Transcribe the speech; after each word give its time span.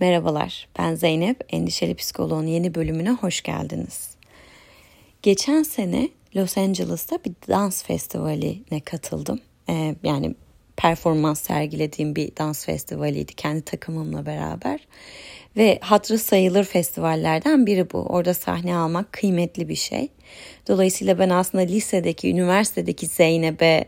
Merhabalar, 0.00 0.68
ben 0.78 0.94
Zeynep. 0.94 1.44
Endişeli 1.50 1.94
Psikoloğun 1.94 2.46
yeni 2.46 2.74
bölümüne 2.74 3.10
hoş 3.10 3.42
geldiniz. 3.42 4.10
Geçen 5.22 5.62
sene 5.62 6.08
Los 6.36 6.58
Angeles'ta 6.58 7.18
bir 7.24 7.32
dans 7.48 7.82
festivaline 7.82 8.80
katıldım. 8.84 9.40
Ee, 9.68 9.94
yani 10.02 10.34
performans 10.76 11.40
sergilediğim 11.40 12.16
bir 12.16 12.36
dans 12.36 12.66
festivaliydi 12.66 13.34
kendi 13.34 13.62
takımımla 13.62 14.26
beraber. 14.26 14.80
Ve 15.56 15.78
hatırı 15.82 16.18
sayılır 16.18 16.64
festivallerden 16.64 17.66
biri 17.66 17.92
bu. 17.92 17.98
Orada 17.98 18.34
sahne 18.34 18.76
almak 18.76 19.12
kıymetli 19.12 19.68
bir 19.68 19.74
şey. 19.74 20.08
Dolayısıyla 20.68 21.18
ben 21.18 21.30
aslında 21.30 21.64
lisedeki, 21.64 22.30
üniversitedeki 22.30 23.06
Zeynep'e 23.06 23.84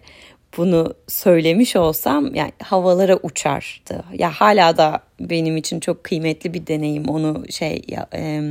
bunu 0.57 0.95
söylemiş 1.09 1.77
olsam 1.77 2.35
yani 2.35 2.53
havalara 2.63 3.17
uçardı. 3.17 4.05
Ya 4.15 4.31
hala 4.31 4.77
da 4.77 5.01
benim 5.21 5.57
için 5.57 5.81
çok 5.81 6.05
kıymetli 6.05 6.55
bir 6.55 6.67
deneyim. 6.67 7.09
Onu 7.09 7.45
şey 7.51 7.83
ya, 7.89 8.07
e, 8.15 8.43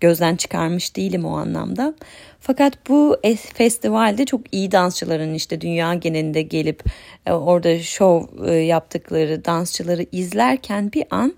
gözden 0.00 0.36
çıkarmış 0.36 0.96
değilim 0.96 1.24
o 1.24 1.36
anlamda. 1.36 1.94
Fakat 2.40 2.88
bu 2.88 3.16
festivalde 3.54 4.26
çok 4.26 4.40
iyi 4.52 4.72
dansçıların 4.72 5.34
işte 5.34 5.60
dünya 5.60 5.94
genelinde 5.94 6.42
gelip 6.42 6.84
e, 7.26 7.32
orada 7.32 7.78
şov 7.78 8.22
e, 8.46 8.54
yaptıkları 8.54 9.44
dansçıları 9.44 10.06
izlerken 10.12 10.92
bir 10.92 11.04
an 11.10 11.34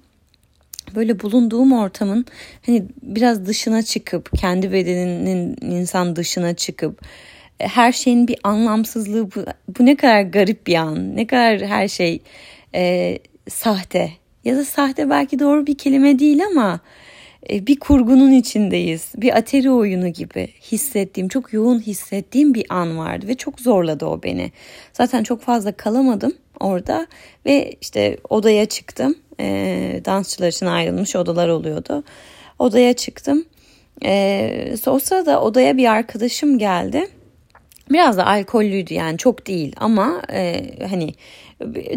böyle 0.94 1.20
bulunduğum 1.20 1.72
ortamın 1.72 2.26
hani 2.66 2.84
biraz 3.02 3.46
dışına 3.46 3.82
çıkıp 3.82 4.30
kendi 4.38 4.72
bedeninin 4.72 5.56
insan 5.60 6.16
dışına 6.16 6.54
çıkıp 6.54 7.00
her 7.60 7.92
şeyin 7.92 8.28
bir 8.28 8.38
anlamsızlığı 8.44 9.26
bu, 9.26 9.44
bu 9.78 9.86
ne 9.86 9.96
kadar 9.96 10.22
garip 10.22 10.66
bir 10.66 10.74
an 10.74 11.16
ne 11.16 11.26
kadar 11.26 11.60
her 11.60 11.88
şey 11.88 12.22
e, 12.74 13.18
sahte. 13.48 14.10
Ya 14.44 14.56
da 14.56 14.64
sahte 14.64 15.10
belki 15.10 15.38
doğru 15.38 15.66
bir 15.66 15.78
kelime 15.78 16.18
değil 16.18 16.40
ama 16.46 16.80
e, 17.50 17.66
bir 17.66 17.78
kurgunun 17.80 18.32
içindeyiz. 18.32 19.12
Bir 19.16 19.36
ateri 19.36 19.70
oyunu 19.70 20.08
gibi 20.08 20.48
hissettiğim 20.72 21.28
çok 21.28 21.52
yoğun 21.52 21.80
hissettiğim 21.80 22.54
bir 22.54 22.66
an 22.68 22.98
vardı 22.98 23.28
ve 23.28 23.34
çok 23.34 23.60
zorladı 23.60 24.06
o 24.06 24.22
beni. 24.22 24.52
Zaten 24.92 25.22
çok 25.22 25.42
fazla 25.42 25.72
kalamadım 25.72 26.32
orada 26.60 27.06
ve 27.46 27.72
işte 27.80 28.16
odaya 28.28 28.66
çıktım. 28.66 29.14
E, 29.40 30.00
dansçılar 30.04 30.48
için 30.48 30.66
ayrılmış 30.66 31.16
odalar 31.16 31.48
oluyordu. 31.48 32.04
Odaya 32.58 32.92
çıktım. 32.92 33.44
E, 34.04 34.74
o 34.86 34.98
sırada 34.98 35.42
odaya 35.42 35.76
bir 35.76 35.90
arkadaşım 35.90 36.58
geldi 36.58 37.08
Biraz 37.90 38.16
da 38.16 38.26
alkollüydü 38.26 38.94
yani 38.94 39.18
çok 39.18 39.46
değil 39.46 39.72
ama 39.76 40.22
e, 40.32 40.66
hani 40.90 41.14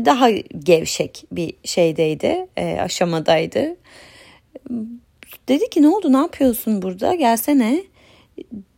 daha 0.05 0.29
gevşek 0.59 1.25
bir 1.31 1.53
şeydeydi, 1.63 2.47
e, 2.57 2.79
aşamadaydı. 2.79 3.75
Dedi 5.47 5.69
ki 5.69 5.81
ne 5.81 5.89
oldu 5.89 6.13
ne 6.13 6.17
yapıyorsun 6.17 6.81
burada 6.81 7.15
gelsene. 7.15 7.83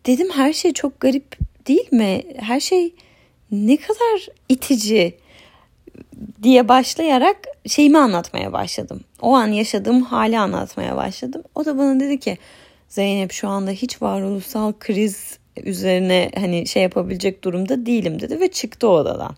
Dedim 0.06 0.30
her 0.30 0.54
şey 0.54 0.74
çok 0.74 1.00
garip 1.00 1.38
değil 1.68 1.94
mi? 1.94 2.22
Her 2.38 2.60
şey 2.60 2.94
ne 3.52 3.78
kadar 3.78 4.28
itici 4.50 5.18
diye 6.44 6.68
başlayarak 6.68 7.38
şeyimi 7.68 7.98
anlatmaya 7.98 8.54
başladım. 8.54 9.02
O 9.22 9.36
an 9.36 9.48
yaşadığım 9.48 10.02
hali 10.02 10.40
anlatmaya 10.40 10.96
başladım. 10.96 11.44
O 11.56 11.66
da 11.66 11.78
bana 11.78 12.00
dedi 12.00 12.20
ki 12.20 12.38
Zeynep 12.90 13.32
şu 13.32 13.48
anda 13.48 13.72
hiç 13.72 14.02
varoluşsal 14.02 14.74
kriz 14.80 15.40
üzerine 15.64 16.32
hani 16.36 16.68
şey 16.68 16.84
yapabilecek 16.84 17.44
durumda 17.44 17.86
değilim 17.86 18.20
dedi 18.20 18.40
ve 18.40 18.52
çıktı 18.52 18.90
odadan. 18.90 19.36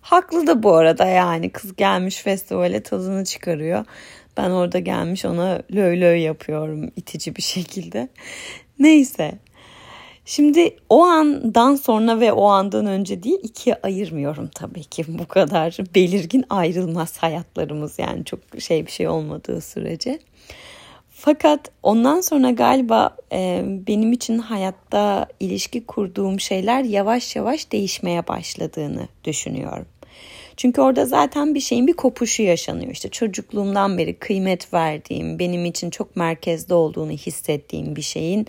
Haklı 0.00 0.46
da 0.46 0.62
bu 0.62 0.74
arada 0.74 1.06
yani 1.06 1.50
kız 1.50 1.76
gelmiş 1.76 2.16
festivale 2.16 2.82
tadını 2.82 3.24
çıkarıyor. 3.24 3.84
Ben 4.36 4.50
orada 4.50 4.78
gelmiş 4.78 5.24
ona 5.24 5.62
löy 5.74 6.00
löy 6.00 6.20
yapıyorum 6.20 6.90
itici 6.96 7.36
bir 7.36 7.42
şekilde. 7.42 8.08
Neyse. 8.78 9.38
Şimdi 10.24 10.76
o 10.88 11.02
andan 11.02 11.74
sonra 11.74 12.20
ve 12.20 12.32
o 12.32 12.44
andan 12.44 12.86
önce 12.86 13.22
değil 13.22 13.38
ikiye 13.42 13.76
ayırmıyorum 13.82 14.50
tabii 14.54 14.84
ki 14.84 15.04
bu 15.08 15.28
kadar 15.28 15.76
belirgin 15.94 16.44
ayrılmaz 16.50 17.18
hayatlarımız 17.18 17.98
yani 17.98 18.24
çok 18.24 18.40
şey 18.58 18.86
bir 18.86 18.92
şey 18.92 19.08
olmadığı 19.08 19.60
sürece. 19.60 20.18
Fakat 21.18 21.70
ondan 21.82 22.20
sonra 22.20 22.50
galiba 22.50 23.16
e, 23.32 23.62
benim 23.66 24.12
için 24.12 24.38
hayatta 24.38 25.26
ilişki 25.40 25.86
kurduğum 25.86 26.40
şeyler 26.40 26.84
yavaş 26.84 27.36
yavaş 27.36 27.72
değişmeye 27.72 28.28
başladığını 28.28 29.08
düşünüyorum. 29.24 29.86
Çünkü 30.56 30.80
orada 30.80 31.06
zaten 31.06 31.54
bir 31.54 31.60
şeyin 31.60 31.86
bir 31.86 31.92
kopuşu 31.92 32.42
yaşanıyor. 32.42 32.92
İşte 32.92 33.08
çocukluğumdan 33.08 33.98
beri 33.98 34.14
kıymet 34.18 34.74
verdiğim, 34.74 35.38
benim 35.38 35.64
için 35.64 35.90
çok 35.90 36.16
merkezde 36.16 36.74
olduğunu 36.74 37.10
hissettiğim 37.12 37.96
bir 37.96 38.02
şeyin 38.02 38.46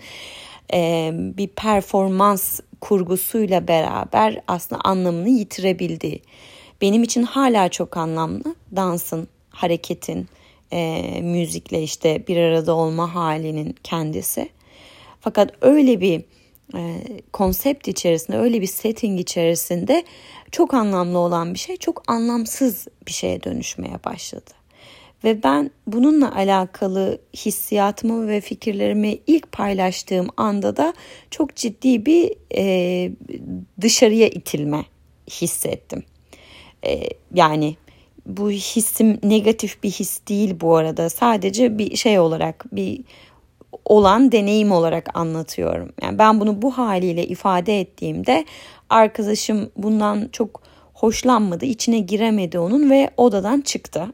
e, 0.72 1.10
bir 1.14 1.48
performans 1.48 2.60
kurgusuyla 2.80 3.68
beraber 3.68 4.40
aslında 4.48 4.80
anlamını 4.84 5.28
yitirebildiği. 5.28 6.22
Benim 6.80 7.02
için 7.02 7.22
hala 7.22 7.68
çok 7.68 7.96
anlamlı 7.96 8.54
dansın, 8.76 9.28
hareketin, 9.50 10.28
e, 10.72 11.20
müzikle 11.22 11.82
işte 11.82 12.26
bir 12.26 12.36
arada 12.36 12.74
olma 12.74 13.14
halinin 13.14 13.76
kendisi. 13.82 14.48
Fakat 15.20 15.52
öyle 15.60 16.00
bir 16.00 16.24
e, 16.74 17.02
konsept 17.32 17.88
içerisinde, 17.88 18.36
öyle 18.38 18.60
bir 18.60 18.66
setting 18.66 19.20
içerisinde 19.20 20.04
çok 20.52 20.74
anlamlı 20.74 21.18
olan 21.18 21.54
bir 21.54 21.58
şey 21.58 21.76
çok 21.76 22.02
anlamsız 22.06 22.86
bir 23.06 23.12
şeye 23.12 23.42
dönüşmeye 23.42 24.04
başladı. 24.04 24.50
Ve 25.24 25.42
ben 25.42 25.70
bununla 25.86 26.34
alakalı 26.34 27.20
hissiyatımı 27.36 28.28
ve 28.28 28.40
fikirlerimi 28.40 29.18
ilk 29.26 29.52
paylaştığım 29.52 30.28
anda 30.36 30.76
da 30.76 30.94
çok 31.30 31.56
ciddi 31.56 32.06
bir 32.06 32.32
e, 32.56 33.12
dışarıya 33.80 34.28
itilme 34.28 34.84
hissettim. 35.30 36.02
E, 36.86 37.08
yani 37.34 37.76
bu 38.28 38.50
hissim 38.50 39.18
negatif 39.22 39.82
bir 39.82 39.90
his 39.90 40.20
değil 40.28 40.56
bu 40.60 40.76
arada. 40.76 41.10
Sadece 41.10 41.78
bir 41.78 41.96
şey 41.96 42.18
olarak 42.18 42.64
bir 42.72 43.00
olan 43.84 44.32
deneyim 44.32 44.72
olarak 44.72 45.08
anlatıyorum. 45.14 45.92
Yani 46.02 46.18
ben 46.18 46.40
bunu 46.40 46.62
bu 46.62 46.78
haliyle 46.78 47.26
ifade 47.26 47.80
ettiğimde 47.80 48.44
arkadaşım 48.90 49.70
bundan 49.76 50.28
çok 50.32 50.62
hoşlanmadı, 50.94 51.64
içine 51.64 51.98
giremedi 51.98 52.58
onun 52.58 52.90
ve 52.90 53.10
odadan 53.16 53.60
çıktı 53.60 54.06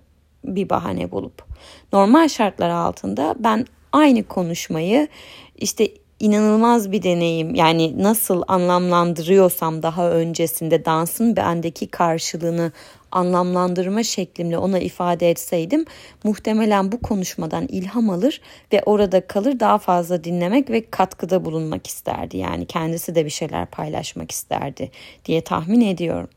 bir 0.45 0.71
bahane 0.71 1.11
bulup. 1.11 1.45
Normal 1.93 2.29
şartlar 2.29 2.71
altında 2.71 3.35
ben 3.39 3.67
aynı 3.93 4.23
konuşmayı 4.23 5.09
işte 5.57 5.89
inanılmaz 6.21 6.93
bir 6.93 7.03
deneyim. 7.03 7.55
Yani 7.55 8.03
nasıl 8.03 8.43
anlamlandırıyorsam 8.49 9.83
daha 9.83 10.11
öncesinde 10.11 10.85
dansın 10.85 11.37
bendeki 11.37 11.87
karşılığını 11.87 12.73
anlamlandırma 13.15 14.03
şeklimle 14.03 14.59
ona 14.59 14.79
ifade 14.79 15.31
etseydim 15.31 15.85
muhtemelen 16.25 16.93
bu 16.93 17.01
konuşmadan 17.01 17.67
ilham 17.67 18.11
alır 18.11 18.41
ve 18.73 18.83
orada 18.87 19.27
kalır 19.27 19.61
daha 19.61 19.79
fazla 19.79 20.25
dinlemek 20.25 20.71
ve 20.71 20.91
katkıda 20.91 21.45
bulunmak 21.45 21.87
isterdi. 21.87 22.37
Yani 22.37 22.67
kendisi 22.67 23.15
de 23.15 23.25
bir 23.25 23.31
şeyler 23.31 23.67
paylaşmak 23.67 24.31
isterdi 24.31 24.91
diye 25.25 25.41
tahmin 25.41 25.81
ediyorum. 25.81 26.29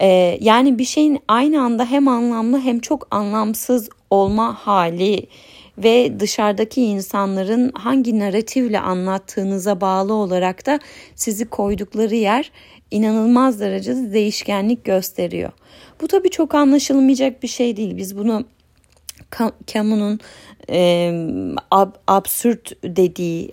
Ee, 0.00 0.38
yani 0.40 0.78
bir 0.78 0.84
şeyin 0.84 1.18
aynı 1.28 1.62
anda 1.62 1.84
hem 1.84 2.08
anlamlı 2.08 2.60
hem 2.60 2.80
çok 2.80 3.08
anlamsız 3.10 3.88
olma 4.10 4.54
hali 4.54 5.26
ve 5.78 6.20
dışarıdaki 6.20 6.82
insanların 6.82 7.72
hangi 7.74 8.18
narratifle 8.18 8.80
anlattığınıza 8.80 9.80
bağlı 9.80 10.14
olarak 10.14 10.66
da 10.66 10.80
sizi 11.14 11.44
koydukları 11.44 12.14
yer 12.14 12.52
inanılmaz 12.90 13.60
derecede 13.60 14.12
değişkenlik 14.12 14.84
gösteriyor. 14.84 15.52
Bu 16.00 16.08
tabii 16.08 16.30
çok 16.30 16.54
anlaşılmayacak 16.54 17.42
bir 17.42 17.48
şey 17.48 17.76
değil. 17.76 17.96
Biz 17.96 18.16
bunu 18.16 18.44
Camus'un 19.66 20.20
e, 20.70 21.10
ab, 21.70 21.90
absürt 22.06 22.72
dediği 22.82 23.50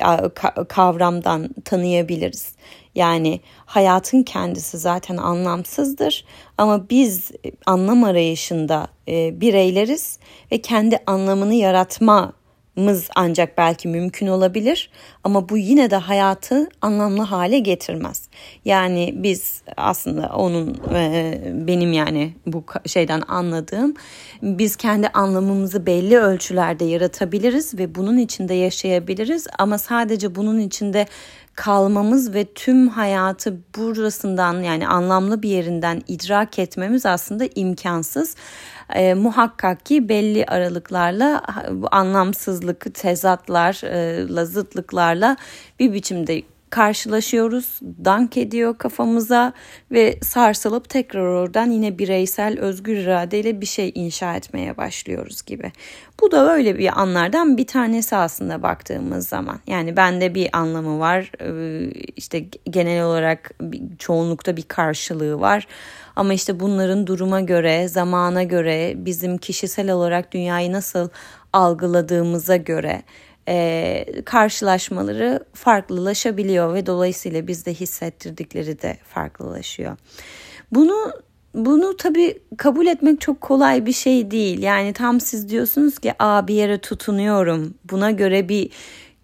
kavramdan 0.67 1.49
tanıyabiliriz. 1.65 2.55
Yani 2.95 3.41
hayatın 3.65 4.23
kendisi 4.23 4.77
zaten 4.77 5.17
anlamsızdır 5.17 6.25
ama 6.57 6.89
biz 6.89 7.31
anlam 7.65 8.03
arayışında 8.03 8.87
e, 9.07 9.41
bireyleriz 9.41 10.19
ve 10.51 10.61
kendi 10.61 10.97
anlamını 11.07 11.53
yaratma 11.53 12.33
mız 12.75 13.09
ancak 13.15 13.57
belki 13.57 13.87
mümkün 13.87 14.27
olabilir 14.27 14.89
ama 15.23 15.49
bu 15.49 15.57
yine 15.57 15.91
de 15.91 15.95
hayatı 15.95 16.69
anlamlı 16.81 17.21
hale 17.21 17.59
getirmez. 17.59 18.29
Yani 18.65 19.13
biz 19.17 19.61
aslında 19.77 20.31
onun 20.35 20.77
e, 20.93 21.41
benim 21.53 21.93
yani 21.93 22.33
bu 22.47 22.63
şeyden 22.85 23.21
anladığım 23.27 23.93
biz 24.41 24.75
kendi 24.75 25.07
anlamımızı 25.07 25.85
belli 25.85 26.17
ölçülerde 26.17 26.85
yaratabiliriz 26.85 27.77
ve 27.79 27.95
bunun 27.95 28.17
içinde 28.17 28.53
yaşayabiliriz 28.53 29.47
ama 29.59 29.77
sadece 29.77 30.35
bunun 30.35 30.59
içinde 30.59 31.05
kalmamız 31.55 32.33
ve 32.33 32.45
tüm 32.45 32.87
hayatı 32.87 33.57
burasından 33.77 34.61
yani 34.61 34.87
anlamlı 34.87 35.41
bir 35.41 35.49
yerinden 35.49 36.01
idrak 36.07 36.59
etmemiz 36.59 37.05
aslında 37.05 37.45
imkansız. 37.55 38.35
E, 38.93 39.13
muhakkak 39.13 39.85
ki 39.85 40.09
belli 40.09 40.45
aralıklarla 40.45 41.43
bu 41.71 41.87
anlamsızlık, 41.91 42.95
tezatlarla, 42.95 44.45
zıtlıklarla 44.45 45.37
bir 45.79 45.93
biçimde 45.93 46.41
karşılaşıyoruz, 46.73 47.79
dank 47.81 48.37
ediyor 48.37 48.77
kafamıza 48.77 49.53
ve 49.91 50.19
sarsılıp 50.21 50.89
tekrar 50.89 51.21
oradan 51.21 51.71
yine 51.71 51.97
bireysel 51.97 52.59
özgür 52.59 52.97
iradeyle 52.97 53.61
bir 53.61 53.65
şey 53.65 53.91
inşa 53.95 54.35
etmeye 54.35 54.77
başlıyoruz 54.77 55.41
gibi. 55.45 55.71
Bu 56.21 56.31
da 56.31 56.53
öyle 56.53 56.77
bir 56.77 57.01
anlardan 57.01 57.57
bir 57.57 57.67
tanesi 57.67 58.15
aslında 58.15 58.63
baktığımız 58.63 59.27
zaman. 59.27 59.59
Yani 59.67 59.97
bende 59.97 60.35
bir 60.35 60.49
anlamı 60.53 60.99
var, 60.99 61.31
işte 62.15 62.45
genel 62.69 63.03
olarak 63.03 63.51
çoğunlukta 63.99 64.57
bir 64.57 64.63
karşılığı 64.63 65.39
var. 65.39 65.67
Ama 66.15 66.33
işte 66.33 66.59
bunların 66.59 67.07
duruma 67.07 67.41
göre, 67.41 67.87
zamana 67.87 68.43
göre, 68.43 68.93
bizim 68.95 69.37
kişisel 69.37 69.91
olarak 69.91 70.31
dünyayı 70.31 70.71
nasıl 70.71 71.09
algıladığımıza 71.53 72.55
göre 72.55 73.03
e, 73.47 74.05
karşılaşmaları 74.25 75.45
farklılaşabiliyor 75.53 76.73
ve 76.73 76.85
dolayısıyla 76.85 77.47
bizde 77.47 77.73
hissettirdikleri 77.73 78.81
de 78.81 78.97
farklılaşıyor. 79.03 79.97
Bunu 80.71 81.11
bunu 81.55 81.97
tabii 81.97 82.39
kabul 82.57 82.87
etmek 82.87 83.21
çok 83.21 83.41
kolay 83.41 83.85
bir 83.85 83.93
şey 83.93 84.31
değil. 84.31 84.61
Yani 84.61 84.93
tam 84.93 85.19
siz 85.19 85.49
diyorsunuz 85.49 85.99
ki 85.99 86.13
Aa, 86.19 86.47
bir 86.47 86.53
yere 86.53 86.77
tutunuyorum. 86.77 87.73
Buna 87.91 88.11
göre 88.11 88.49
bir 88.49 88.69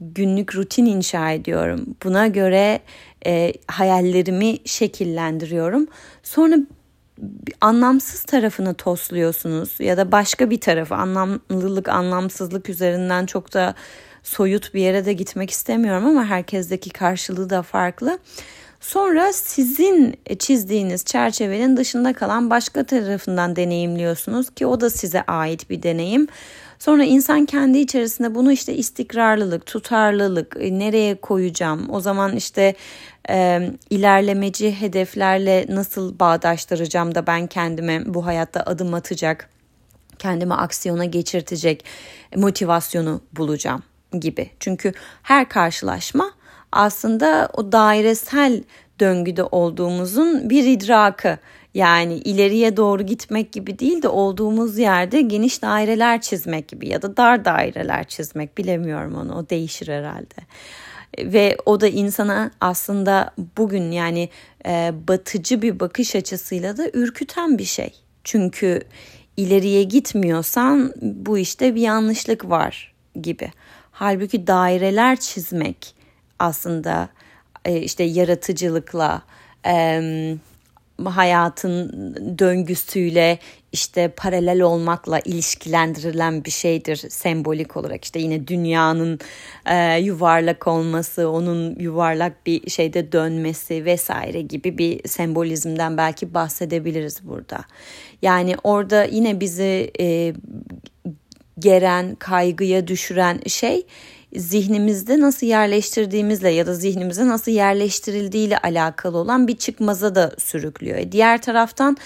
günlük 0.02 0.56
rutin 0.56 0.86
inşa 0.86 1.32
ediyorum. 1.32 1.96
Buna 2.04 2.28
göre 2.28 2.80
e, 3.26 3.54
hayallerimi 3.68 4.58
şekillendiriyorum. 4.66 5.88
Sonra 6.24 6.56
anlamsız 7.62 8.24
tarafını 8.24 8.74
tosluyorsunuz 8.74 9.80
ya 9.80 9.98
da 9.98 10.12
başka 10.12 10.50
bir 10.50 10.62
tarafı 10.62 10.96
anlamlılık 10.96 11.90
anlamsızlık 11.90 12.70
üzerinden 12.70 13.26
çok 13.26 13.54
da 13.54 13.76
soyut 14.24 14.74
bir 14.74 14.82
yere 14.82 15.06
de 15.06 15.14
gitmek 15.14 15.50
istemiyorum 15.50 16.06
ama 16.06 16.26
herkesteki 16.26 16.90
karşılığı 16.90 17.50
da 17.50 17.62
farklı. 17.62 18.20
Sonra 18.80 19.34
sizin 19.34 20.20
çizdiğiniz 20.40 21.06
çerçevenin 21.06 21.78
dışında 21.78 22.14
kalan 22.14 22.50
başka 22.50 22.84
tarafından 22.84 23.56
deneyimliyorsunuz 23.56 24.50
ki 24.50 24.66
o 24.66 24.82
da 24.82 24.90
size 24.90 25.22
ait 25.22 25.70
bir 25.70 25.84
deneyim. 25.84 26.28
Sonra 26.80 27.04
insan 27.04 27.46
kendi 27.46 27.78
içerisinde 27.78 28.36
bunu 28.36 28.52
işte 28.52 28.76
istikrarlılık, 28.76 29.66
tutarlılık, 29.66 30.58
e, 30.60 30.80
nereye 30.80 31.16
koyacağım? 31.16 31.90
O 31.90 32.00
zaman 32.00 32.36
işte 32.36 32.76
e, 33.30 33.70
ilerlemeci 33.90 34.72
hedeflerle 34.72 35.66
nasıl 35.70 36.20
bağdaştıracağım 36.20 37.16
da 37.16 37.28
ben 37.28 37.48
kendime 37.48 38.04
bu 38.06 38.26
hayatta 38.26 38.64
adım 38.66 38.94
atacak, 38.94 39.50
kendimi 40.20 40.54
aksiyona 40.54 41.06
geçirtecek 41.06 41.86
motivasyonu 42.36 43.22
bulacağım 43.34 43.84
gibi. 44.20 44.50
Çünkü 44.60 44.94
her 45.24 45.50
karşılaşma 45.50 46.32
aslında 46.72 47.50
o 47.54 47.72
dairesel 47.72 48.64
döngüde 49.00 49.44
olduğumuzun 49.44 50.50
bir 50.50 50.64
idrakı. 50.64 51.38
Yani 51.74 52.14
ileriye 52.14 52.78
doğru 52.78 53.04
gitmek 53.04 53.52
gibi 53.52 53.80
değil 53.80 54.02
de 54.02 54.08
olduğumuz 54.08 54.78
yerde 54.78 55.22
geniş 55.22 55.62
daireler 55.62 56.22
çizmek 56.22 56.68
gibi 56.68 56.90
ya 56.90 57.02
da 57.02 57.18
dar 57.18 57.46
daireler 57.46 58.04
çizmek 58.04 58.58
bilemiyorum 58.58 59.16
onu 59.16 59.38
o 59.38 59.50
değişir 59.50 59.88
herhalde. 59.88 60.36
Ve 61.20 61.58
o 61.66 61.82
da 61.82 61.88
insana 61.88 62.52
aslında 62.62 63.34
bugün 63.58 63.92
yani 63.92 64.30
e, 64.66 64.94
batıcı 65.08 65.62
bir 65.62 65.80
bakış 65.80 66.16
açısıyla 66.16 66.78
da 66.78 66.90
ürküten 66.94 67.58
bir 67.58 67.66
şey. 67.66 67.94
Çünkü 68.24 68.82
ileriye 69.38 69.84
gitmiyorsan 69.84 70.94
bu 71.02 71.38
işte 71.38 71.76
bir 71.76 71.82
yanlışlık 71.82 72.50
var 72.50 72.94
gibi. 73.22 73.52
Halbuki 74.00 74.48
daireler 74.48 75.20
çizmek 75.20 75.96
aslında 76.40 77.10
e, 77.66 77.78
işte 77.82 78.04
yaratıcılıkla, 78.04 79.22
hayatın 81.06 81.90
döngüsüyle 82.40 83.40
işte 83.72 84.08
paralel 84.08 84.62
olmakla 84.62 85.20
ilişkilendirilen 85.20 86.46
bir 86.46 86.52
şeydir 86.52 86.96
sembolik 87.10 87.78
olarak. 87.78 88.04
İşte 88.04 88.20
yine 88.20 88.48
dünyanın 88.48 89.20
e, 89.66 90.00
yuvarlak 90.00 90.68
olması 90.68 91.30
onun 91.30 91.76
yuvarlak 91.80 92.46
bir 92.46 92.70
şeyde 92.70 93.12
dönmesi 93.12 93.86
vesaire 93.86 94.42
gibi 94.42 94.78
bir 94.78 95.08
sembolizmden 95.08 95.98
belki 95.98 96.34
bahsedebiliriz 96.34 97.28
burada. 97.28 97.60
Yani 98.22 98.56
orada 98.64 99.04
yine 99.04 99.40
bizi 99.40 99.92
e, 100.00 100.34
geren, 101.60 102.16
kaygıya 102.16 102.88
düşüren 102.88 103.42
şey 103.48 103.86
zihnimizde 104.36 105.20
nasıl 105.20 105.48
yerleştirdiğimizle 105.48 106.50
ya 106.50 106.68
da 106.68 106.74
zihnimize 106.74 107.28
nasıl 107.28 107.52
yerleştirildiğiyle 107.52 108.58
alakalı 108.58 109.18
olan 109.18 109.48
bir 109.48 109.58
çıkmaza 109.58 110.16
da 110.16 110.36
sürüklüyor. 110.38 110.98
E, 110.98 111.12
diğer 111.12 111.42
taraftan 111.42 111.98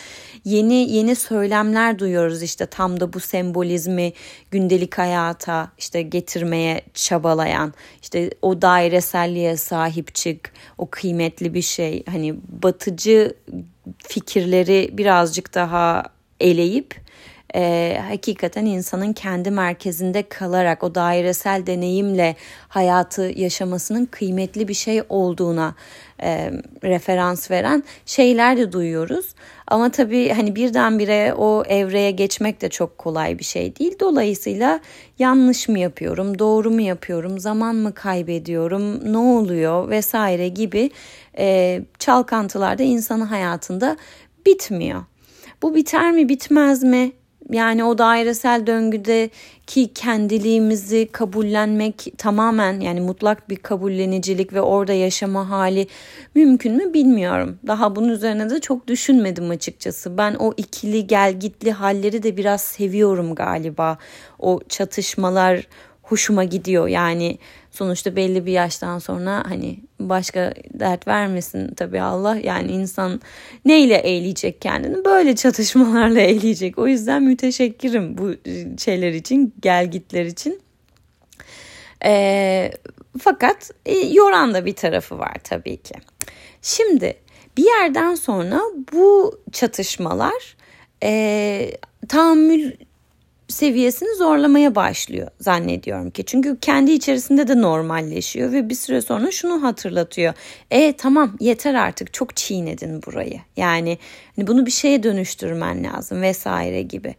yeni 0.45 0.93
yeni 0.93 1.15
söylemler 1.15 1.99
duyuyoruz 1.99 2.41
işte 2.41 2.65
tam 2.65 2.99
da 2.99 3.13
bu 3.13 3.19
sembolizmi 3.19 4.13
gündelik 4.51 4.97
hayata 4.97 5.71
işte 5.77 6.01
getirmeye 6.01 6.81
çabalayan 6.93 7.73
işte 8.01 8.29
o 8.41 8.61
daireselliğe 8.61 9.57
sahip 9.57 10.15
çık 10.15 10.51
o 10.77 10.89
kıymetli 10.89 11.53
bir 11.53 11.61
şey 11.61 12.03
hani 12.11 12.35
batıcı 12.63 13.35
fikirleri 13.97 14.89
birazcık 14.93 15.53
daha 15.53 16.03
eleyip 16.39 17.02
e, 17.55 18.01
hakikaten 18.09 18.65
insanın 18.65 19.13
kendi 19.13 19.51
merkezinde 19.51 20.23
kalarak 20.23 20.83
o 20.83 20.95
dairesel 20.95 21.65
deneyimle 21.65 22.35
hayatı 22.67 23.21
yaşamasının 23.21 24.05
kıymetli 24.05 24.67
bir 24.67 24.73
şey 24.73 25.01
olduğuna 25.09 25.75
e, 26.23 26.51
referans 26.83 27.51
veren 27.51 27.83
şeyler 28.05 28.57
de 28.57 28.71
duyuyoruz. 28.71 29.25
Ama 29.67 29.91
tabii 29.91 30.29
hani 30.29 30.55
birdenbire 30.55 31.33
o 31.33 31.63
evreye 31.67 32.11
geçmek 32.11 32.61
de 32.61 32.69
çok 32.69 32.97
kolay 32.97 33.39
bir 33.39 33.43
şey 33.43 33.75
değil. 33.75 33.95
Dolayısıyla 33.99 34.79
yanlış 35.19 35.67
mı 35.67 35.79
yapıyorum, 35.79 36.39
doğru 36.39 36.71
mu 36.71 36.81
yapıyorum, 36.81 37.39
zaman 37.39 37.75
mı 37.75 37.93
kaybediyorum, 37.93 39.13
ne 39.13 39.17
oluyor 39.17 39.89
vesaire 39.89 40.47
gibi 40.47 40.91
e, 41.37 41.81
çalkantılar 41.99 42.77
da 42.77 42.83
insanın 42.83 43.25
hayatında 43.25 43.97
bitmiyor. 44.45 45.03
Bu 45.61 45.75
biter 45.75 46.11
mi 46.11 46.29
bitmez 46.29 46.83
mi 46.83 47.11
yani 47.49 47.83
o 47.83 47.97
dairesel 47.97 48.67
döngüdeki 48.67 49.93
kendiliğimizi 49.93 51.09
kabullenmek 51.11 52.13
tamamen 52.17 52.79
yani 52.79 53.01
mutlak 53.01 53.49
bir 53.49 53.55
kabullenicilik 53.55 54.53
ve 54.53 54.61
orada 54.61 54.93
yaşama 54.93 55.49
hali 55.49 55.87
mümkün 56.35 56.75
mü 56.75 56.93
bilmiyorum. 56.93 57.59
Daha 57.67 57.95
bunun 57.95 58.09
üzerine 58.09 58.49
de 58.49 58.61
çok 58.61 58.87
düşünmedim 58.87 59.49
açıkçası. 59.49 60.17
Ben 60.17 60.35
o 60.35 60.53
ikili 60.57 61.07
gel 61.07 61.39
gitli 61.39 61.71
halleri 61.71 62.23
de 62.23 62.37
biraz 62.37 62.61
seviyorum 62.61 63.35
galiba. 63.35 63.97
O 64.39 64.59
çatışmalar 64.69 65.67
hoşuma 66.01 66.43
gidiyor. 66.43 66.87
Yani 66.87 67.37
sonuçta 67.73 68.15
belli 68.15 68.45
bir 68.45 68.51
yaştan 68.51 68.99
sonra 68.99 69.43
hani 69.49 69.79
başka 69.99 70.53
dert 70.73 71.07
vermesin 71.07 71.73
tabii 71.73 72.01
Allah. 72.01 72.37
Yani 72.43 72.71
insan 72.71 73.21
neyle 73.65 73.95
eğleyecek 73.95 74.61
kendini? 74.61 75.05
Böyle 75.05 75.35
çatışmalarla 75.35 76.19
eğleyecek. 76.21 76.77
O 76.77 76.87
yüzden 76.87 77.23
müteşekkirim 77.23 78.17
bu 78.17 78.33
şeyler 78.79 79.13
için, 79.13 79.53
gelgitler 79.61 80.25
için. 80.25 80.61
E, 82.05 82.71
fakat 83.21 83.71
e, 83.85 83.97
yoran 83.97 84.53
da 84.53 84.65
bir 84.65 84.75
tarafı 84.75 85.19
var 85.19 85.35
tabii 85.43 85.77
ki. 85.77 85.95
Şimdi 86.61 87.15
bir 87.57 87.65
yerden 87.65 88.15
sonra 88.15 88.61
bu 88.93 89.39
çatışmalar 89.51 90.55
e, 91.03 91.71
tahammül 92.07 92.71
seviyesini 93.53 94.15
zorlamaya 94.15 94.75
başlıyor 94.75 95.27
zannediyorum 95.39 96.09
ki. 96.09 96.25
Çünkü 96.25 96.57
kendi 96.61 96.91
içerisinde 96.91 97.47
de 97.47 97.61
normalleşiyor 97.61 98.51
ve 98.51 98.69
bir 98.69 98.75
süre 98.75 99.01
sonra 99.01 99.31
şunu 99.31 99.63
hatırlatıyor. 99.63 100.33
E 100.71 100.93
tamam 100.93 101.37
yeter 101.39 101.73
artık 101.73 102.13
çok 102.13 102.35
çiğnedin 102.35 103.03
burayı. 103.03 103.39
Yani 103.57 103.97
hani 104.35 104.47
bunu 104.47 104.65
bir 104.65 104.71
şeye 104.71 105.03
dönüştürmen 105.03 105.83
lazım 105.83 106.21
vesaire 106.21 106.81
gibi. 106.81 107.15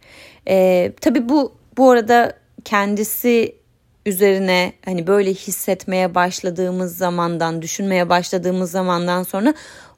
E, 0.47 0.91
tabii 1.01 1.29
bu 1.29 1.53
bu 1.77 1.89
arada 1.89 2.33
kendisi 2.65 3.55
üzerine 4.05 4.73
hani 4.85 5.07
böyle 5.07 5.33
hissetmeye 5.33 6.15
başladığımız 6.15 6.97
zamandan, 6.97 7.61
düşünmeye 7.61 8.09
başladığımız 8.09 8.71
zamandan 8.71 9.23
sonra 9.23 9.53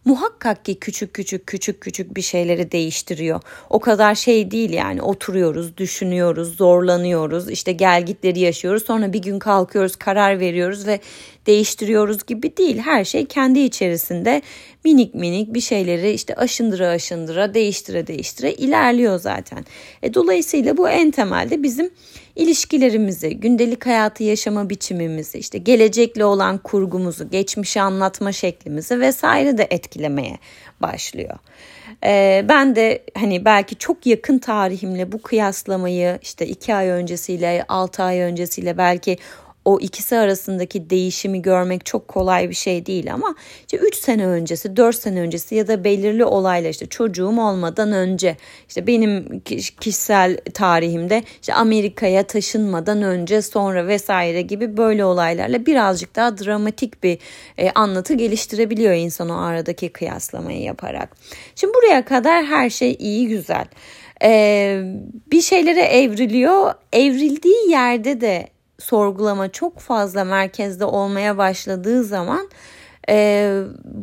muhakkak 0.07 0.65
ki 0.65 0.79
küçük 0.79 1.13
küçük 1.13 1.47
küçük 1.47 1.81
küçük 1.81 2.17
bir 2.17 2.21
şeyleri 2.21 2.71
değiştiriyor. 2.71 3.41
O 3.69 3.79
kadar 3.79 4.15
şey 4.15 4.51
değil 4.51 4.69
yani 4.73 5.01
oturuyoruz, 5.01 5.77
düşünüyoruz, 5.77 6.55
zorlanıyoruz, 6.57 7.49
işte 7.49 7.71
gelgitleri 7.71 8.39
yaşıyoruz. 8.39 8.85
Sonra 8.85 9.13
bir 9.13 9.21
gün 9.21 9.39
kalkıyoruz, 9.39 9.95
karar 9.95 10.39
veriyoruz 10.39 10.87
ve 10.87 10.99
değiştiriyoruz 11.47 12.25
gibi 12.25 12.57
değil. 12.57 12.77
Her 12.77 13.05
şey 13.05 13.25
kendi 13.25 13.59
içerisinde 13.59 14.41
minik 14.85 15.15
minik 15.15 15.53
bir 15.53 15.61
şeyleri 15.61 16.11
işte 16.11 16.35
aşındıra 16.35 16.87
aşındıra 16.87 17.53
değiştire 17.53 18.07
değiştire 18.07 18.53
ilerliyor 18.53 19.19
zaten. 19.19 19.65
E, 20.03 20.13
dolayısıyla 20.13 20.77
bu 20.77 20.89
en 20.89 21.11
temelde 21.11 21.63
bizim 21.63 21.89
ilişkilerimizi, 22.37 23.39
gündelik 23.39 23.85
hayatı 23.85 24.23
yaşama 24.23 24.69
biçimimizi, 24.69 25.37
işte 25.37 25.57
gelecekle 25.57 26.25
olan 26.25 26.57
kurgumuzu, 26.57 27.29
geçmişi 27.29 27.81
anlatma 27.81 28.31
şeklimizi 28.31 28.99
vesaire 28.99 29.57
de 29.57 29.67
etkilemeye 29.69 30.37
başlıyor. 30.81 31.37
Ee, 32.03 32.45
ben 32.49 32.75
de 32.75 33.03
hani 33.17 33.45
belki 33.45 33.75
çok 33.75 34.05
yakın 34.05 34.37
tarihimle 34.37 35.11
bu 35.11 35.21
kıyaslamayı 35.21 36.19
işte 36.21 36.47
iki 36.47 36.75
ay 36.75 36.87
öncesiyle, 36.87 37.65
altı 37.67 38.03
ay 38.03 38.19
öncesiyle 38.19 38.77
belki 38.77 39.17
o 39.67 39.79
ikisi 39.79 40.17
arasındaki 40.17 40.89
değişimi 40.89 41.41
görmek 41.41 41.85
çok 41.85 42.07
kolay 42.07 42.49
bir 42.49 42.55
şey 42.55 42.85
değil 42.85 43.13
ama 43.13 43.35
işte 43.61 43.77
3 43.77 43.95
sene 43.95 44.27
öncesi, 44.27 44.75
4 44.75 44.95
sene 44.95 45.21
öncesi 45.21 45.55
ya 45.55 45.67
da 45.67 45.83
belirli 45.83 46.25
olayla 46.25 46.69
işte 46.69 46.85
çocuğum 46.85 47.41
olmadan 47.41 47.91
önce 47.91 48.37
işte 48.67 48.87
benim 48.87 49.39
kişisel 49.79 50.37
tarihimde 50.53 51.23
işte 51.41 51.53
Amerika'ya 51.53 52.23
taşınmadan 52.23 53.01
önce 53.01 53.41
sonra 53.41 53.87
vesaire 53.87 54.41
gibi 54.41 54.77
böyle 54.77 55.05
olaylarla 55.05 55.65
birazcık 55.65 56.15
daha 56.15 56.37
dramatik 56.37 57.03
bir 57.03 57.17
e, 57.57 57.71
anlatı 57.71 58.13
geliştirebiliyor 58.13 58.93
insan 58.93 59.29
o 59.29 59.37
aradaki 59.37 59.89
kıyaslamayı 59.89 60.61
yaparak. 60.61 61.17
Şimdi 61.55 61.73
buraya 61.73 62.05
kadar 62.05 62.45
her 62.45 62.69
şey 62.69 62.95
iyi 62.99 63.27
güzel. 63.27 63.65
Ee, 64.23 64.81
bir 65.31 65.41
şeylere 65.41 65.81
evriliyor. 65.81 66.73
Evrildiği 66.93 67.69
yerde 67.69 68.21
de 68.21 68.47
sorgulama 68.79 69.51
çok 69.51 69.79
fazla 69.79 70.23
merkezde 70.23 70.85
olmaya 70.85 71.37
başladığı 71.37 72.03
zaman 72.03 72.49
e, 73.09 73.61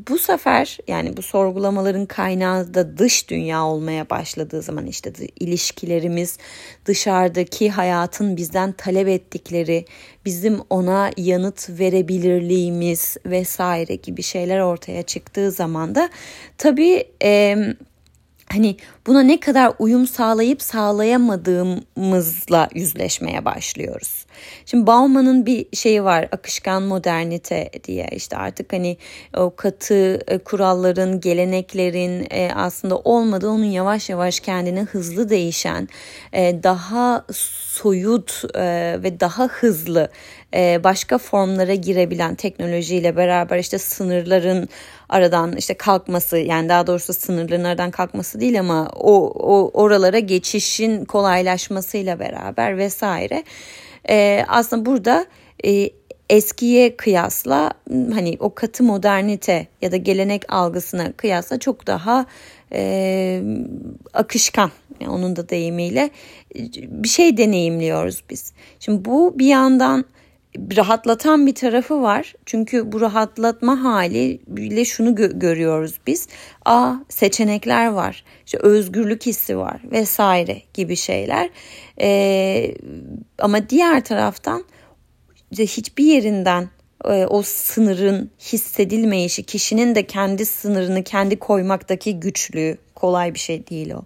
bu 0.08 0.18
sefer 0.18 0.78
yani 0.88 1.16
bu 1.16 1.22
sorgulamaların 1.22 2.06
kaynağı 2.06 2.74
da 2.74 2.98
dış 2.98 3.30
dünya 3.30 3.64
olmaya 3.64 4.10
başladığı 4.10 4.62
zaman 4.62 4.86
işte 4.86 5.12
ilişkilerimiz 5.40 6.38
dışarıdaki 6.86 7.70
hayatın 7.70 8.36
bizden 8.36 8.72
talep 8.72 9.08
ettikleri 9.08 9.84
bizim 10.24 10.60
ona 10.70 11.10
yanıt 11.16 11.70
verebilirliğimiz 11.70 13.16
vesaire 13.26 13.94
gibi 13.94 14.22
şeyler 14.22 14.60
ortaya 14.60 15.02
çıktığı 15.02 15.50
zaman 15.50 15.94
da 15.94 16.10
tabii 16.58 17.04
e, 17.22 17.56
hani 18.52 18.76
buna 19.06 19.22
ne 19.22 19.40
kadar 19.40 19.72
uyum 19.78 20.06
sağlayıp 20.06 20.62
sağlayamadığımızla 20.62 22.68
yüzleşmeye 22.74 23.44
başlıyoruz. 23.44 24.23
Şimdi 24.66 24.86
Bauman'ın 24.86 25.46
bir 25.46 25.66
şeyi 25.72 26.04
var 26.04 26.28
akışkan 26.32 26.82
modernite 26.82 27.70
diye. 27.84 28.08
İşte 28.12 28.36
artık 28.36 28.72
hani 28.72 28.96
o 29.36 29.56
katı 29.56 30.20
e, 30.28 30.38
kuralların, 30.38 31.20
geleneklerin 31.20 32.26
e, 32.30 32.50
aslında 32.54 32.98
olmadığı 32.98 33.48
onun 33.48 33.64
yavaş 33.64 34.10
yavaş 34.10 34.40
kendine 34.40 34.80
hızlı 34.80 35.28
değişen, 35.28 35.88
e, 36.32 36.62
daha 36.62 37.24
soyut 37.32 38.44
ve 39.02 39.20
daha 39.20 39.46
hızlı 39.46 40.08
başka 40.84 41.18
formlara 41.18 41.74
girebilen 41.74 42.34
teknolojiyle 42.34 43.16
beraber 43.16 43.58
işte 43.58 43.78
sınırların 43.78 44.68
aradan 45.08 45.56
işte 45.56 45.74
kalkması 45.74 46.38
yani 46.38 46.68
daha 46.68 46.86
doğrusu 46.86 47.12
sınırların 47.12 47.64
aradan 47.64 47.90
kalkması 47.90 48.40
değil 48.40 48.60
ama 48.60 48.90
o, 48.94 49.26
o 49.26 49.82
oralara 49.82 50.18
geçişin 50.18 51.04
kolaylaşmasıyla 51.04 52.18
beraber 52.18 52.78
vesaire 52.78 53.44
e, 54.08 54.44
aslında 54.48 54.86
burada 54.86 55.26
e, 55.64 55.90
eskiye 56.30 56.96
kıyasla 56.96 57.70
hani 57.90 58.36
o 58.40 58.54
katı 58.54 58.84
modernite 58.84 59.66
ya 59.82 59.92
da 59.92 59.96
gelenek 59.96 60.52
algısına 60.52 61.12
kıyasla 61.12 61.58
çok 61.58 61.86
daha 61.86 62.26
e, 62.72 63.42
akışkan 64.14 64.70
onun 65.08 65.36
da 65.36 65.48
deyimiyle 65.48 66.10
bir 66.76 67.08
şey 67.08 67.36
deneyimliyoruz 67.36 68.24
biz. 68.30 68.52
Şimdi 68.80 69.04
bu 69.04 69.38
bir 69.38 69.46
yandan 69.46 70.04
rahatlatan 70.76 71.46
bir 71.46 71.54
tarafı 71.54 72.02
var. 72.02 72.34
Çünkü 72.46 72.92
bu 72.92 73.00
rahatlatma 73.00 73.84
haliyle 73.84 74.84
şunu 74.84 75.10
gö- 75.10 75.38
görüyoruz 75.38 75.98
biz. 76.06 76.28
A 76.64 76.94
seçenekler 77.08 77.86
var. 77.86 78.24
İşte 78.46 78.58
özgürlük 78.58 79.26
hissi 79.26 79.58
var 79.58 79.80
vesaire 79.90 80.62
gibi 80.74 80.96
şeyler. 80.96 81.50
Ee, 82.00 82.74
ama 83.38 83.68
diğer 83.68 84.04
taraftan 84.04 84.64
işte 85.50 85.66
hiçbir 85.66 86.04
yerinden 86.04 86.68
e, 87.04 87.26
o 87.26 87.42
sınırın 87.42 88.30
hissedilmeyişi, 88.40 89.42
kişinin 89.42 89.94
de 89.94 90.06
kendi 90.06 90.46
sınırını 90.46 91.04
kendi 91.04 91.38
koymaktaki 91.38 92.20
güçlüğü 92.20 92.78
kolay 92.94 93.34
bir 93.34 93.38
şey 93.38 93.66
değil 93.66 93.90
o. 93.90 94.02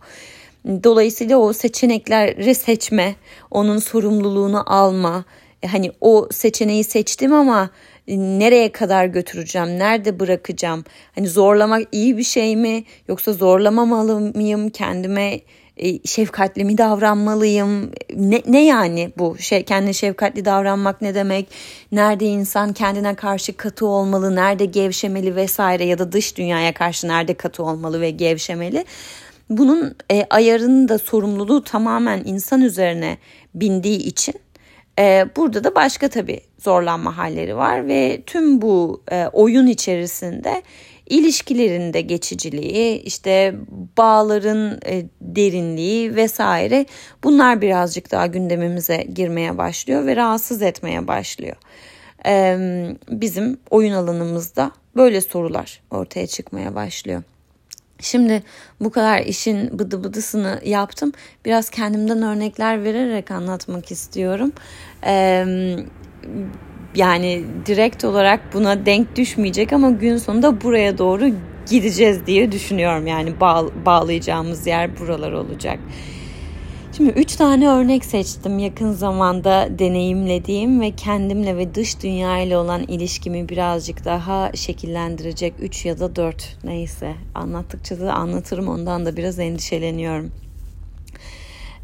Dolayısıyla 0.85 1.37
o 1.37 1.53
seçenekleri 1.53 2.55
seçme, 2.55 3.15
onun 3.51 3.79
sorumluluğunu 3.79 4.73
alma, 4.75 5.25
hani 5.67 5.93
o 6.01 6.29
seçeneği 6.31 6.85
seçtim 6.85 7.33
ama 7.33 7.71
nereye 8.09 8.73
kadar 8.73 9.07
götüreceğim, 9.07 9.79
nerede 9.79 10.21
bırakacağım? 10.21 10.85
Hani 11.15 11.29
zorlamak 11.29 11.89
iyi 11.93 12.19
bir 12.19 12.23
şey 12.23 12.57
mi 12.57 12.85
yoksa 13.09 13.33
zorlamamalı 13.33 14.21
mıyım 14.21 14.71
kendime? 14.71 15.41
E, 15.77 16.07
şefkatli 16.07 16.65
mi 16.65 16.79
davranmalıyım? 16.79 17.91
Ne, 18.17 18.43
ne 18.47 18.65
yani 18.65 19.13
bu 19.19 19.39
şey 19.39 19.63
kendine 19.63 19.93
şefkatli 19.93 20.45
davranmak 20.45 21.03
ne 21.03 21.15
demek? 21.15 21.49
Nerede 21.93 22.27
insan 22.27 22.73
kendine 22.73 23.15
karşı 23.15 23.57
katı 23.57 23.87
olmalı, 23.87 24.37
nerede 24.37 24.65
gevşemeli 24.65 25.37
vesaire 25.37 25.85
ya 25.85 25.99
da 25.99 26.13
dış 26.13 26.37
dünyaya 26.37 26.75
karşı 26.75 27.09
nerede 27.09 27.35
katı 27.35 27.63
olmalı 27.63 28.01
ve 28.01 28.11
gevşemeli? 28.11 28.85
Bunun 29.51 29.95
e, 30.13 30.27
ayarının 30.31 30.89
da 30.89 30.99
sorumluluğu 30.99 31.65
tamamen 31.65 32.23
insan 32.25 32.61
üzerine 32.61 33.19
bindiği 33.55 33.99
için 33.99 34.35
burada 35.37 35.65
da 35.65 35.75
başka 35.75 36.09
tabii 36.09 36.41
zorlanma 36.59 37.17
halleri 37.17 37.57
var 37.57 37.89
ve 37.89 38.23
tüm 38.27 38.63
bu 38.63 39.03
e, 39.13 39.27
oyun 39.33 39.67
içerisinde 39.67 40.63
ilişkilerin 41.07 41.93
de 41.93 42.01
geçiciliği, 42.01 43.03
işte 43.03 43.55
bağların 43.99 44.81
e, 44.87 45.05
derinliği 45.21 46.17
vesaire 46.17 46.87
bunlar 47.25 47.61
birazcık 47.61 48.11
daha 48.11 48.27
gündemimize 48.27 48.97
girmeye 49.15 49.59
başlıyor 49.59 50.07
ve 50.07 50.17
rahatsız 50.17 50.63
etmeye 50.63 51.07
başlıyor. 51.07 51.57
Ee, 52.27 52.59
bizim 53.09 53.59
oyun 53.71 53.93
alanımızda 53.93 54.71
böyle 54.97 55.21
sorular 55.21 55.81
ortaya 55.91 56.27
çıkmaya 56.27 56.75
başlıyor. 56.75 57.23
Şimdi 58.01 58.43
bu 58.81 58.91
kadar 58.91 59.21
işin 59.21 59.79
bıdı 59.79 60.05
bıdısını 60.05 60.61
yaptım. 60.65 61.13
Biraz 61.45 61.71
kendimden 61.71 62.23
örnekler 62.23 62.85
vererek 62.85 63.31
anlatmak 63.31 63.91
istiyorum. 63.91 64.53
Yani 66.95 67.45
direkt 67.67 68.05
olarak 68.05 68.41
buna 68.55 68.87
denk 68.87 69.17
düşmeyecek 69.17 69.73
ama 69.73 69.91
gün 69.91 70.17
sonunda 70.17 70.61
buraya 70.61 70.99
doğru 70.99 71.31
gideceğiz 71.71 72.27
diye 72.27 72.53
düşünüyorum. 72.53 73.07
Yani 73.07 73.41
bağ, 73.41 73.65
bağlayacağımız 73.87 74.67
yer 74.67 74.99
buralar 74.99 75.33
olacak. 75.33 75.79
Şimdi 76.97 77.11
üç 77.11 77.37
tane 77.37 77.69
örnek 77.69 78.05
seçtim 78.05 78.59
yakın 78.59 78.93
zamanda 78.93 79.69
deneyimlediğim 79.79 80.81
ve 80.81 80.91
kendimle 80.91 81.57
ve 81.57 81.75
dış 81.75 82.03
dünya 82.03 82.39
ile 82.39 82.57
olan 82.57 82.83
ilişkimi 82.83 83.49
birazcık 83.49 84.05
daha 84.05 84.53
şekillendirecek 84.55 85.55
üç 85.61 85.85
ya 85.85 85.99
da 85.99 86.17
dört 86.17 86.57
neyse 86.65 87.15
anlattıkça 87.35 88.01
da 88.01 88.13
anlatırım 88.13 88.69
ondan 88.69 89.07
da 89.07 89.17
biraz 89.17 89.39
endişeleniyorum. 89.39 90.33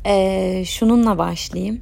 Ee, 0.06 0.62
şununla 0.66 1.18
başlayayım. 1.18 1.80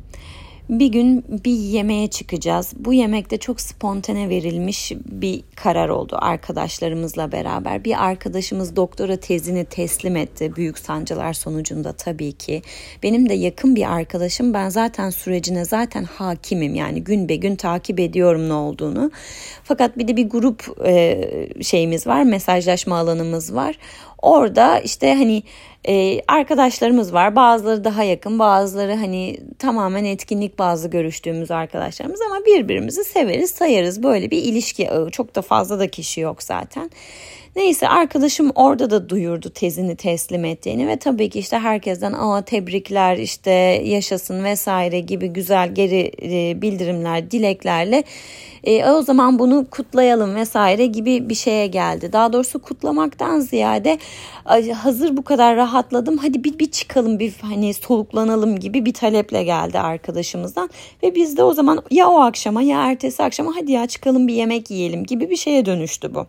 Bir 0.71 0.87
gün 0.87 1.25
bir 1.45 1.53
yemeğe 1.53 2.09
çıkacağız. 2.09 2.73
Bu 2.77 2.93
yemekte 2.95 3.37
çok 3.39 3.61
spontane 3.61 4.29
verilmiş 4.29 4.93
bir 5.05 5.43
karar 5.57 5.89
oldu 5.89 6.17
arkadaşlarımızla 6.21 7.33
beraber. 7.33 7.85
Bir 7.85 8.05
arkadaşımız 8.05 8.77
doktora 8.77 9.17
tezini 9.17 9.65
teslim 9.65 10.17
etti 10.17 10.57
büyük 10.57 10.79
sancılar 10.79 11.33
sonucunda 11.33 11.93
tabii 11.93 12.33
ki. 12.33 12.63
Benim 13.03 13.29
de 13.29 13.35
yakın 13.35 13.77
bir 13.77 13.93
arkadaşım 13.93 14.55
ben 14.55 14.69
zaten 14.69 15.11
sürecine 15.11 15.65
zaten 15.65 16.05
hakimim 16.05 16.75
yani 16.75 17.05
gün 17.05 17.29
be 17.29 17.37
gün 17.37 17.57
takip 17.57 18.01
ediyorum 18.01 18.49
ne 18.49 18.55
olduğunu. 18.55 19.11
Fakat 19.65 19.99
bir 19.99 20.09
de 20.09 20.17
bir 20.17 20.29
grup 20.29 20.87
e, 20.87 21.29
şeyimiz 21.63 22.07
var 22.07 22.23
mesajlaşma 22.23 22.99
alanımız 22.99 23.55
var. 23.55 23.79
Orada 24.23 24.79
işte 24.79 25.15
hani 25.15 25.43
ee, 25.89 26.21
arkadaşlarımız 26.29 27.13
var. 27.13 27.37
Bazıları 27.37 27.85
daha 27.85 28.03
yakın, 28.03 28.39
bazıları 28.39 28.95
hani 28.95 29.41
tamamen 29.59 30.05
etkinlik 30.05 30.59
bazı 30.59 30.89
görüştüğümüz 30.89 31.51
arkadaşlarımız 31.51 32.21
ama 32.21 32.45
birbirimizi 32.47 33.05
severiz, 33.05 33.51
sayarız. 33.51 34.03
Böyle 34.03 34.31
bir 34.31 34.43
ilişki. 34.43 34.91
Çok 35.13 35.35
da 35.35 35.43
fazla 35.43 35.79
da 35.79 35.91
kişi 35.91 36.21
yok 36.21 36.43
zaten. 36.43 36.91
Neyse 37.57 37.89
arkadaşım 37.89 38.51
orada 38.55 38.91
da 38.91 39.09
duyurdu 39.09 39.51
tezini 39.51 39.97
teslim 39.97 40.45
ettiğini 40.45 40.89
ve 40.89 40.97
tabii 40.97 41.31
ki 41.31 41.39
işte 41.39 41.59
herkesten 41.59 42.13
aa 42.13 42.43
tebrikler 42.43 43.17
işte 43.17 43.51
yaşasın 43.85 44.45
vesaire 44.45 45.01
gibi 45.01 45.29
güzel 45.29 45.75
geri 45.75 46.13
e, 46.23 46.63
bildirimler 46.63 47.31
dileklerle 47.31 48.05
e, 48.65 48.91
o 48.91 49.03
zaman 49.03 49.39
bunu 49.39 49.67
kutlayalım 49.71 50.35
vesaire 50.35 50.87
gibi 50.87 51.29
bir 51.29 51.35
şeye 51.35 51.67
geldi. 51.67 52.13
Daha 52.13 52.33
doğrusu 52.33 52.63
kutlamaktan 52.63 53.41
ziyade 53.41 53.99
hazır 54.75 55.17
bu 55.17 55.23
kadar 55.25 55.57
rahatladım 55.57 56.19
hadi 56.19 56.45
bir, 56.45 56.59
bir 56.59 56.71
çıkalım 56.71 57.19
bir 57.19 57.35
hani 57.43 57.75
soluklanalım 57.75 58.59
gibi 58.59 58.85
bir 58.87 58.95
taleple 58.95 59.45
geldi 59.45 59.79
arkadaşımızdan 59.79 60.71
ve 61.03 61.15
biz 61.15 61.37
de 61.37 61.43
o 61.43 61.55
zaman 61.55 61.83
ya 61.91 62.09
o 62.09 62.21
akşama 62.21 62.63
ya 62.63 62.91
ertesi 62.91 63.23
akşama 63.23 63.53
hadi 63.57 63.73
ya 63.73 63.87
çıkalım 63.87 64.29
bir 64.29 64.35
yemek 64.35 64.71
yiyelim 64.71 65.05
gibi 65.05 65.31
bir 65.31 65.37
şeye 65.37 65.67
dönüştü 65.67 66.15
bu. 66.15 66.27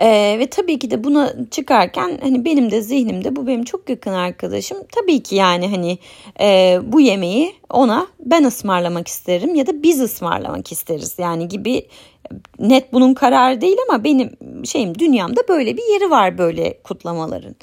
Ee, 0.00 0.36
ve 0.38 0.46
tabii 0.46 0.78
ki 0.78 0.90
de 0.90 1.04
buna 1.04 1.34
çıkarken 1.50 2.18
hani 2.22 2.44
benim 2.44 2.70
de 2.70 2.82
zihnimde 2.82 3.36
bu 3.36 3.46
benim 3.46 3.64
çok 3.64 3.90
yakın 3.90 4.12
arkadaşım. 4.12 4.78
Tabii 4.92 5.22
ki 5.22 5.34
yani 5.34 5.68
hani 5.68 5.98
e, 6.40 6.78
bu 6.84 7.00
yemeği 7.00 7.54
ona 7.70 8.06
ben 8.20 8.44
ısmarlamak 8.44 9.08
isterim 9.08 9.54
ya 9.54 9.66
da 9.66 9.82
biz 9.82 10.00
ısmarlamak 10.00 10.72
isteriz 10.72 11.14
yani 11.18 11.48
gibi 11.48 11.86
net 12.58 12.92
bunun 12.92 13.14
kararı 13.14 13.60
değil 13.60 13.76
ama 13.88 14.04
benim 14.04 14.30
şeyim 14.66 14.98
dünyamda 14.98 15.48
böyle 15.48 15.76
bir 15.76 15.92
yeri 15.92 16.10
var 16.10 16.38
böyle 16.38 16.78
kutlamaların. 16.84 17.56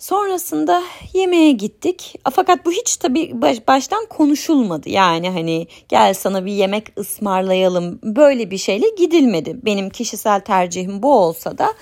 Sonrasında 0.00 0.82
yemeğe 1.14 1.52
gittik. 1.52 2.14
Fakat 2.32 2.66
bu 2.66 2.72
hiç 2.72 2.96
tabii 2.96 3.30
baş, 3.34 3.68
baştan 3.68 4.06
konuşulmadı. 4.06 4.88
Yani 4.88 5.30
hani 5.30 5.66
gel 5.88 6.14
sana 6.14 6.44
bir 6.44 6.52
yemek 6.52 6.98
ısmarlayalım 6.98 7.98
böyle 8.02 8.50
bir 8.50 8.58
şeyle 8.58 8.86
gidilmedi. 8.98 9.56
Benim 9.64 9.90
kişisel 9.90 10.40
tercihim 10.40 11.02
bu 11.02 11.14
olsa 11.14 11.58
da 11.58 11.74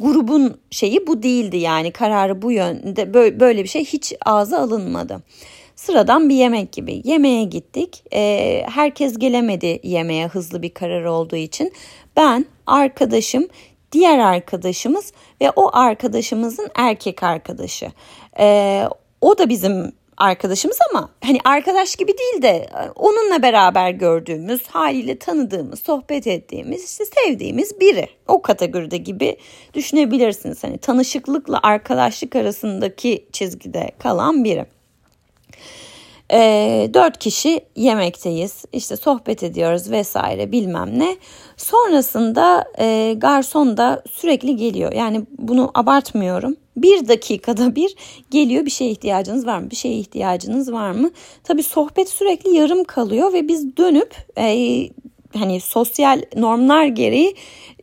grubun 0.00 0.56
şeyi 0.70 1.06
bu 1.06 1.22
değildi 1.22 1.56
yani 1.56 1.90
kararı 1.90 2.42
bu 2.42 2.52
yönde 2.52 3.14
böyle 3.40 3.62
bir 3.62 3.68
şey 3.68 3.84
hiç 3.84 4.14
ağza 4.24 4.58
alınmadı. 4.58 5.22
Sıradan 5.76 6.28
bir 6.28 6.34
yemek 6.34 6.72
gibi 6.72 7.02
yemeğe 7.04 7.44
gittik. 7.44 8.02
Ee, 8.12 8.62
herkes 8.68 9.18
gelemedi 9.18 9.80
yemeğe 9.82 10.26
hızlı 10.26 10.62
bir 10.62 10.70
karar 10.70 11.04
olduğu 11.04 11.36
için. 11.36 11.72
Ben, 12.16 12.46
arkadaşım, 12.66 13.48
diğer 13.92 14.18
arkadaşımız 14.18 15.12
ve 15.40 15.50
o 15.56 15.70
arkadaşımızın 15.72 16.68
erkek 16.74 17.22
arkadaşı. 17.22 17.92
Ee, 18.38 18.84
o 19.20 19.38
da 19.38 19.48
bizim 19.48 19.92
arkadaşımız 20.16 20.78
ama 20.90 21.10
hani 21.24 21.38
arkadaş 21.44 21.96
gibi 21.96 22.12
değil 22.18 22.42
de 22.42 22.68
onunla 22.94 23.42
beraber 23.42 23.90
gördüğümüz, 23.90 24.66
haliyle 24.66 25.18
tanıdığımız, 25.18 25.82
sohbet 25.82 26.26
ettiğimiz, 26.26 26.90
işte 26.90 27.04
sevdiğimiz 27.04 27.80
biri. 27.80 28.08
O 28.28 28.42
kategoride 28.42 28.96
gibi 28.96 29.36
düşünebilirsiniz. 29.74 30.64
Hani 30.64 30.78
tanışıklıkla 30.78 31.60
arkadaşlık 31.62 32.36
arasındaki 32.36 33.26
çizgide 33.32 33.90
kalan 33.98 34.44
biri. 34.44 34.66
E, 36.32 36.90
dört 36.94 37.18
kişi 37.18 37.60
yemekteyiz 37.76 38.64
işte 38.72 38.96
sohbet 38.96 39.42
ediyoruz 39.42 39.90
vesaire 39.90 40.52
bilmem 40.52 40.98
ne. 40.98 41.16
Sonrasında 41.56 42.64
e, 42.78 43.14
garson 43.16 43.76
da 43.76 44.02
sürekli 44.10 44.56
geliyor 44.56 44.92
yani 44.92 45.22
bunu 45.38 45.70
abartmıyorum. 45.74 46.56
Bir 46.76 47.08
dakikada 47.08 47.76
bir 47.76 47.96
geliyor 48.30 48.66
bir 48.66 48.70
şeye 48.70 48.90
ihtiyacınız 48.90 49.46
var 49.46 49.58
mı? 49.58 49.70
Bir 49.70 49.76
şeye 49.76 49.98
ihtiyacınız 49.98 50.72
var 50.72 50.90
mı? 50.90 51.10
Tabii 51.44 51.62
sohbet 51.62 52.08
sürekli 52.08 52.56
yarım 52.56 52.84
kalıyor 52.84 53.32
ve 53.32 53.48
biz 53.48 53.76
dönüp 53.76 54.14
e, 54.38 54.88
hani 55.36 55.60
sosyal 55.60 56.22
normlar 56.36 56.86
gereği 56.86 57.34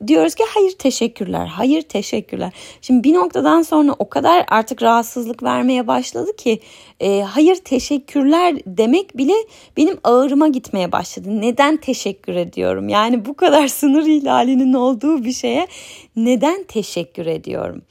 diyoruz 0.07 0.35
ki 0.35 0.43
hayır 0.53 0.71
teşekkürler, 0.71 1.45
hayır 1.45 1.81
teşekkürler. 1.81 2.51
Şimdi 2.81 3.03
bir 3.03 3.13
noktadan 3.13 3.61
sonra 3.61 3.95
o 3.99 4.09
kadar 4.09 4.45
artık 4.47 4.81
rahatsızlık 4.81 5.43
vermeye 5.43 5.87
başladı 5.87 6.35
ki 6.35 6.59
e, 6.99 7.21
hayır 7.21 7.55
teşekkürler 7.55 8.55
demek 8.67 9.17
bile 9.17 9.33
benim 9.77 9.97
ağırıma 10.03 10.47
gitmeye 10.47 10.91
başladı. 10.91 11.41
Neden 11.41 11.77
teşekkür 11.77 12.35
ediyorum? 12.35 12.89
Yani 12.89 13.25
bu 13.25 13.33
kadar 13.33 13.67
sınır 13.83 14.05
ihlalinin 14.05 14.73
olduğu 14.73 15.23
bir 15.23 15.33
şeye 15.33 15.67
neden 16.15 16.63
teşekkür 16.63 17.25
ediyorum? 17.25 17.81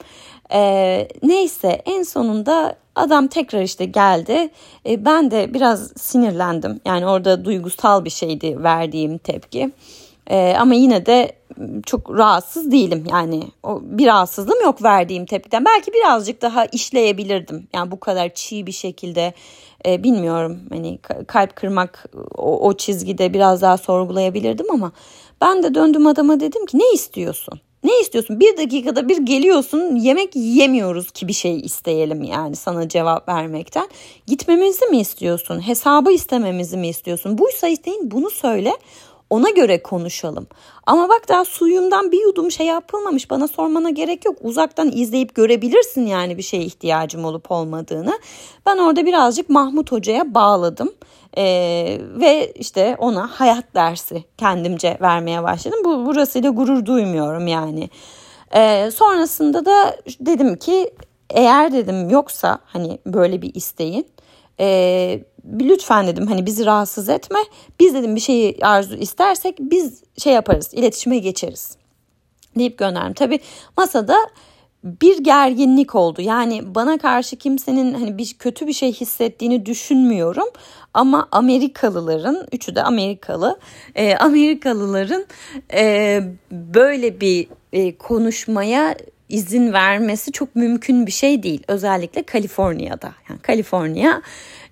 Ee, 0.53 1.07
neyse 1.23 1.81
en 1.85 2.03
sonunda 2.03 2.75
adam 2.95 3.27
tekrar 3.27 3.61
işte 3.61 3.85
geldi. 3.85 4.49
Ee, 4.85 5.05
ben 5.05 5.31
de 5.31 5.53
biraz 5.53 5.93
sinirlendim. 5.97 6.79
Yani 6.85 7.07
orada 7.07 7.45
duygusal 7.45 8.05
bir 8.05 8.09
şeydi 8.09 8.63
verdiğim 8.63 9.17
tepki. 9.17 9.71
Ee, 10.29 10.55
ama 10.59 10.73
yine 10.73 11.05
de 11.05 11.31
çok 11.85 12.17
rahatsız 12.17 12.71
değilim. 12.71 13.03
Yani 13.11 13.43
o 13.63 13.81
bir 13.83 14.05
rahatsızlığım 14.05 14.61
yok 14.63 14.83
verdiğim 14.83 15.25
tepkiden. 15.25 15.65
Belki 15.65 15.93
birazcık 15.93 16.41
daha 16.41 16.65
işleyebilirdim. 16.65 17.67
Yani 17.73 17.91
bu 17.91 17.99
kadar 17.99 18.33
çiğ 18.33 18.67
bir 18.67 18.71
şekilde 18.71 19.33
e, 19.85 20.03
bilmiyorum. 20.03 20.59
Hani 20.69 20.99
kalp 21.27 21.55
kırmak 21.55 22.05
o, 22.37 22.67
o 22.67 22.77
çizgide 22.77 23.33
biraz 23.33 23.61
daha 23.61 23.77
sorgulayabilirdim 23.77 24.71
ama 24.71 24.91
ben 25.41 25.63
de 25.63 25.75
döndüm 25.75 26.07
adama 26.07 26.39
dedim 26.39 26.65
ki 26.65 26.79
ne 26.79 26.91
istiyorsun? 26.93 27.59
Ne 27.83 27.99
istiyorsun? 27.99 28.39
Bir 28.39 28.57
dakikada 28.57 29.09
bir 29.09 29.17
geliyorsun 29.17 29.95
yemek 29.95 30.35
yemiyoruz 30.35 31.11
ki 31.11 31.27
bir 31.27 31.33
şey 31.33 31.59
isteyelim 31.59 32.23
yani 32.23 32.55
sana 32.55 32.89
cevap 32.89 33.29
vermekten. 33.29 33.87
Gitmemizi 34.27 34.85
mi 34.85 34.99
istiyorsun? 34.99 35.67
Hesabı 35.67 36.11
istememizi 36.11 36.77
mi 36.77 36.87
istiyorsun? 36.87 37.37
Buysa 37.37 37.67
isteyin 37.67 38.11
bunu 38.11 38.29
söyle 38.29 38.73
ona 39.29 39.49
göre 39.49 39.83
konuşalım. 39.83 40.47
Ama 40.85 41.09
bak 41.09 41.29
daha 41.29 41.45
suyumdan 41.45 42.11
bir 42.11 42.21
yudum 42.21 42.51
şey 42.51 42.65
yapılmamış 42.65 43.29
bana 43.29 43.47
sormana 43.47 43.89
gerek 43.89 44.25
yok. 44.25 44.37
Uzaktan 44.41 44.91
izleyip 44.91 45.35
görebilirsin 45.35 46.05
yani 46.05 46.37
bir 46.37 46.43
şeye 46.43 46.63
ihtiyacım 46.63 47.25
olup 47.25 47.51
olmadığını. 47.51 48.19
Ben 48.65 48.77
orada 48.77 49.05
birazcık 49.05 49.49
Mahmut 49.49 49.91
Hoca'ya 49.91 50.33
bağladım. 50.33 50.93
Ee, 51.37 51.97
ve 52.01 52.51
işte 52.51 52.95
ona 52.99 53.27
hayat 53.27 53.75
dersi 53.75 54.23
kendimce 54.37 54.97
vermeye 55.01 55.43
başladım. 55.43 55.79
Bu 55.85 56.05
burasıyla 56.05 56.49
gurur 56.49 56.85
duymuyorum 56.85 57.47
yani. 57.47 57.89
Ee, 58.55 58.91
sonrasında 58.91 59.65
da 59.65 59.97
dedim 60.19 60.55
ki 60.55 60.93
eğer 61.29 61.73
dedim 61.73 62.09
yoksa 62.09 62.59
hani 62.65 62.99
böyle 63.05 63.41
bir 63.41 63.55
isteğin 63.55 64.07
e, 64.59 65.19
lütfen 65.59 66.07
dedim 66.07 66.27
hani 66.27 66.45
bizi 66.45 66.65
rahatsız 66.65 67.09
etme. 67.09 67.39
Biz 67.79 67.93
dedim 67.93 68.15
bir 68.15 68.21
şeyi 68.21 68.57
arzu 68.61 68.95
istersek 68.95 69.57
biz 69.59 70.03
şey 70.17 70.33
yaparız 70.33 70.73
iletişime 70.73 71.17
geçeriz 71.17 71.77
deyip 72.57 72.77
gönderdim. 72.77 73.13
Tabi 73.13 73.39
masada 73.77 74.17
bir 74.83 75.23
gerginlik 75.23 75.95
oldu. 75.95 76.21
Yani 76.21 76.75
bana 76.75 76.97
karşı 76.97 77.35
kimsenin 77.35 77.93
hani 77.93 78.17
bir 78.17 78.35
kötü 78.39 78.67
bir 78.67 78.73
şey 78.73 78.93
hissettiğini 78.93 79.65
düşünmüyorum. 79.65 80.47
Ama 80.93 81.27
Amerikalıların, 81.31 82.47
üçü 82.51 82.75
de 82.75 82.83
Amerikalı, 82.83 83.59
e, 83.95 84.15
Amerikalıların 84.15 85.25
e, 85.73 86.21
böyle 86.51 87.21
bir 87.21 87.47
e, 87.73 87.97
konuşmaya 87.97 88.95
izin 89.29 89.73
vermesi 89.73 90.31
çok 90.31 90.55
mümkün 90.55 91.07
bir 91.07 91.11
şey 91.11 91.43
değil. 91.43 91.63
Özellikle 91.67 92.23
Kaliforniya'da. 92.23 93.13
Yani 93.29 93.39
Kaliforniya 93.39 94.21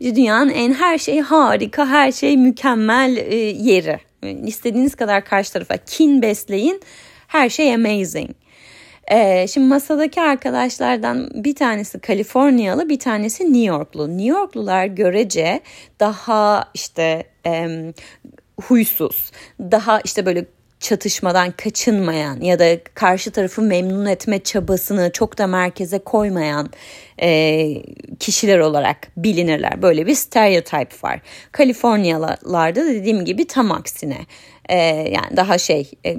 dünyanın 0.01 0.49
en 0.49 0.73
her 0.73 0.97
şey 0.97 1.19
harika, 1.19 1.87
her 1.87 2.11
şey 2.11 2.37
mükemmel 2.37 3.17
e, 3.17 3.35
yeri. 3.35 3.99
İstediğiniz 4.45 4.95
kadar 4.95 5.25
karşı 5.25 5.53
tarafa 5.53 5.77
kin 5.77 6.21
besleyin. 6.21 6.81
Her 7.27 7.49
şey 7.49 7.73
amazing. 7.73 8.29
Ee, 9.07 9.47
şimdi 9.47 9.67
masadaki 9.67 10.21
arkadaşlardan 10.21 11.29
bir 11.33 11.55
tanesi 11.55 11.99
Kaliforniyalı, 11.99 12.89
bir 12.89 12.99
tanesi 12.99 13.43
New 13.43 13.65
Yorklu. 13.65 14.17
New 14.17 14.37
Yorklular 14.37 14.85
görece 14.85 15.61
daha 15.99 16.69
işte 16.73 17.23
e, 17.45 17.67
huysuz, 18.61 19.31
daha 19.59 20.01
işte 20.01 20.25
böyle 20.25 20.45
çatışmadan 20.81 21.51
kaçınmayan 21.51 22.41
ya 22.41 22.59
da 22.59 22.83
karşı 22.93 23.31
tarafı 23.31 23.61
memnun 23.61 24.05
etme 24.05 24.39
çabasını 24.39 25.11
çok 25.11 25.37
da 25.37 25.47
merkeze 25.47 25.99
koymayan 25.99 26.69
e, 27.21 27.67
kişiler 28.19 28.59
olarak 28.59 28.97
bilinirler. 29.17 29.81
Böyle 29.81 30.07
bir 30.07 30.15
stereotip 30.15 31.03
var. 31.03 31.21
Kaliforniyalarda 31.51 32.85
dediğim 32.85 33.25
gibi 33.25 33.47
tam 33.47 33.71
aksine 33.71 34.17
e, 34.69 34.75
yani 34.87 35.37
daha 35.37 35.57
şey 35.57 35.91
e, 36.05 36.17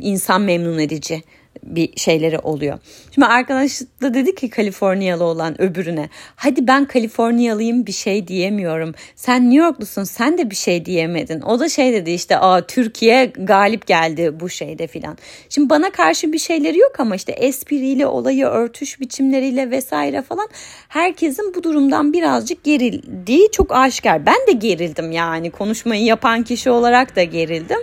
insan 0.00 0.42
memnun 0.42 0.78
edici 0.78 1.22
bir 1.62 1.96
şeyleri 1.96 2.38
oluyor. 2.38 2.78
Şimdi 3.14 3.26
arkadaş 3.26 3.80
da 4.02 4.14
dedi 4.14 4.34
ki 4.34 4.50
Kaliforniyalı 4.50 5.24
olan 5.24 5.60
öbürüne 5.60 6.08
hadi 6.36 6.66
ben 6.66 6.84
Kaliforniyalıyım 6.84 7.86
bir 7.86 7.92
şey 7.92 8.28
diyemiyorum. 8.28 8.94
Sen 9.16 9.50
New 9.50 9.64
Yorklusun 9.64 10.04
sen 10.04 10.38
de 10.38 10.50
bir 10.50 10.56
şey 10.56 10.84
diyemedin. 10.84 11.40
O 11.40 11.60
da 11.60 11.68
şey 11.68 11.92
dedi 11.92 12.10
işte 12.10 12.38
aa 12.38 12.66
Türkiye 12.66 13.24
galip 13.24 13.86
geldi 13.86 14.40
bu 14.40 14.48
şeyde 14.48 14.86
filan. 14.86 15.18
Şimdi 15.48 15.70
bana 15.70 15.90
karşı 15.90 16.32
bir 16.32 16.38
şeyleri 16.38 16.78
yok 16.78 17.00
ama 17.00 17.16
işte 17.16 17.32
espriyle 17.32 18.06
olayı 18.06 18.46
örtüş 18.46 19.00
biçimleriyle 19.00 19.70
vesaire 19.70 20.22
falan 20.22 20.48
herkesin 20.88 21.54
bu 21.54 21.62
durumdan 21.62 22.12
birazcık 22.12 22.64
gerildiği 22.64 23.48
çok 23.52 23.72
aşikar. 23.72 24.26
Ben 24.26 24.46
de 24.48 24.52
gerildim 24.52 25.12
yani 25.12 25.50
konuşmayı 25.50 26.04
yapan 26.04 26.42
kişi 26.42 26.70
olarak 26.70 27.16
da 27.16 27.22
gerildim. 27.22 27.80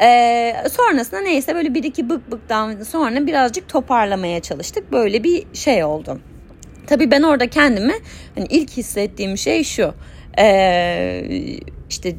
Ee, 0.00 0.54
sonrasında 0.70 1.20
neyse 1.20 1.54
böyle 1.54 1.74
bir 1.74 1.84
iki 1.84 2.10
bık 2.10 2.30
bıktan 2.30 2.82
sonra 2.82 3.26
birazcık 3.26 3.68
toparlamaya 3.68 4.40
çalıştık. 4.40 4.92
Böyle 4.92 5.24
bir 5.24 5.46
şey 5.52 5.84
oldu. 5.84 6.20
Tabii 6.86 7.10
ben 7.10 7.22
orada 7.22 7.50
kendimi 7.50 7.94
hani 8.34 8.46
ilk 8.50 8.70
hissettiğim 8.70 9.38
şey 9.38 9.64
şu. 9.64 9.94
Ee, 10.38 11.22
işte 11.90 12.16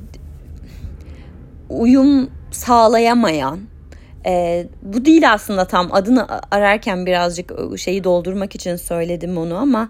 uyum 1.69 2.31
sağlayamayan 2.51 3.59
e, 4.25 4.65
bu 4.81 5.05
değil 5.05 5.33
aslında 5.33 5.65
tam 5.65 5.93
adını 5.93 6.27
ararken 6.51 7.05
birazcık 7.05 7.51
şeyi 7.77 8.03
doldurmak 8.03 8.55
için 8.55 8.75
söyledim 8.75 9.37
onu 9.37 9.57
ama 9.57 9.89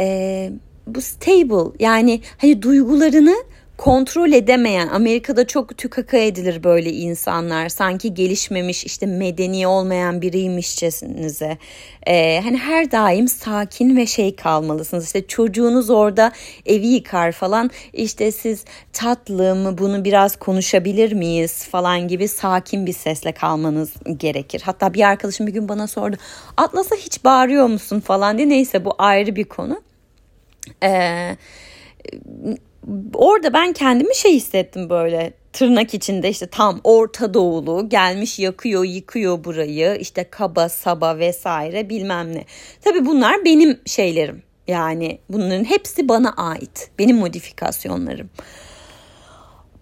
e, 0.00 0.50
bu 0.86 1.00
stable 1.00 1.84
yani 1.84 2.20
hani 2.40 2.62
duygularını 2.62 3.34
kontrol 3.76 4.32
edemeyen 4.32 4.88
Amerika'da 4.88 5.46
çok 5.46 5.78
tükaka 5.78 6.16
edilir 6.16 6.64
böyle 6.64 6.92
insanlar. 6.92 7.68
Sanki 7.68 8.14
gelişmemiş 8.14 8.84
işte 8.84 9.06
medeni 9.06 9.66
olmayan 9.66 10.22
biriymişçesinize. 10.22 11.58
Ee, 12.06 12.40
hani 12.44 12.58
her 12.58 12.90
daim 12.90 13.28
sakin 13.28 13.96
ve 13.96 14.06
şey 14.06 14.36
kalmalısınız. 14.36 15.06
İşte 15.06 15.26
çocuğunuz 15.26 15.90
orada 15.90 16.32
evi 16.66 16.86
yıkar 16.86 17.32
falan. 17.32 17.70
İşte 17.92 18.32
siz 18.32 18.64
tatlı 18.92 19.54
mı 19.54 19.78
bunu 19.78 20.04
biraz 20.04 20.36
konuşabilir 20.36 21.12
miyiz 21.12 21.64
falan 21.64 22.08
gibi 22.08 22.28
sakin 22.28 22.86
bir 22.86 22.92
sesle 22.92 23.32
kalmanız 23.32 23.92
gerekir. 24.16 24.62
Hatta 24.64 24.94
bir 24.94 25.02
arkadaşım 25.08 25.46
bir 25.46 25.52
gün 25.52 25.68
bana 25.68 25.86
sordu 25.86 26.16
Atlas'a 26.56 26.96
hiç 26.96 27.24
bağırıyor 27.24 27.66
musun? 27.66 28.00
falan 28.00 28.38
diye. 28.38 28.48
Neyse 28.48 28.84
bu 28.84 28.94
ayrı 28.98 29.36
bir 29.36 29.44
konu. 29.44 29.82
Eee 30.82 31.36
orada 33.14 33.52
ben 33.52 33.72
kendimi 33.72 34.14
şey 34.14 34.32
hissettim 34.34 34.90
böyle 34.90 35.32
tırnak 35.52 35.94
içinde 35.94 36.30
işte 36.30 36.46
tam 36.46 36.80
Orta 36.84 37.34
Doğulu 37.34 37.88
gelmiş 37.88 38.38
yakıyor 38.38 38.84
yıkıyor 38.84 39.44
burayı 39.44 39.96
işte 40.00 40.24
kaba 40.30 40.68
saba 40.68 41.18
vesaire 41.18 41.88
bilmem 41.88 42.34
ne. 42.34 42.44
Tabi 42.84 43.06
bunlar 43.06 43.44
benim 43.44 43.80
şeylerim 43.86 44.42
yani 44.68 45.18
bunların 45.28 45.64
hepsi 45.64 46.08
bana 46.08 46.30
ait 46.30 46.90
benim 46.98 47.16
modifikasyonlarım. 47.16 48.30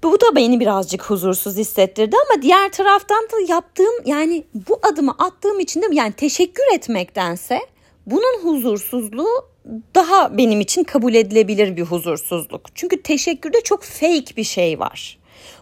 Bu 0.02 0.20
da 0.20 0.36
beni 0.36 0.60
birazcık 0.60 1.02
huzursuz 1.02 1.56
hissettirdi 1.56 2.16
ama 2.16 2.42
diğer 2.42 2.72
taraftan 2.72 3.24
da 3.24 3.52
yaptığım 3.52 3.94
yani 4.04 4.44
bu 4.68 4.80
adımı 4.82 5.14
attığım 5.18 5.60
için 5.60 5.82
de 5.82 5.86
yani 5.92 6.12
teşekkür 6.12 6.74
etmektense 6.74 7.60
bunun 8.06 8.42
huzursuzluğu 8.42 9.51
daha 9.94 10.38
benim 10.38 10.60
için 10.60 10.84
kabul 10.84 11.14
edilebilir 11.14 11.76
bir 11.76 11.82
huzursuzluk. 11.82 12.66
Çünkü 12.74 13.02
teşekkürde 13.02 13.60
çok 13.60 13.82
fake 13.82 14.36
bir 14.36 14.44
şey 14.44 14.78
var. 14.78 15.18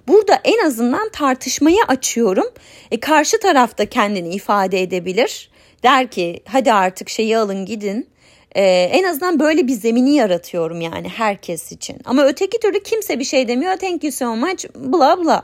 Burada 0.09 0.41
en 0.45 0.67
azından 0.67 1.09
tartışmayı 1.09 1.83
açıyorum. 1.89 2.47
E, 2.91 3.01
karşı 3.01 3.41
tarafta 3.41 3.87
kendini 3.87 4.29
ifade 4.35 4.83
edebilir. 4.83 5.51
Der 5.83 6.11
ki 6.11 6.43
hadi 6.49 6.73
artık 6.73 7.09
şeyi 7.09 7.39
alın 7.39 7.67
gidin. 7.67 8.09
Ee, 8.55 8.63
en 8.93 9.05
azından 9.05 9.41
böyle 9.41 9.67
bir 9.67 9.73
zemini 9.73 10.15
yaratıyorum 10.15 10.81
yani 10.81 11.09
herkes 11.09 11.73
için. 11.73 11.97
Ama 12.05 12.25
öteki 12.25 12.61
türlü 12.61 12.83
kimse 12.83 13.19
bir 13.19 13.25
şey 13.25 13.49
demiyor. 13.49 13.77
Thank 13.77 14.05
you 14.05 14.13
so 14.13 14.37
much 14.37 14.65
bla 14.75 15.25
bla. 15.25 15.43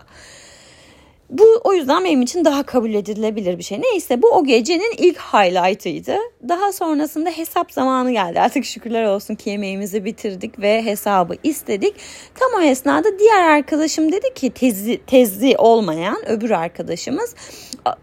Bu 1.30 1.44
o 1.64 1.72
yüzden 1.72 2.04
benim 2.04 2.22
için 2.22 2.44
daha 2.44 2.62
kabul 2.62 2.94
edilebilir 2.94 3.58
bir 3.58 3.62
şey. 3.62 3.80
Neyse 3.80 4.22
bu 4.22 4.28
o 4.28 4.44
gecenin 4.44 4.94
ilk 4.98 5.18
highlight'ıydı. 5.18 6.16
Daha 6.48 6.72
sonrasında 6.72 7.30
hesap 7.30 7.72
zamanı 7.72 8.12
geldi. 8.12 8.40
Artık 8.40 8.64
şükürler 8.64 9.04
olsun 9.04 9.34
ki 9.34 9.50
yemeğimizi 9.50 10.04
bitirdik 10.04 10.58
ve 10.58 10.82
hesabı 10.82 11.34
istedik. 11.42 11.94
Tam 12.34 12.60
o 12.60 12.62
esnada 12.62 13.18
diğer 13.18 13.42
arkadaşım 13.42 14.12
dedi 14.12 14.34
ki 14.34 14.50
tezi, 14.50 15.00
tezi 15.06 15.54
olmayan 15.58 16.28
öbür 16.28 16.50
arkadaşımız 16.50 17.34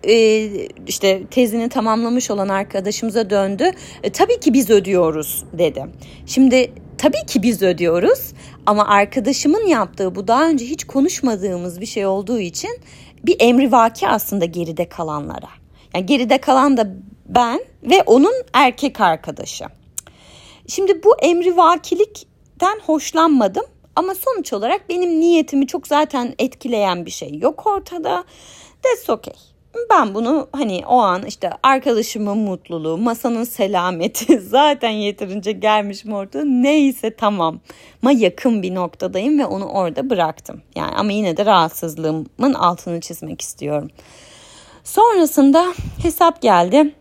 e, 0.08 0.50
işte 0.88 1.24
tezini 1.32 1.70
tamamlamış 1.70 2.32
olan 2.32 2.50
arkadaşımıza 2.50 3.30
döndü. 3.30 3.72
E, 4.04 4.12
tabii 4.12 4.40
ki 4.40 4.54
biz 4.54 4.70
ödüyoruz 4.70 5.44
dedi. 5.54 5.86
Şimdi 6.26 6.72
tabii 6.98 7.26
ki 7.28 7.44
biz 7.44 7.62
ödüyoruz 7.62 8.34
ama 8.66 8.88
arkadaşımın 8.88 9.68
yaptığı 9.68 10.16
bu 10.16 10.28
daha 10.28 10.48
önce 10.50 10.66
hiç 10.66 10.84
konuşmadığımız 10.84 11.82
bir 11.82 11.86
şey 11.86 12.06
olduğu 12.06 12.40
için 12.40 12.72
bir 13.24 13.36
emrivaki 13.40 14.08
aslında 14.08 14.46
geride 14.46 14.90
kalanlara. 14.90 15.50
Yani 15.96 16.06
geride 16.06 16.38
kalan 16.38 16.78
da 16.78 16.88
ben 17.26 17.60
ve 17.84 18.04
onun 18.06 18.34
erkek 18.54 19.02
arkadaşı. 19.02 19.66
Şimdi 20.68 21.04
bu 21.04 21.18
emrivakilikten 21.20 22.80
hoşlanmadım 22.86 23.66
ama 23.96 24.16
sonuç 24.16 24.54
olarak 24.54 24.90
benim 24.90 25.20
niyetimi 25.20 25.68
çok 25.68 25.88
zaten 25.88 26.36
etkileyen 26.40 27.06
bir 27.06 27.12
şey 27.12 27.38
yok 27.40 27.68
ortada. 27.68 28.24
That's 28.84 29.10
okay. 29.10 29.53
Ben 29.90 30.16
bunu 30.16 30.50
hani 30.52 30.84
o 30.88 30.98
an 30.98 31.26
işte 31.26 31.50
arkadaşımın 31.64 32.38
mutluluğu, 32.38 32.98
masanın 32.98 33.44
selameti 33.44 34.40
zaten 34.50 34.90
yeterince 34.90 35.52
gelmiş 35.52 36.06
mi 36.06 36.16
ortada 36.16 36.44
neyse 36.46 37.16
tamam 37.16 37.60
ma 38.02 38.12
yakın 38.12 38.64
bir 38.64 38.76
noktadayım 38.76 39.40
ve 39.40 39.46
onu 39.46 39.66
orada 39.66 40.10
bıraktım. 40.10 40.62
Yani 40.76 40.96
ama 40.96 41.12
yine 41.12 41.38
de 41.38 41.46
rahatsızlığımın 41.46 42.54
altını 42.54 43.02
çizmek 43.02 43.42
istiyorum. 43.42 43.90
Sonrasında 44.84 45.74
hesap 46.02 46.42
geldi. 46.42 46.96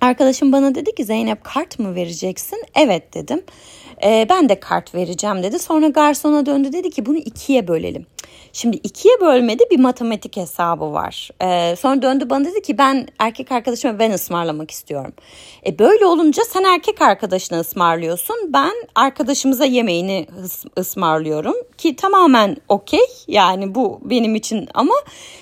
Arkadaşım 0.00 0.52
bana 0.52 0.74
dedi 0.74 0.94
ki 0.94 1.04
Zeynep 1.04 1.44
kart 1.44 1.78
mı 1.78 1.94
vereceksin? 1.94 2.64
Evet 2.74 3.14
dedim. 3.14 3.42
Ee, 4.04 4.26
ben 4.30 4.48
de 4.48 4.60
kart 4.60 4.94
vereceğim 4.94 5.42
dedi. 5.42 5.58
Sonra 5.58 5.88
garsona 5.88 6.46
döndü 6.46 6.72
dedi 6.72 6.90
ki 6.90 7.06
bunu 7.06 7.16
ikiye 7.16 7.68
bölelim. 7.68 8.06
Şimdi 8.52 8.76
ikiye 8.76 9.20
bölmede 9.20 9.70
bir 9.70 9.78
matematik 9.78 10.36
hesabı 10.36 10.92
var. 10.92 11.30
Ee, 11.42 11.76
sonra 11.76 12.02
döndü 12.02 12.30
bana 12.30 12.44
dedi 12.44 12.62
ki 12.62 12.78
ben 12.78 13.08
erkek 13.18 13.52
arkadaşıma 13.52 13.98
ben 13.98 14.10
ısmarlamak 14.10 14.70
istiyorum. 14.70 15.12
E 15.66 15.78
böyle 15.78 16.06
olunca 16.06 16.42
sen 16.44 16.64
erkek 16.64 17.02
arkadaşına 17.02 17.60
ısmarlıyorsun. 17.60 18.36
Ben 18.48 18.72
arkadaşımıza 18.94 19.64
yemeğini 19.64 20.26
ıs- 20.44 20.80
ısmarlıyorum. 20.80 21.54
Ki 21.78 21.96
tamamen 21.96 22.56
okey 22.68 23.06
yani 23.28 23.74
bu 23.74 24.00
benim 24.02 24.34
için 24.34 24.68
ama 24.74 24.94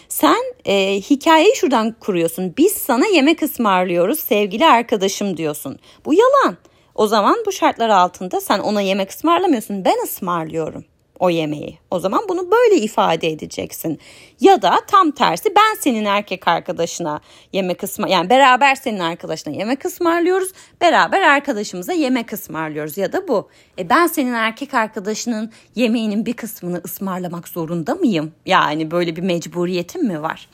sen 0.08 0.54
e, 0.64 1.00
hikayeyi 1.00 1.56
şuradan 1.56 1.96
kuruyorsun. 2.00 2.54
Biz 2.58 2.72
sana 2.72 3.06
yemek 3.06 3.42
ısmarlıyoruz 3.42 4.18
sevgili 4.18 4.66
arkadaşım 4.66 5.36
diyorsun. 5.36 5.78
Bu 6.04 6.14
yalan. 6.14 6.56
O 6.96 7.06
zaman 7.06 7.36
bu 7.46 7.52
şartlar 7.52 7.88
altında 7.88 8.40
sen 8.40 8.58
ona 8.58 8.80
yemek 8.80 9.10
ısmarlamıyorsun 9.10 9.84
ben 9.84 10.04
ısmarlıyorum 10.04 10.84
o 11.18 11.30
yemeği. 11.30 11.78
O 11.90 11.98
zaman 11.98 12.20
bunu 12.28 12.50
böyle 12.50 12.76
ifade 12.76 13.28
edeceksin. 13.28 13.98
Ya 14.40 14.62
da 14.62 14.78
tam 14.86 15.10
tersi 15.10 15.54
ben 15.56 15.80
senin 15.80 16.04
erkek 16.04 16.48
arkadaşına 16.48 17.20
yemek 17.52 17.82
ısmar 17.82 18.08
yani 18.08 18.30
beraber 18.30 18.74
senin 18.74 18.98
arkadaşına 18.98 19.54
yemek 19.54 19.84
ısmarlıyoruz. 19.84 20.48
Beraber 20.80 21.20
arkadaşımıza 21.20 21.92
yemek 21.92 22.32
ısmarlıyoruz 22.32 22.98
ya 22.98 23.12
da 23.12 23.28
bu. 23.28 23.48
E 23.78 23.90
ben 23.90 24.06
senin 24.06 24.32
erkek 24.32 24.74
arkadaşının 24.74 25.52
yemeğinin 25.74 26.26
bir 26.26 26.32
kısmını 26.32 26.80
ısmarlamak 26.84 27.48
zorunda 27.48 27.94
mıyım? 27.94 28.32
Yani 28.46 28.90
böyle 28.90 29.16
bir 29.16 29.22
mecburiyetim 29.22 30.06
mi 30.06 30.22
var? 30.22 30.48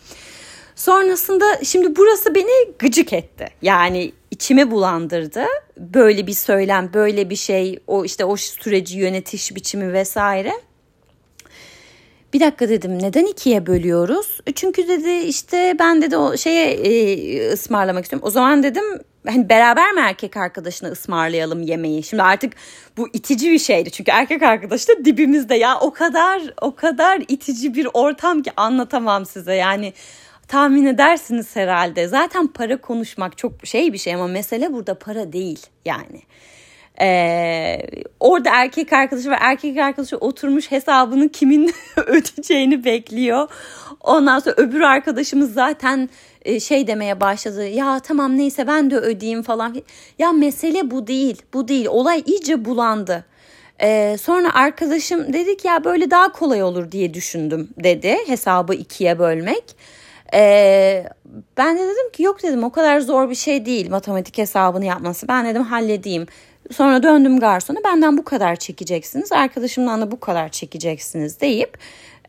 Sonrasında 0.76 1.64
şimdi 1.64 1.96
burası 1.96 2.34
beni 2.34 2.72
gıcık 2.78 3.12
etti. 3.12 3.48
Yani 3.62 4.12
içimi 4.32 4.70
bulandırdı. 4.70 5.44
Böyle 5.78 6.26
bir 6.26 6.32
söylem, 6.32 6.90
böyle 6.94 7.30
bir 7.30 7.36
şey, 7.36 7.78
o 7.86 8.04
işte 8.04 8.24
o 8.24 8.36
süreci 8.36 8.98
yönetiş 8.98 9.54
biçimi 9.54 9.92
vesaire. 9.92 10.52
Bir 12.32 12.40
dakika 12.40 12.68
dedim 12.68 13.02
neden 13.02 13.26
ikiye 13.26 13.66
bölüyoruz? 13.66 14.40
Çünkü 14.54 14.88
dedi 14.88 15.10
işte 15.10 15.76
ben 15.78 16.02
dedi 16.02 16.16
o 16.16 16.36
şeye 16.36 16.70
e, 16.70 17.52
ısmarlamak 17.52 18.04
istiyorum. 18.04 18.28
O 18.28 18.30
zaman 18.30 18.62
dedim 18.62 18.84
hani 19.26 19.48
beraber 19.48 19.92
mi 19.92 20.00
erkek 20.00 20.36
arkadaşına 20.36 20.88
ısmarlayalım 20.88 21.62
yemeği? 21.62 22.02
Şimdi 22.02 22.22
artık 22.22 22.52
bu 22.96 23.08
itici 23.12 23.50
bir 23.50 23.58
şeydi. 23.58 23.90
Çünkü 23.90 24.10
erkek 24.10 24.42
arkadaş 24.42 24.88
da 24.88 25.04
dibimizde 25.04 25.54
ya 25.54 25.78
o 25.80 25.92
kadar 25.92 26.42
o 26.60 26.74
kadar 26.74 27.22
itici 27.28 27.74
bir 27.74 27.88
ortam 27.94 28.42
ki 28.42 28.50
anlatamam 28.56 29.26
size. 29.26 29.54
Yani 29.54 29.92
tahmin 30.52 30.86
edersiniz 30.86 31.56
herhalde. 31.56 32.08
Zaten 32.08 32.46
para 32.46 32.76
konuşmak 32.76 33.38
çok 33.38 33.52
şey 33.66 33.92
bir 33.92 33.98
şey 33.98 34.14
ama 34.14 34.26
mesele 34.26 34.72
burada 34.72 34.98
para 34.98 35.32
değil 35.32 35.66
yani. 35.84 36.22
Ee, 37.00 37.78
orada 38.20 38.50
erkek 38.52 38.92
arkadaşı 38.92 39.30
ve 39.30 39.34
erkek 39.40 39.78
arkadaşı 39.78 40.16
oturmuş 40.16 40.70
hesabını 40.70 41.28
kimin 41.28 41.74
ödeyeceğini 42.06 42.84
bekliyor. 42.84 43.48
Ondan 44.00 44.38
sonra 44.38 44.54
öbür 44.58 44.80
arkadaşımız 44.80 45.54
zaten 45.54 46.08
e, 46.42 46.60
şey 46.60 46.86
demeye 46.86 47.20
başladı. 47.20 47.66
Ya 47.66 48.00
tamam 48.00 48.36
neyse 48.36 48.66
ben 48.66 48.90
de 48.90 48.96
ödeyeyim 48.96 49.42
falan. 49.42 49.76
Ya 50.18 50.32
mesele 50.32 50.90
bu 50.90 51.06
değil. 51.06 51.42
Bu 51.54 51.68
değil. 51.68 51.86
Olay 51.86 52.22
iyice 52.26 52.64
bulandı. 52.64 53.24
Ee, 53.82 54.16
sonra 54.20 54.54
arkadaşım 54.54 55.32
dedik 55.32 55.64
ya 55.64 55.84
böyle 55.84 56.10
daha 56.10 56.32
kolay 56.32 56.62
olur 56.62 56.92
diye 56.92 57.14
düşündüm 57.14 57.68
dedi 57.84 58.16
hesabı 58.26 58.74
ikiye 58.74 59.18
bölmek. 59.18 59.76
Ee, 60.34 61.04
ben 61.56 61.76
de 61.76 61.80
dedim 61.80 62.10
ki 62.12 62.22
yok 62.22 62.42
dedim 62.42 62.64
o 62.64 62.72
kadar 62.72 63.00
zor 63.00 63.30
bir 63.30 63.34
şey 63.34 63.66
değil 63.66 63.90
matematik 63.90 64.38
hesabını 64.38 64.84
yapması. 64.84 65.28
Ben 65.28 65.46
dedim 65.46 65.62
halledeyim. 65.62 66.26
Sonra 66.70 67.02
döndüm 67.02 67.40
garsona 67.40 67.78
benden 67.84 68.18
bu 68.18 68.24
kadar 68.24 68.56
çekeceksiniz 68.56 69.32
arkadaşımdan 69.32 70.00
da 70.00 70.10
bu 70.10 70.20
kadar 70.20 70.48
çekeceksiniz 70.48 71.40
deyip 71.40 71.78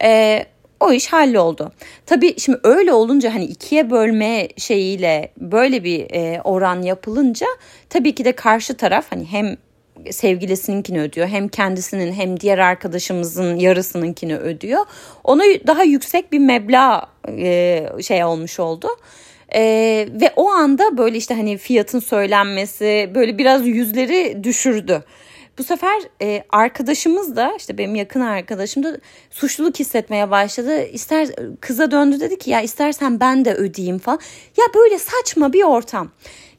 e, 0.04 0.46
o 0.80 0.92
iş 0.92 1.08
halloldu. 1.08 1.72
Tabii 2.06 2.39
şimdi 2.39 2.60
öyle 2.63 2.94
olunca 2.94 3.34
hani 3.34 3.46
ikiye 3.46 3.89
bölme 3.89 4.48
şeyiyle 4.58 5.32
böyle 5.38 5.84
bir 5.84 6.12
e, 6.12 6.42
oran 6.44 6.82
yapılınca 6.82 7.48
tabii 7.89 8.16
ki 8.16 8.26
de 8.26 8.32
karşı 8.32 8.78
taraf 8.78 9.06
hani 9.10 9.26
hem 9.26 9.58
sevgilisininkini 10.12 11.02
ödüyor 11.02 11.28
hem 11.28 11.48
kendisinin 11.48 12.14
hem 12.14 12.40
diğer 12.40 12.58
arkadaşımızın 12.58 13.56
yarısınınkini 13.56 14.38
ödüyor. 14.38 14.86
Ona 15.24 15.44
daha 15.68 15.84
yüksek 15.84 16.32
bir 16.32 16.40
meblağ 16.40 17.06
e, 17.38 17.86
şey 18.02 18.24
olmuş 18.24 18.60
oldu. 18.60 18.88
Ee, 19.56 20.08
ve 20.12 20.34
o 20.36 20.50
anda 20.50 20.98
böyle 20.98 21.18
işte 21.18 21.34
hani 21.34 21.58
fiyatın 21.58 22.00
söylenmesi 22.00 23.12
böyle 23.16 23.38
biraz 23.38 23.68
yüzleri 23.68 24.44
düşürdü. 24.44 25.04
Bu 25.58 25.64
sefer 25.64 26.02
e, 26.22 26.44
arkadaşımız 26.50 27.36
da 27.36 27.54
işte 27.58 27.78
benim 27.78 27.96
yakın 27.96 28.22
arkadaşım 28.22 28.84
da 28.84 28.98
suçluluk 29.30 29.80
hissetmeye 29.80 30.32
başladı. 30.32 30.84
İster 30.84 31.28
kıza 31.62 31.92
döndü 31.92 32.20
dedi 32.20 32.38
ki 32.38 32.50
ya 32.50 32.62
istersen 32.62 33.20
ben 33.20 33.46
de 33.46 33.54
ödeyeyim 33.54 34.00
falan. 34.00 34.20
Ya 34.58 34.66
böyle 34.76 35.00
saçma 35.00 35.54
bir 35.54 35.64
ortam. 35.64 36.12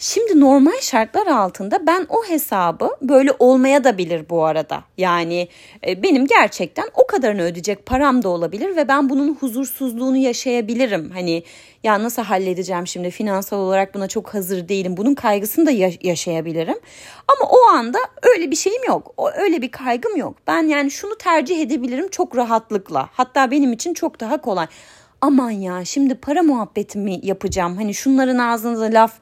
Şimdi 0.06 0.40
normal 0.40 0.80
şartlar 0.80 1.26
altında 1.26 1.86
ben 1.86 2.06
o 2.08 2.24
hesabı 2.24 2.90
böyle 3.02 3.30
olmaya 3.38 3.84
da 3.84 3.98
bilir 3.98 4.28
bu 4.30 4.44
arada. 4.44 4.84
Yani 4.98 5.48
e, 5.86 6.02
benim 6.02 6.26
gerçekten 6.26 6.84
o 6.94 7.06
kadarını 7.06 7.42
ödeyecek 7.42 7.86
param 7.86 8.22
da 8.22 8.28
olabilir 8.28 8.76
ve 8.76 8.88
ben 8.88 9.10
bunun 9.10 9.34
huzursuzluğunu 9.34 10.16
yaşayabilirim. 10.16 11.10
Hani 11.10 11.42
ya 11.84 12.02
nasıl 12.02 12.22
halledeceğim 12.22 12.86
şimdi 12.86 13.10
finansal 13.10 13.58
olarak 13.58 13.94
buna 13.94 14.08
çok 14.08 14.34
hazır 14.34 14.68
değilim. 14.68 14.96
Bunun 14.96 15.14
kaygısını 15.14 15.66
da 15.66 15.70
yaşayabilirim. 16.02 16.78
Ama 17.28 17.50
o 17.50 17.62
anda 17.62 17.98
öyle 18.22 18.50
bir 18.50 18.56
şeyim 18.56 18.82
yok. 18.88 19.14
Öyle 19.36 19.62
bir 19.62 19.70
kaygım 19.70 20.16
yok. 20.16 20.36
Ben 20.46 20.62
yani 20.62 20.90
şunu 20.90 21.18
tercih 21.18 21.60
edebilirim 21.60 22.08
çok 22.08 22.36
rahatlıkla. 22.36 23.08
Hatta 23.12 23.50
benim 23.50 23.72
için 23.72 23.94
çok 23.94 24.20
daha 24.20 24.40
kolay. 24.40 24.66
Aman 25.20 25.50
ya 25.50 25.84
şimdi 25.84 26.14
para 26.14 26.42
muhabbetimi 26.42 27.20
yapacağım. 27.22 27.76
Hani 27.76 27.94
şunların 27.94 28.38
ağzınıza 28.38 28.84
laf 28.84 29.12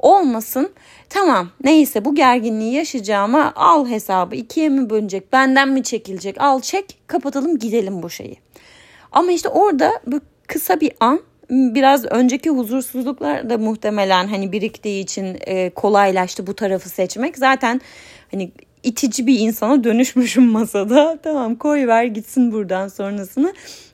olmasın. 0.00 0.72
Tamam 1.08 1.48
neyse 1.64 2.04
bu 2.04 2.14
gerginliği 2.14 2.74
yaşayacağıma 2.74 3.52
al 3.56 3.88
hesabı 3.88 4.36
ikiye 4.36 4.68
mi 4.68 4.90
bölünecek 4.90 5.32
benden 5.32 5.68
mi 5.68 5.82
çekilecek 5.82 6.40
al 6.40 6.60
çek 6.60 6.98
kapatalım 7.06 7.58
gidelim 7.58 8.02
bu 8.02 8.10
şeyi. 8.10 8.36
Ama 9.12 9.32
işte 9.32 9.48
orada 9.48 9.92
bu 10.06 10.20
kısa 10.46 10.80
bir 10.80 10.92
an 11.00 11.20
biraz 11.50 12.04
önceki 12.04 12.50
huzursuzluklar 12.50 13.50
da 13.50 13.58
muhtemelen 13.58 14.26
hani 14.26 14.52
biriktiği 14.52 15.00
için 15.00 15.36
e, 15.40 15.70
kolaylaştı 15.70 16.46
bu 16.46 16.54
tarafı 16.54 16.88
seçmek. 16.88 17.38
Zaten 17.38 17.80
hani 18.30 18.52
itici 18.82 19.26
bir 19.26 19.38
insana 19.38 19.84
dönüşmüşüm 19.84 20.44
masada. 20.44 21.18
Tamam 21.22 21.54
koy 21.54 21.86
ver 21.86 22.04
gitsin 22.04 22.52
buradan 22.52 22.88
sonrasını. 22.88 23.52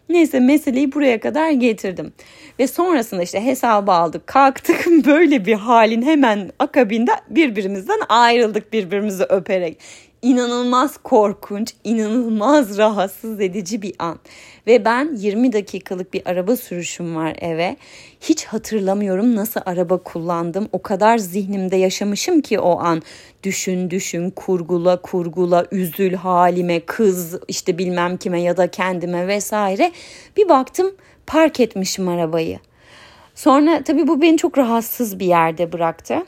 Neyse 0.09 0.40
meseleyi 0.40 0.92
buraya 0.92 1.21
kadar 1.21 1.51
getirdim. 1.51 2.12
Ve 2.59 2.66
sonrasında 2.66 3.23
işte 3.23 3.45
hesabı 3.45 3.92
aldık 3.92 4.27
kalktık 4.27 4.87
böyle 5.07 5.47
bir 5.47 5.55
halin 5.55 6.03
hemen 6.03 6.51
akabinde 6.59 7.11
birbirimizden 7.31 8.01
ayrıldık 8.09 8.73
birbirimizi 8.73 9.25
öperek 9.25 9.79
inanılmaz 10.27 10.97
korkunç, 10.97 11.75
inanılmaz 11.85 12.79
rahatsız 12.79 13.41
edici 13.41 13.83
bir 13.83 13.95
an. 13.99 14.19
Ve 14.67 14.85
ben 14.85 15.17
20 15.17 15.53
dakikalık 15.53 16.15
bir 16.15 16.23
araba 16.25 16.57
sürüşüm 16.57 17.17
var 17.17 17.37
eve. 17.41 17.77
Hiç 18.21 18.45
hatırlamıyorum 18.45 19.37
nasıl 19.37 19.61
araba 19.67 19.99
kullandım. 19.99 20.69
O 20.73 20.83
kadar 20.83 21.19
zihnimde 21.19 21.77
yaşamışım 21.77 22.41
ki 22.41 22.59
o 22.59 22.81
an. 22.81 23.03
Düşün 23.43 23.91
düşün, 23.91 24.31
kurgula 24.31 25.03
kurgula, 25.03 25.67
üzül 25.71 26.15
halime, 26.15 26.81
kız 26.81 27.39
işte 27.49 27.79
bilmem 27.79 28.17
kime 28.17 28.43
ya 28.43 28.57
da 28.57 28.71
kendime 28.71 29.29
vesaire. 29.29 29.93
Bir 30.37 30.49
baktım 30.49 30.95
park 31.27 31.61
etmişim 31.61 32.09
arabayı. 32.09 32.59
Sonra 33.35 33.83
tabii 33.85 34.09
bu 34.09 34.23
beni 34.23 34.39
çok 34.39 34.59
rahatsız 34.59 35.19
bir 35.19 35.27
yerde 35.27 35.73
bıraktı. 35.73 36.23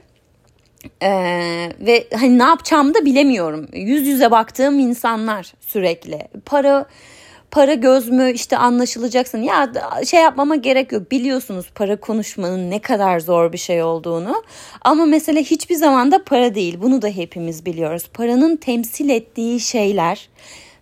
Ee, 1.02 1.72
ve 1.80 2.08
hani 2.14 2.38
ne 2.38 2.42
yapacağımı 2.42 2.94
da 2.94 3.04
bilemiyorum. 3.04 3.68
Yüz 3.72 4.06
yüze 4.06 4.30
baktığım 4.30 4.78
insanlar 4.78 5.52
sürekli. 5.60 6.28
Para 6.46 6.86
para 7.50 7.74
göz 7.74 8.08
mü 8.08 8.32
işte 8.32 8.56
anlaşılacaksın. 8.56 9.42
Ya 9.42 9.72
şey 10.06 10.20
yapmama 10.20 10.56
gerek 10.56 10.92
yok. 10.92 11.10
Biliyorsunuz 11.10 11.66
para 11.74 11.96
konuşmanın 11.96 12.70
ne 12.70 12.78
kadar 12.78 13.20
zor 13.20 13.52
bir 13.52 13.58
şey 13.58 13.82
olduğunu. 13.82 14.42
Ama 14.82 15.06
mesele 15.06 15.42
hiçbir 15.42 15.74
zaman 15.74 16.12
da 16.12 16.24
para 16.24 16.54
değil. 16.54 16.78
Bunu 16.82 17.02
da 17.02 17.08
hepimiz 17.08 17.66
biliyoruz. 17.66 18.04
Paranın 18.14 18.56
temsil 18.56 19.08
ettiği 19.08 19.60
şeyler 19.60 20.28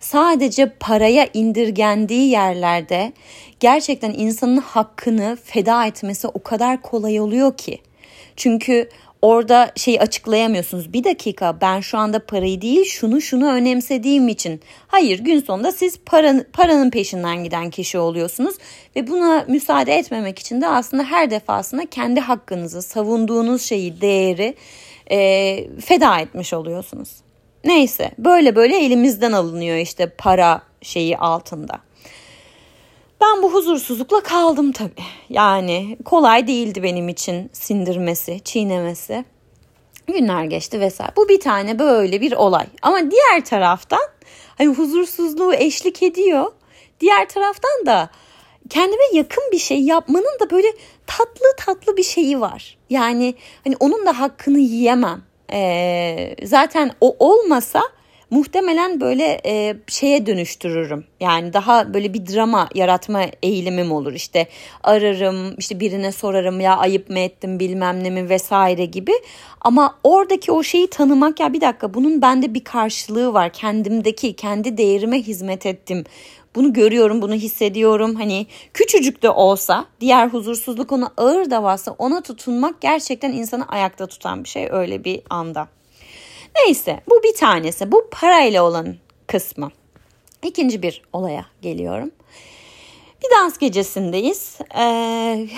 sadece 0.00 0.72
paraya 0.80 1.28
indirgendiği 1.34 2.30
yerlerde 2.30 3.12
gerçekten 3.60 4.14
insanın 4.16 4.56
hakkını 4.56 5.38
feda 5.44 5.86
etmesi 5.86 6.28
o 6.28 6.42
kadar 6.42 6.82
kolay 6.82 7.20
oluyor 7.20 7.56
ki. 7.56 7.78
Çünkü 8.36 8.88
orada 9.26 9.72
şeyi 9.76 10.00
açıklayamıyorsunuz. 10.00 10.92
Bir 10.92 11.04
dakika 11.04 11.60
ben 11.60 11.80
şu 11.80 11.98
anda 11.98 12.26
parayı 12.26 12.60
değil 12.60 12.84
şunu 12.84 13.20
şunu 13.20 13.52
önemsediğim 13.52 14.28
için. 14.28 14.60
Hayır 14.88 15.18
gün 15.18 15.40
sonunda 15.40 15.72
siz 15.72 15.98
paranın, 16.06 16.46
paranın 16.52 16.90
peşinden 16.90 17.44
giden 17.44 17.70
kişi 17.70 17.98
oluyorsunuz. 17.98 18.56
Ve 18.96 19.06
buna 19.06 19.44
müsaade 19.48 19.94
etmemek 19.94 20.38
için 20.38 20.60
de 20.60 20.68
aslında 20.68 21.04
her 21.04 21.30
defasında 21.30 21.86
kendi 21.86 22.20
hakkınızı 22.20 22.82
savunduğunuz 22.82 23.62
şeyi 23.62 24.00
değeri 24.00 24.54
e, 25.10 25.80
feda 25.80 26.18
etmiş 26.18 26.52
oluyorsunuz. 26.52 27.08
Neyse 27.64 28.10
böyle 28.18 28.56
böyle 28.56 28.84
elimizden 28.84 29.32
alınıyor 29.32 29.76
işte 29.76 30.08
para 30.08 30.62
şeyi 30.82 31.18
altında. 31.18 31.85
Ben 33.20 33.42
bu 33.42 33.52
huzursuzlukla 33.52 34.20
kaldım 34.20 34.72
tabii. 34.72 35.04
Yani 35.28 35.98
kolay 36.04 36.46
değildi 36.46 36.82
benim 36.82 37.08
için 37.08 37.50
sindirmesi, 37.52 38.40
çiğnemesi. 38.44 39.24
Günler 40.06 40.44
geçti 40.44 40.80
vesaire. 40.80 41.12
Bu 41.16 41.28
bir 41.28 41.40
tane 41.40 41.78
böyle 41.78 42.20
bir 42.20 42.32
olay. 42.32 42.66
Ama 42.82 42.98
diğer 43.10 43.44
taraftan 43.44 44.08
hani 44.58 44.68
huzursuzluğu 44.68 45.54
eşlik 45.54 46.02
ediyor. 46.02 46.52
Diğer 47.00 47.28
taraftan 47.28 47.86
da 47.86 48.10
kendime 48.70 49.04
yakın 49.12 49.44
bir 49.52 49.58
şey 49.58 49.80
yapmanın 49.80 50.38
da 50.40 50.50
böyle 50.50 50.68
tatlı 51.06 51.46
tatlı 51.56 51.96
bir 51.96 52.02
şeyi 52.02 52.40
var. 52.40 52.78
Yani 52.90 53.34
hani 53.64 53.76
onun 53.80 54.06
da 54.06 54.20
hakkını 54.20 54.58
yiyemem. 54.58 55.22
Ee, 55.52 56.36
zaten 56.44 56.90
o 57.00 57.16
olmasa 57.18 57.82
muhtemelen 58.30 59.00
böyle 59.00 59.40
e, 59.46 59.76
şeye 59.86 60.26
dönüştürürüm. 60.26 61.04
Yani 61.20 61.52
daha 61.52 61.94
böyle 61.94 62.14
bir 62.14 62.26
drama 62.26 62.68
yaratma 62.74 63.22
eğilimim 63.42 63.92
olur. 63.92 64.12
İşte 64.12 64.46
ararım, 64.82 65.54
işte 65.58 65.80
birine 65.80 66.12
sorarım 66.12 66.60
ya 66.60 66.76
ayıp 66.76 67.10
mı 67.10 67.18
ettim 67.18 67.60
bilmem 67.60 68.04
ne 68.04 68.10
mi 68.10 68.28
vesaire 68.28 68.84
gibi. 68.84 69.12
Ama 69.60 69.98
oradaki 70.04 70.52
o 70.52 70.62
şeyi 70.62 70.90
tanımak 70.90 71.40
ya 71.40 71.52
bir 71.52 71.60
dakika 71.60 71.94
bunun 71.94 72.22
bende 72.22 72.54
bir 72.54 72.64
karşılığı 72.64 73.34
var. 73.34 73.52
Kendimdeki, 73.52 74.36
kendi 74.36 74.78
değerime 74.78 75.22
hizmet 75.22 75.66
ettim. 75.66 76.04
Bunu 76.54 76.72
görüyorum, 76.72 77.22
bunu 77.22 77.34
hissediyorum. 77.34 78.14
Hani 78.14 78.46
küçücük 78.74 79.22
de 79.22 79.30
olsa, 79.30 79.84
diğer 80.00 80.28
huzursuzluk 80.28 80.92
ona 80.92 81.10
ağır 81.16 81.50
da 81.50 81.62
varsa 81.62 81.94
ona 81.98 82.20
tutunmak 82.20 82.80
gerçekten 82.80 83.32
insanı 83.32 83.68
ayakta 83.68 84.06
tutan 84.06 84.44
bir 84.44 84.48
şey 84.48 84.68
öyle 84.70 85.04
bir 85.04 85.20
anda. 85.30 85.68
Neyse 86.64 87.00
bu 87.08 87.22
bir 87.22 87.34
tanesi. 87.34 87.92
Bu 87.92 88.08
parayla 88.10 88.62
olan 88.62 88.96
kısmı. 89.26 89.70
İkinci 90.42 90.82
bir 90.82 91.02
olaya 91.12 91.46
geliyorum. 91.62 92.10
Bir 93.24 93.30
dans 93.30 93.58
gecesindeyiz. 93.58 94.58
Ee, 94.78 95.48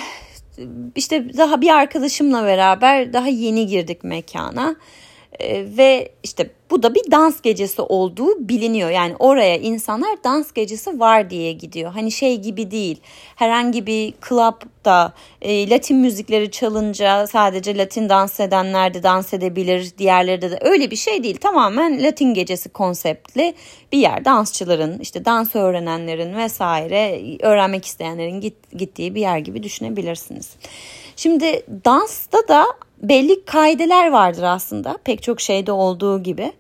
işte 0.97 1.37
daha 1.37 1.61
bir 1.61 1.71
arkadaşımla 1.71 2.45
beraber 2.45 3.13
daha 3.13 3.29
yeni 3.29 3.67
girdik 3.67 4.05
mekana. 4.05 4.77
Ee, 5.41 5.65
ve 5.77 6.09
işte 6.23 6.51
bu 6.71 6.83
da 6.83 6.95
bir 6.95 7.11
dans 7.11 7.41
gecesi 7.41 7.83
olduğu 7.83 8.49
biliniyor. 8.49 8.91
Yani 8.91 9.17
oraya 9.19 9.57
insanlar 9.57 10.25
dans 10.25 10.53
gecesi 10.53 11.01
var 11.01 11.31
diye 11.31 11.53
gidiyor. 11.53 11.93
Hani 11.93 12.13
şey 12.13 12.37
gibi 12.37 12.71
değil. 12.71 13.01
Herhangi 13.37 13.87
bir 13.87 14.15
club'da 14.29 15.13
e, 15.43 15.71
Latin 15.71 15.97
müzikleri 15.97 16.51
çalınca 16.51 17.27
sadece 17.27 17.79
Latin 17.79 18.09
dans 18.09 18.41
edenler 18.41 18.95
de 18.95 19.03
dans 19.03 19.35
edebilir. 19.35 19.93
Diğerleri 19.99 20.43
de, 20.43 20.51
de 20.51 20.59
öyle 20.61 20.91
bir 20.91 20.97
şey 20.97 21.23
değil. 21.23 21.37
Tamamen 21.37 22.05
Latin 22.05 22.35
gecesi 22.35 22.69
konseptli 22.69 23.55
bir 23.93 23.99
yer. 23.99 24.25
Dansçıların, 24.25 24.99
işte 24.99 25.25
dans 25.25 25.57
öğrenenlerin 25.57 26.37
vesaire 26.37 27.21
öğrenmek 27.43 27.85
isteyenlerin 27.85 28.41
git, 28.41 28.55
gittiği 28.73 29.15
bir 29.15 29.21
yer 29.21 29.39
gibi 29.39 29.63
düşünebilirsiniz. 29.63 30.57
Şimdi 31.17 31.63
dansta 31.85 32.49
da 32.49 32.67
belli 33.03 33.45
kaideler 33.45 34.11
vardır 34.11 34.43
aslında 34.43 34.99
pek 35.05 35.23
çok 35.23 35.41
şeyde 35.41 35.73
olduğu 35.73 36.23
gibi. 36.23 36.53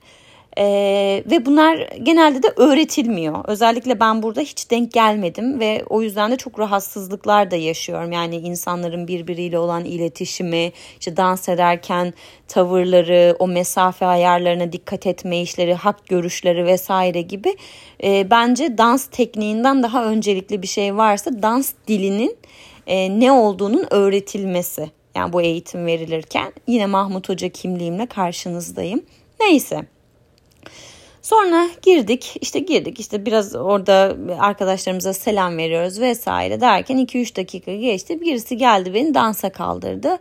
Ee, 0.60 1.24
ve 1.30 1.46
bunlar 1.46 1.76
genelde 2.02 2.42
de 2.42 2.52
öğretilmiyor. 2.56 3.44
Özellikle 3.46 4.00
ben 4.00 4.22
burada 4.22 4.40
hiç 4.40 4.70
denk 4.70 4.92
gelmedim 4.92 5.60
ve 5.60 5.84
o 5.88 6.02
yüzden 6.02 6.30
de 6.30 6.36
çok 6.36 6.58
rahatsızlıklar 6.58 7.50
da 7.50 7.56
yaşıyorum. 7.56 8.12
Yani 8.12 8.36
insanların 8.36 9.08
birbiriyle 9.08 9.58
olan 9.58 9.84
iletişimi, 9.84 10.72
işte 11.00 11.16
dans 11.16 11.48
ederken 11.48 12.14
tavırları, 12.48 13.36
o 13.38 13.48
mesafe 13.48 14.06
ayarlarına 14.06 14.72
dikkat 14.72 15.06
etme 15.06 15.40
işleri, 15.40 15.74
hak 15.74 16.06
görüşleri 16.06 16.66
vesaire 16.66 17.22
gibi. 17.22 17.56
Ee, 18.04 18.30
bence 18.30 18.78
dans 18.78 19.06
tekniğinden 19.06 19.82
daha 19.82 20.04
öncelikli 20.04 20.62
bir 20.62 20.68
şey 20.68 20.96
varsa 20.96 21.42
dans 21.42 21.72
dilinin 21.88 22.36
e, 22.86 23.20
ne 23.20 23.32
olduğunun 23.32 23.86
öğretilmesi. 23.90 24.97
Yani 25.18 25.32
bu 25.32 25.42
eğitim 25.42 25.86
verilirken 25.86 26.52
yine 26.66 26.86
Mahmut 26.86 27.28
Hoca 27.28 27.48
kimliğimle 27.48 28.06
karşınızdayım. 28.06 29.02
Neyse. 29.40 29.86
Sonra 31.22 31.68
girdik 31.82 32.36
işte 32.40 32.58
girdik 32.58 33.00
işte 33.00 33.26
biraz 33.26 33.54
orada 33.54 34.16
arkadaşlarımıza 34.38 35.12
selam 35.12 35.56
veriyoruz 35.56 36.00
vesaire 36.00 36.60
derken 36.60 36.98
2-3 36.98 37.36
dakika 37.36 37.74
geçti. 37.74 38.20
Birisi 38.20 38.56
geldi 38.56 38.94
beni 38.94 39.14
dansa 39.14 39.52
kaldırdı. 39.52 40.18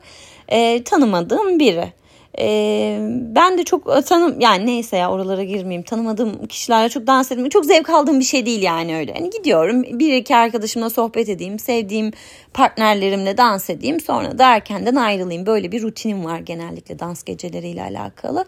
E, 0.47 0.83
tanımadığım 0.83 1.59
biri. 1.59 1.93
Ee, 2.39 2.99
ben 3.35 3.57
de 3.57 3.63
çok 3.63 4.05
tanım 4.05 4.39
yani 4.39 4.65
neyse 4.65 4.97
ya 4.97 5.11
oralara 5.11 5.43
girmeyeyim 5.43 5.83
tanımadığım 5.83 6.47
kişilerle 6.47 6.89
çok 6.89 7.07
dans 7.07 7.31
etmek 7.31 7.51
çok 7.51 7.65
zevk 7.65 7.89
aldığım 7.89 8.19
bir 8.19 8.25
şey 8.25 8.45
değil 8.45 8.61
yani 8.61 8.97
öyle. 8.97 9.13
Hani 9.13 9.29
gidiyorum 9.29 9.83
bir 9.83 10.13
iki 10.13 10.35
arkadaşımla 10.35 10.89
sohbet 10.89 11.29
edeyim 11.29 11.59
sevdiğim 11.59 12.11
partnerlerimle 12.53 13.37
dans 13.37 13.69
edeyim 13.69 13.99
sonra 13.99 14.37
da 14.37 14.55
erkenden 14.55 14.95
ayrılayım 14.95 15.45
böyle 15.45 15.71
bir 15.71 15.81
rutinim 15.81 16.25
var 16.25 16.39
genellikle 16.39 16.99
dans 16.99 17.23
geceleriyle 17.23 17.81
alakalı. 17.81 18.45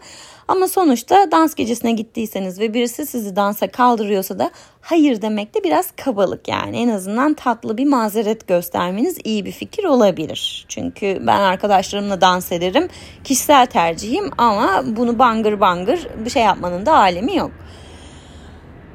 Ama 0.50 0.68
sonuçta 0.68 1.30
dans 1.30 1.54
gecesine 1.54 1.92
gittiyseniz 1.92 2.60
ve 2.60 2.74
birisi 2.74 3.06
sizi 3.06 3.36
dansa 3.36 3.70
kaldırıyorsa 3.70 4.38
da 4.38 4.50
hayır 4.80 5.22
demek 5.22 5.54
de 5.54 5.64
biraz 5.64 5.90
kabalık 5.96 6.48
yani. 6.48 6.76
En 6.76 6.88
azından 6.88 7.34
tatlı 7.34 7.78
bir 7.78 7.86
mazeret 7.86 8.48
göstermeniz 8.48 9.18
iyi 9.24 9.44
bir 9.44 9.52
fikir 9.52 9.84
olabilir. 9.84 10.64
Çünkü 10.68 11.18
ben 11.20 11.40
arkadaşlarımla 11.40 12.20
dans 12.20 12.52
ederim. 12.52 12.88
Kişisel 13.24 13.66
tercihim 13.66 14.30
ama 14.38 14.82
bunu 14.86 15.18
bangır 15.18 15.60
bangır 15.60 16.08
bir 16.24 16.30
şey 16.30 16.42
yapmanın 16.42 16.86
da 16.86 16.96
alemi 16.96 17.36
yok. 17.36 17.50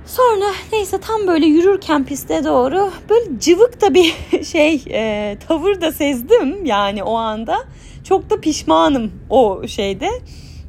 Sonra 0.05 0.45
neyse 0.71 0.99
tam 0.99 1.27
böyle 1.27 1.45
yürürken 1.45 2.05
piste 2.05 2.43
doğru 2.43 2.91
böyle 3.09 3.39
cıvık 3.39 3.81
da 3.81 3.93
bir 3.93 4.15
şey 4.43 4.83
e, 4.89 5.37
tavır 5.47 5.81
da 5.81 5.91
sezdim 5.91 6.65
yani 6.65 7.03
o 7.03 7.15
anda. 7.15 7.57
Çok 8.03 8.29
da 8.29 8.41
pişmanım 8.41 9.11
o 9.29 9.67
şeyde. 9.67 10.09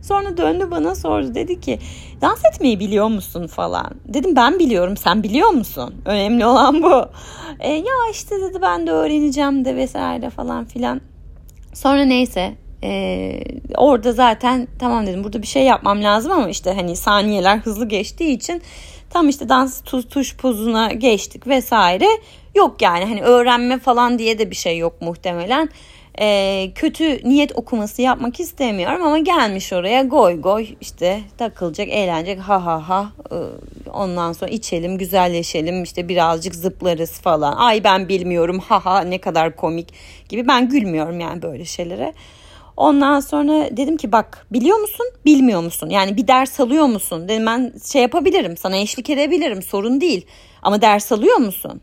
Sonra 0.09 0.37
döndü 0.37 0.69
bana 0.71 0.95
sordu 0.95 1.35
dedi 1.35 1.61
ki 1.61 1.79
dans 2.21 2.45
etmeyi 2.45 2.81
biliyor 2.81 3.09
musun 3.09 3.47
falan. 3.47 3.91
Dedim 4.09 4.37
ben 4.37 4.59
biliyorum 4.59 4.97
sen 4.97 5.23
biliyor 5.23 5.49
musun? 5.49 5.95
Önemli 6.05 6.47
olan 6.47 6.83
bu. 6.83 7.09
E, 7.61 7.73
ya 7.73 7.95
işte 8.13 8.41
dedi 8.41 8.63
ben 8.63 8.87
de 8.87 8.91
öğreneceğim 8.91 9.65
de 9.65 9.77
vesaire 9.77 10.31
falan 10.31 10.65
filan. 10.65 11.01
Sonra 11.75 12.05
neyse 12.05 12.55
ee, 12.83 13.41
orada 13.77 14.13
zaten 14.13 14.69
tamam 14.79 15.07
dedim 15.07 15.25
burada 15.25 15.43
bir 15.43 15.47
şey 15.47 15.63
yapmam 15.63 16.03
lazım 16.03 16.33
ama 16.33 16.49
işte 16.49 16.73
hani 16.73 16.97
saniyeler 16.97 17.59
hızlı 17.59 17.89
geçtiği 17.89 18.37
için 18.37 18.63
tam 19.11 19.29
işte 19.29 19.49
dans 19.49 19.81
tuş, 19.81 20.05
tuş 20.05 20.37
pozuna 20.37 20.93
geçtik 20.93 21.47
vesaire 21.47 22.07
yok 22.55 22.83
yani 22.83 23.05
hani 23.05 23.23
öğrenme 23.23 23.79
falan 23.79 24.19
diye 24.19 24.39
de 24.39 24.51
bir 24.51 24.57
şey 24.57 24.79
yok 24.79 25.03
muhtemelen 25.03 25.69
e, 26.21 26.71
kötü 26.75 27.29
niyet 27.29 27.57
okuması 27.57 28.03
yapmak 28.03 28.41
istemiyorum 28.41 29.03
ama 29.03 29.19
gelmiş 29.19 29.73
oraya 29.73 30.03
goy 30.03 30.41
goy 30.41 30.67
işte 30.81 31.21
takılacak 31.39 31.89
eğlenecek 31.89 32.39
ha 32.41 32.67
ha 32.67 32.89
ha 32.89 33.13
e, 33.31 33.37
ondan 33.91 34.33
sonra 34.33 34.51
içelim 34.51 34.99
güzelleşelim 34.99 35.83
işte 35.83 36.09
birazcık 36.09 36.55
zıplarız 36.55 37.13
falan. 37.21 37.53
Ay 37.57 37.85
ben 37.85 38.09
bilmiyorum 38.09 38.59
ha 38.59 38.85
ha 38.85 39.01
ne 39.01 39.19
kadar 39.19 39.57
komik 39.57 39.89
gibi. 40.29 40.49
Ben 40.49 40.69
gülmüyorum 40.69 41.21
yani 41.21 41.43
böyle 41.43 41.65
şeylere. 41.65 42.13
Ondan 42.77 43.21
sonra 43.21 43.77
dedim 43.77 43.97
ki 43.97 44.13
bak 44.13 44.47
biliyor 44.53 44.79
musun 44.79 45.07
bilmiyor 45.25 45.61
musun? 45.63 45.91
Yani 45.91 46.17
bir 46.17 46.29
ders 46.29 46.61
alıyor 46.61 46.87
musun? 46.87 47.29
Dedim 47.29 47.47
ben 47.47 47.73
şey 47.93 48.03
yapabilirim 48.03 48.57
sana 48.57 48.77
eşlik 48.77 49.11
edebilirim 49.11 49.63
sorun 49.63 50.01
değil. 50.01 50.27
Ama 50.63 50.83
ders 50.83 51.13
alıyor 51.13 51.37
musun 51.37 51.81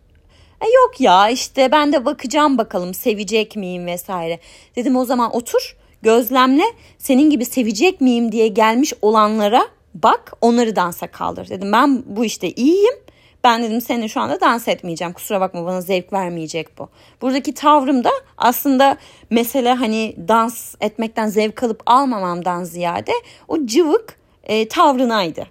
e 0.64 0.66
yok 0.76 1.02
ya 1.02 1.30
işte 1.30 1.72
ben 1.72 1.94
de 1.94 2.06
bakacağım 2.06 2.58
bakalım 2.58 2.94
sevecek 2.94 3.56
miyim 3.56 3.86
vesaire. 3.86 4.40
Dedim 4.76 4.96
o 4.96 5.06
zaman 5.06 5.36
otur 5.36 5.78
gözlemle 6.02 6.64
senin 6.98 7.30
gibi 7.30 7.46
sevecek 7.46 8.02
miyim 8.02 8.32
diye 8.32 8.48
gelmiş 8.48 8.94
olanlara 9.02 9.68
bak 9.94 10.34
onları 10.42 10.76
dansa 10.76 11.08
kaldır. 11.08 11.50
Dedim 11.50 11.72
ben 11.72 12.04
bu 12.06 12.26
işte 12.26 12.52
iyiyim. 12.52 12.96
Ben 13.44 13.64
dedim 13.64 13.82
senin 13.82 14.08
şu 14.08 14.22
anda 14.22 14.42
dans 14.42 14.68
etmeyeceğim. 14.68 15.14
Kusura 15.14 15.42
bakma 15.42 15.66
bana 15.66 15.82
zevk 15.82 16.14
vermeyecek 16.14 16.78
bu. 16.78 16.90
Buradaki 17.22 17.54
tavrım 17.54 18.04
da 18.04 18.12
aslında 18.38 18.98
mesele 19.30 19.74
hani 19.74 20.16
dans 20.28 20.76
etmekten 20.82 21.28
zevk 21.28 21.64
alıp 21.64 21.84
almamamdan 21.86 22.64
ziyade 22.64 23.12
o 23.48 23.66
cıvık 23.66 24.18
e, 24.44 24.68
tavrınaydı. 24.68 25.48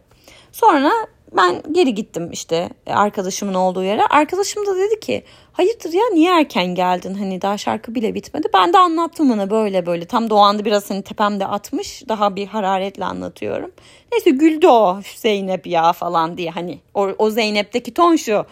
Sonra 0.52 0.90
ben 1.36 1.62
geri 1.72 1.94
gittim 1.94 2.30
işte 2.32 2.68
arkadaşımın 2.86 3.54
olduğu 3.54 3.84
yere. 3.84 4.02
Arkadaşım 4.10 4.66
da 4.66 4.76
dedi 4.76 5.00
ki 5.00 5.24
hayırdır 5.52 5.92
ya 5.92 6.02
niye 6.12 6.32
erken 6.32 6.66
geldin 6.66 7.14
hani 7.14 7.42
daha 7.42 7.58
şarkı 7.58 7.94
bile 7.94 8.14
bitmedi. 8.14 8.48
Ben 8.54 8.72
de 8.72 8.78
anlattım 8.78 9.30
ona 9.30 9.50
böyle 9.50 9.86
böyle 9.86 10.04
tam 10.04 10.30
da 10.30 10.34
o 10.34 10.38
anda 10.38 10.64
biraz 10.64 10.90
hani 10.90 11.02
tepemde 11.02 11.46
atmış 11.46 12.08
daha 12.08 12.36
bir 12.36 12.46
hararetle 12.46 13.04
anlatıyorum. 13.04 13.72
Neyse 14.12 14.30
güldü 14.30 14.66
o 14.66 15.00
Zeynep 15.16 15.66
ya 15.66 15.92
falan 15.92 16.38
diye 16.38 16.50
hani 16.50 16.80
o, 16.94 17.08
o 17.18 17.30
Zeynep'teki 17.30 17.94
ton 17.94 18.16
şu 18.16 18.46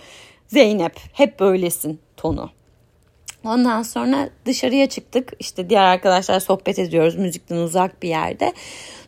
Zeynep 0.46 1.00
hep 1.12 1.40
böylesin 1.40 2.00
tonu. 2.16 2.50
Ondan 3.44 3.82
sonra 3.82 4.28
dışarıya 4.46 4.88
çıktık. 4.88 5.32
İşte 5.38 5.70
diğer 5.70 5.84
arkadaşlar 5.84 6.40
sohbet 6.40 6.78
ediyoruz 6.78 7.16
müzikten 7.16 7.56
uzak 7.56 8.02
bir 8.02 8.08
yerde. 8.08 8.52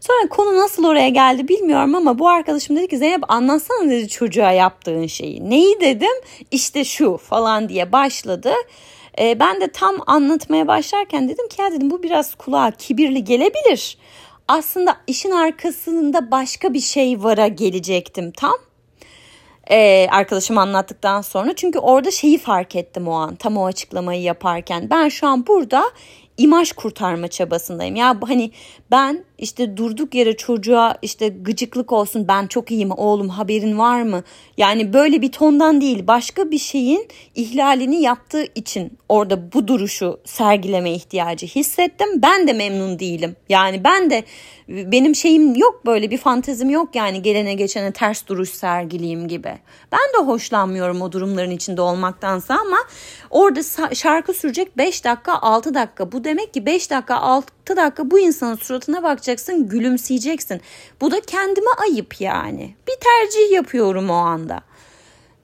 Sonra 0.01 0.29
konu 0.29 0.59
nasıl 0.59 0.85
oraya 0.85 1.09
geldi 1.09 1.49
bilmiyorum 1.49 1.95
ama 1.95 2.18
bu 2.18 2.29
arkadaşım 2.29 2.77
dedi 2.77 2.88
ki 2.88 2.99
Zeynep 2.99 3.31
anlatsana 3.31 3.90
dedi 3.90 4.09
çocuğa 4.09 4.53
yaptığın 4.53 5.07
şeyi. 5.07 5.51
Neyi 5.51 5.81
dedim? 5.81 6.16
İşte 6.51 6.85
şu 6.85 7.16
falan 7.16 7.68
diye 7.68 7.92
başladı. 7.92 8.53
Ee, 9.18 9.40
ben 9.40 9.61
de 9.61 9.68
tam 9.68 9.97
anlatmaya 10.07 10.66
başlarken 10.68 11.29
dedim 11.29 11.49
ki 11.49 11.62
ya 11.62 11.73
dedim 11.73 11.90
bu 11.90 12.03
biraz 12.03 12.35
kulağa 12.35 12.71
kibirli 12.71 13.25
gelebilir. 13.25 13.99
Aslında 14.49 14.97
işin 15.07 15.31
arkasında 15.31 16.31
başka 16.31 16.75
bir 16.75 16.81
şey 16.81 17.23
vara 17.23 17.47
gelecektim 17.47 18.31
tam 18.31 18.57
ee, 19.70 20.07
arkadaşım 20.11 20.59
anlattıktan 20.59 21.20
sonra. 21.20 21.53
Çünkü 21.57 21.79
orada 21.79 22.11
şeyi 22.11 22.38
fark 22.38 22.77
ettim 22.77 23.09
o 23.09 23.12
an 23.12 23.35
tam 23.35 23.57
o 23.57 23.66
açıklamayı 23.66 24.22
yaparken. 24.22 24.90
Ben 24.90 25.09
şu 25.09 25.27
an 25.27 25.46
burada 25.46 25.85
imaj 26.37 26.73
kurtarma 26.73 27.29
çabasındayım. 27.29 27.97
Ya 27.97 28.21
hani 28.23 28.51
ben 28.90 29.25
işte 29.38 29.77
durduk 29.77 30.14
yere 30.14 30.37
çocuğa 30.37 30.97
işte 31.03 31.29
gıcıklık 31.29 31.92
olsun 31.92 32.29
ben 32.29 32.47
çok 32.47 32.71
iyiyim 32.71 32.90
oğlum 32.90 33.29
haberin 33.29 33.79
var 33.79 34.03
mı? 34.03 34.23
Yani 34.57 34.92
böyle 34.92 35.23
bir 35.23 35.33
tondan 35.33 35.81
değil 35.81 36.07
başka 36.07 36.51
bir 36.51 36.59
şeyin 36.59 37.09
ihlalini 37.35 38.03
yaptığı 38.03 38.45
için 38.55 38.99
orada 39.09 39.53
bu 39.53 39.68
duruşu 39.68 40.21
sergileme 40.25 40.92
ihtiyacı 40.92 41.47
hissettim. 41.47 42.09
Ben 42.23 42.49
de 42.49 42.53
memnun 42.53 42.99
değilim. 42.99 43.37
Yani 43.49 43.85
ben 43.85 44.11
de 44.11 44.25
benim 44.68 45.14
şeyim 45.14 45.57
yok 45.57 45.87
böyle 45.87 46.11
bir 46.11 46.18
fantezim 46.18 46.71
yok 46.71 46.95
yani 46.95 47.23
gelene 47.23 47.55
geçene 47.55 47.92
ters 47.92 48.27
duruş 48.27 48.51
sergileyim 48.51 49.29
gibi. 49.29 49.59
Ben 49.92 50.21
de 50.23 50.27
hoşlanmıyorum 50.27 51.03
o 51.03 51.12
durumların 51.12 51.51
içinde 51.51 51.81
olmaktansa 51.81 52.55
ama 52.55 52.79
orada 53.31 53.95
şarkı 53.95 54.35
sürecek 54.35 54.77
5 54.77 55.05
dakika 55.05 55.33
6 55.42 55.75
dakika. 55.75 56.12
Bu 56.12 56.25
demek 56.25 56.32
ki 56.38 56.66
5 56.66 56.90
dakika 56.90 57.16
6 57.16 57.77
dakika 57.77 58.11
bu 58.11 58.18
insanın 58.18 58.57
suratına 58.57 59.03
bakacaksın 59.03 59.68
gülümseyeceksin. 59.68 60.61
Bu 61.01 61.11
da 61.11 61.21
kendime 61.21 61.71
ayıp 61.79 62.21
yani. 62.21 62.75
Bir 62.88 62.95
tercih 63.01 63.53
yapıyorum 63.53 64.11
o 64.11 64.14
anda. 64.14 64.61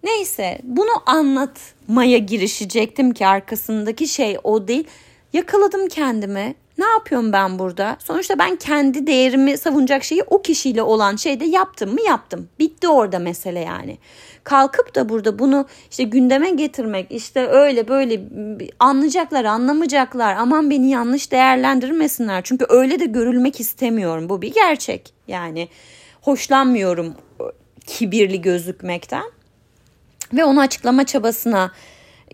Neyse 0.03 0.59
bunu 0.63 1.03
anlatmaya 1.07 2.19
girişecektim 2.19 3.13
ki 3.13 3.27
arkasındaki 3.27 4.09
şey 4.09 4.39
o 4.45 4.69
değil. 4.69 4.87
Yakaladım 5.33 5.89
kendimi. 5.89 6.55
Ne 6.79 6.87
yapıyorum 6.87 7.33
ben 7.33 7.59
burada? 7.59 7.97
Sonuçta 8.05 8.39
ben 8.39 8.57
kendi 8.57 9.07
değerimi 9.07 9.59
savunacak 9.59 10.05
şeyi 10.05 10.23
o 10.23 10.43
kişiyle 10.43 10.83
olan 10.83 11.17
şeyde 11.17 11.45
yaptım 11.45 11.93
mı 11.93 12.01
yaptım. 12.07 12.49
Bitti 12.59 12.89
orada 12.89 13.19
mesele 13.19 13.61
yani. 13.61 13.99
Kalkıp 14.45 14.95
da 14.95 15.09
burada 15.09 15.39
bunu 15.39 15.67
işte 15.91 16.03
gündeme 16.03 16.51
getirmek 16.51 17.13
işte 17.13 17.47
öyle 17.47 17.89
böyle 17.89 18.21
anlayacaklar 18.79 19.45
anlamayacaklar 19.45 20.37
aman 20.37 20.71
beni 20.71 20.91
yanlış 20.91 21.33
değerlendirmesinler. 21.33 22.43
Çünkü 22.45 22.67
öyle 22.69 23.01
de 23.01 23.05
görülmek 23.05 23.61
istemiyorum 23.61 24.29
bu 24.29 24.43
bir 24.43 24.55
gerçek. 24.55 25.13
Yani 25.29 25.69
hoşlanmıyorum 26.23 27.15
kibirli 27.87 28.43
gözükmekten. 28.43 29.25
Ve 30.33 30.45
onu 30.45 30.61
açıklama 30.61 31.07
çabasına 31.07 31.73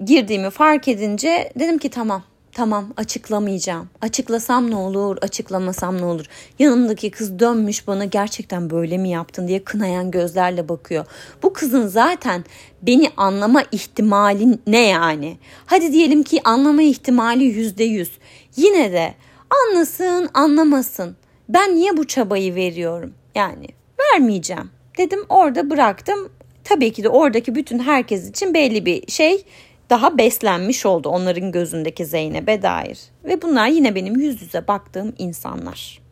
girdiğimi 0.05 0.51
fark 0.51 0.89
edince 0.89 1.53
dedim 1.59 1.79
ki 1.79 1.91
tamam 1.91 2.23
tamam 2.55 2.93
açıklamayacağım. 2.97 3.89
Açıklasam 4.01 4.71
ne 4.71 4.77
olur, 4.77 5.17
açıklamasam 5.23 5.99
ne 5.99 6.05
olur. 6.05 6.25
Yanımdaki 6.59 7.11
kız 7.11 7.39
dönmüş 7.39 7.87
bana 7.87 8.05
gerçekten 8.05 8.71
böyle 8.71 8.99
mi 8.99 9.11
yaptın 9.11 9.49
diye 9.49 9.65
kınayan 9.65 10.11
gözlerle 10.11 10.69
bakıyor. 10.69 11.07
Bu 11.43 11.53
kızın 11.53 11.87
zaten 11.87 12.45
beni 12.83 13.11
anlama 13.17 13.63
ihtimali 13.73 14.59
ne 14.67 14.87
yani? 14.89 15.39
Hadi 15.67 15.93
diyelim 15.93 16.23
ki 16.23 16.41
anlama 16.45 16.83
ihtimali 16.83 17.45
yüzde 17.45 17.85
yüz. 17.85 18.11
Yine 18.57 18.93
de 18.93 19.15
anlasın 19.51 20.31
anlamasın. 20.35 21.17
Ben 21.49 21.75
niye 21.75 21.97
bu 21.97 22.07
çabayı 22.07 22.55
veriyorum? 22.55 23.15
Yani 23.35 23.67
vermeyeceğim. 24.01 24.71
Dedim 24.99 25.21
orada 25.29 25.71
bıraktım. 25.71 26.29
Tabii 26.65 26.93
ki 26.93 27.05
de 27.05 27.09
oradaki 27.09 27.55
bütün 27.55 27.79
herkes 27.79 28.31
için 28.31 28.55
belli 28.55 28.87
bir 28.87 29.13
şey 29.13 29.45
daha 29.91 30.19
beslenmiş 30.19 30.87
oldu 30.87 31.09
onların 31.09 31.53
gözündeki 31.53 32.07
Zeynep'e 32.07 32.63
dair. 32.63 32.99
Ve 33.25 33.43
bunlar 33.43 33.67
yine 33.67 33.95
benim 33.95 34.21
yüz 34.21 34.43
yüze 34.43 34.69
baktığım 34.69 35.15
insanlar. 35.19 36.05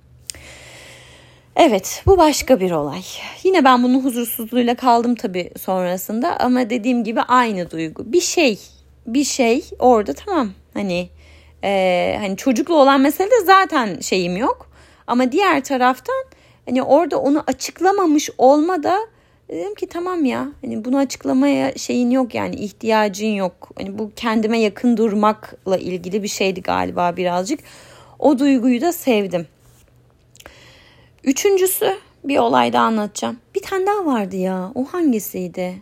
Evet 1.57 2.03
bu 2.07 2.19
başka 2.19 2.61
bir 2.61 2.71
olay. 2.71 3.03
Yine 3.43 3.65
ben 3.65 3.83
bunun 3.83 4.05
huzursuzluğuyla 4.05 4.75
kaldım 4.75 5.15
tabii 5.15 5.51
sonrasında 5.61 6.37
ama 6.41 6.71
dediğim 6.71 7.05
gibi 7.05 7.21
aynı 7.21 7.71
duygu. 7.71 8.13
Bir 8.13 8.21
şey 8.21 8.59
bir 9.07 9.25
şey 9.25 9.65
orada 9.79 10.13
tamam 10.13 10.51
hani 10.75 11.09
e, 11.65 12.17
hani 12.21 12.37
çocuklu 12.37 12.77
olan 12.77 13.01
meselede 13.01 13.41
zaten 13.45 14.01
şeyim 14.01 14.37
yok. 14.37 14.71
Ama 15.07 15.33
diğer 15.33 15.65
taraftan 15.65 16.25
hani 16.67 16.83
orada 16.83 17.19
onu 17.19 17.45
açıklamamış 17.47 18.31
olma 18.39 18.83
da 18.83 18.99
Dedim 19.53 19.75
ki 19.75 19.87
tamam 19.87 20.25
ya 20.25 20.49
hani 20.61 20.85
bunu 20.85 20.99
açıklamaya 20.99 21.79
şeyin 21.79 22.11
yok 22.11 22.35
yani 22.35 22.55
ihtiyacın 22.55 23.27
yok. 23.27 23.71
Hani 23.77 23.99
bu 23.99 24.11
kendime 24.17 24.59
yakın 24.59 24.97
durmakla 24.97 25.77
ilgili 25.77 26.23
bir 26.23 26.29
şeydi 26.29 26.63
galiba 26.63 27.17
birazcık. 27.17 27.61
O 28.19 28.39
duyguyu 28.39 28.81
da 28.81 28.93
sevdim. 28.93 29.47
Üçüncüsü 31.25 31.97
bir 32.25 32.39
olayda 32.39 32.81
anlatacağım. 32.81 33.37
Bir 33.55 33.63
tane 33.63 33.87
daha 33.87 34.07
vardı 34.07 34.37
ya. 34.37 34.73
O 34.75 34.85
hangisiydi? 34.85 35.75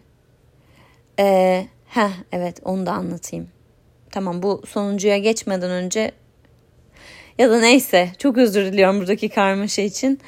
Ee, 1.18 1.66
heh, 1.88 2.12
evet 2.32 2.60
onu 2.64 2.86
da 2.86 2.92
anlatayım. 2.92 3.48
Tamam 4.10 4.42
bu 4.42 4.62
sonuncuya 4.66 5.18
geçmeden 5.18 5.70
önce 5.70 6.12
ya 7.38 7.50
da 7.50 7.60
neyse 7.60 8.08
çok 8.18 8.38
özür 8.38 8.72
diliyorum 8.72 9.00
buradaki 9.00 9.28
karmaşa 9.28 9.82
için. 9.82 10.20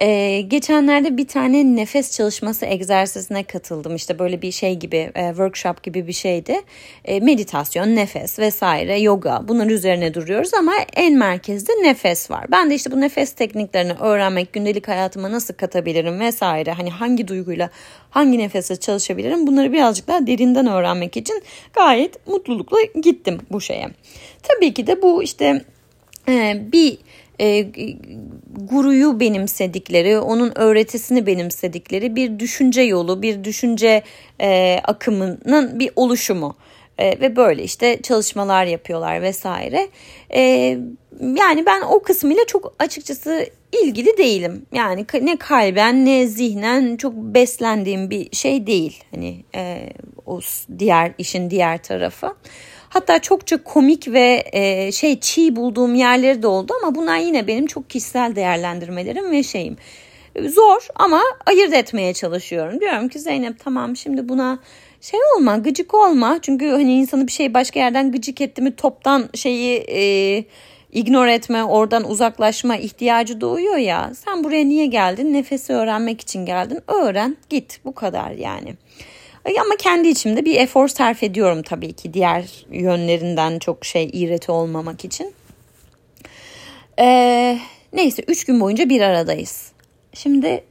Ee, 0.00 0.40
geçenlerde 0.40 1.16
bir 1.16 1.28
tane 1.28 1.76
nefes 1.76 2.16
çalışması 2.16 2.66
egzersizine 2.66 3.42
katıldım. 3.42 3.94
İşte 3.94 4.18
böyle 4.18 4.42
bir 4.42 4.52
şey 4.52 4.74
gibi 4.74 5.10
e, 5.14 5.28
workshop 5.28 5.82
gibi 5.82 6.06
bir 6.06 6.12
şeydi. 6.12 6.60
E, 7.04 7.20
meditasyon, 7.20 7.96
nefes 7.96 8.38
vesaire, 8.38 9.00
yoga 9.00 9.42
bunlar 9.48 9.66
üzerine 9.66 10.14
duruyoruz 10.14 10.54
ama 10.54 10.72
en 10.96 11.14
merkezde 11.18 11.72
nefes 11.72 12.30
var. 12.30 12.46
Ben 12.50 12.70
de 12.70 12.74
işte 12.74 12.92
bu 12.92 13.00
nefes 13.00 13.32
tekniklerini 13.32 13.92
öğrenmek, 13.92 14.52
gündelik 14.52 14.88
hayatıma 14.88 15.32
nasıl 15.32 15.54
katabilirim 15.54 16.20
vesaire. 16.20 16.72
Hani 16.72 16.90
hangi 16.90 17.28
duyguyla 17.28 17.70
hangi 18.10 18.38
nefese 18.38 18.76
çalışabilirim 18.76 19.46
bunları 19.46 19.72
birazcık 19.72 20.08
daha 20.08 20.26
derinden 20.26 20.66
öğrenmek 20.66 21.16
için 21.16 21.42
gayet 21.72 22.26
mutlulukla 22.26 22.78
gittim 23.02 23.40
bu 23.50 23.60
şeye. 23.60 23.88
Tabii 24.42 24.74
ki 24.74 24.86
de 24.86 25.02
bu 25.02 25.22
işte 25.22 25.64
e, 26.28 26.62
bir 26.72 26.98
e, 27.40 27.66
guruyu 28.70 29.20
benimsedikleri, 29.20 30.18
onun 30.18 30.52
öğretisini 30.58 31.26
benimsedikleri 31.26 32.16
bir 32.16 32.38
düşünce 32.38 32.82
yolu, 32.82 33.22
bir 33.22 33.44
düşünce 33.44 34.02
e, 34.40 34.80
akımının 34.84 35.78
bir 35.78 35.90
oluşumu. 35.96 36.56
E, 36.98 37.20
ve 37.20 37.36
böyle 37.36 37.62
işte 37.62 38.02
çalışmalar 38.02 38.64
yapıyorlar 38.64 39.22
vesaire. 39.22 39.88
E, 40.34 40.40
yani 41.20 41.66
ben 41.66 41.80
o 41.80 42.02
kısmıyla 42.02 42.46
çok 42.46 42.74
açıkçası 42.78 43.46
ilgili 43.82 44.18
değilim. 44.18 44.66
Yani 44.72 45.06
ne 45.22 45.36
kalben 45.36 46.04
ne 46.04 46.26
zihnen 46.26 46.96
çok 46.96 47.14
beslendiğim 47.14 48.10
bir 48.10 48.36
şey 48.36 48.66
değil. 48.66 49.04
Hani 49.10 49.44
e, 49.54 49.90
o 50.26 50.40
diğer 50.78 51.12
işin 51.18 51.50
diğer 51.50 51.82
tarafı. 51.82 52.34
Hatta 52.94 53.18
çokça 53.18 53.62
komik 53.62 54.08
ve 54.08 54.44
e, 54.52 54.92
şey 54.92 55.20
çiğ 55.20 55.56
bulduğum 55.56 55.94
yerleri 55.94 56.42
de 56.42 56.46
oldu 56.46 56.72
ama 56.82 56.94
bunlar 56.94 57.16
yine 57.16 57.46
benim 57.46 57.66
çok 57.66 57.90
kişisel 57.90 58.36
değerlendirmelerim 58.36 59.30
ve 59.30 59.42
şeyim. 59.42 59.76
Zor 60.48 60.88
ama 60.94 61.20
ayırt 61.46 61.74
etmeye 61.74 62.14
çalışıyorum. 62.14 62.80
Diyorum 62.80 63.08
ki 63.08 63.18
Zeynep 63.18 63.58
tamam 63.58 63.96
şimdi 63.96 64.28
buna 64.28 64.58
şey 65.00 65.20
olma 65.36 65.56
gıcık 65.56 65.94
olma. 65.94 66.38
Çünkü 66.42 66.68
hani 66.68 66.94
insanı 66.94 67.26
bir 67.26 67.32
şey 67.32 67.54
başka 67.54 67.80
yerden 67.80 68.12
gıcık 68.12 68.40
etti 68.40 68.62
mi 68.62 68.76
toptan 68.76 69.28
şeyi 69.34 69.78
e, 69.78 70.44
ignore 70.92 71.34
etme, 71.34 71.64
oradan 71.64 72.10
uzaklaşma 72.10 72.76
ihtiyacı 72.76 73.40
doğuyor 73.40 73.76
ya. 73.76 74.12
Sen 74.24 74.44
buraya 74.44 74.64
niye 74.64 74.86
geldin? 74.86 75.34
Nefesi 75.34 75.72
öğrenmek 75.72 76.20
için 76.20 76.46
geldin. 76.46 76.80
Öğren, 76.86 77.36
git. 77.48 77.80
Bu 77.84 77.94
kadar 77.94 78.30
yani. 78.30 78.74
Ama 79.44 79.76
kendi 79.78 80.08
içimde 80.08 80.44
bir 80.44 80.60
efor 80.60 80.88
sarf 80.88 81.22
ediyorum 81.22 81.62
tabii 81.62 81.92
ki 81.92 82.14
diğer 82.14 82.66
yönlerinden 82.70 83.58
çok 83.58 83.84
şey 83.84 84.10
iğreti 84.12 84.52
olmamak 84.52 85.04
için. 85.04 85.34
Ee, 86.98 87.58
neyse 87.92 88.22
3 88.28 88.44
gün 88.44 88.60
boyunca 88.60 88.88
bir 88.88 89.00
aradayız. 89.00 89.72
Şimdi 90.14 90.64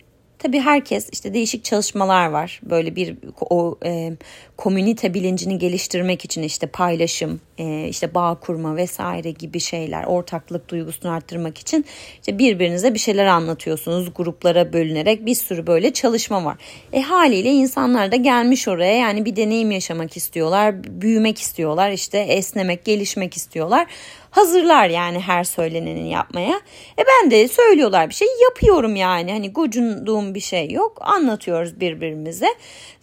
Tabii 0.44 0.60
herkes 0.60 1.10
işte 1.12 1.34
değişik 1.34 1.64
çalışmalar 1.64 2.28
var. 2.30 2.62
Böyle 2.64 2.96
bir 2.96 3.16
o 3.50 3.78
e, 3.86 4.12
komünite 4.58 5.14
bilincini 5.14 5.58
geliştirmek 5.58 6.26
için 6.26 6.44
işte 6.44 6.68
paylaşım, 6.68 7.42
e, 7.58 7.88
işte 7.90 8.14
bağ 8.14 8.38
kurma 8.42 8.76
vesaire 8.76 9.32
gibi 9.32 9.60
şeyler, 9.60 10.04
ortaklık 10.04 10.70
duygusunu 10.70 11.12
arttırmak 11.12 11.58
için 11.58 11.86
işte 12.20 12.38
birbirinize 12.38 12.94
bir 12.94 13.00
şeyler 13.00 13.26
anlatıyorsunuz. 13.26 14.14
Gruplara 14.16 14.74
bölünerek 14.74 15.26
bir 15.26 15.36
sürü 15.36 15.68
böyle 15.68 15.94
çalışma 15.94 16.46
var. 16.46 16.58
E 16.94 17.02
haliyle 17.02 17.52
insanlar 17.52 18.12
da 18.12 18.16
gelmiş 18.16 18.68
oraya 18.68 18.98
yani 18.98 19.26
bir 19.26 19.36
deneyim 19.36 19.72
yaşamak 19.72 20.18
istiyorlar, 20.18 20.84
büyümek 21.02 21.40
istiyorlar, 21.40 21.92
işte 21.92 22.18
esnemek, 22.18 22.86
gelişmek 22.86 23.38
istiyorlar 23.38 23.88
hazırlar 24.34 24.90
yani 24.90 25.20
her 25.20 25.44
söyleneni 25.44 26.10
yapmaya. 26.10 26.62
E 27.00 27.04
ben 27.08 27.32
de 27.32 27.48
söylüyorlar 27.48 28.10
bir 28.10 28.14
şey 28.14 28.28
yapıyorum 28.44 28.96
yani. 28.96 29.32
Hani 29.32 29.54
gocunduğum 29.54 30.36
bir 30.36 30.40
şey 30.40 30.72
yok. 30.72 30.98
Anlatıyoruz 31.02 31.80
birbirimize. 31.80 32.48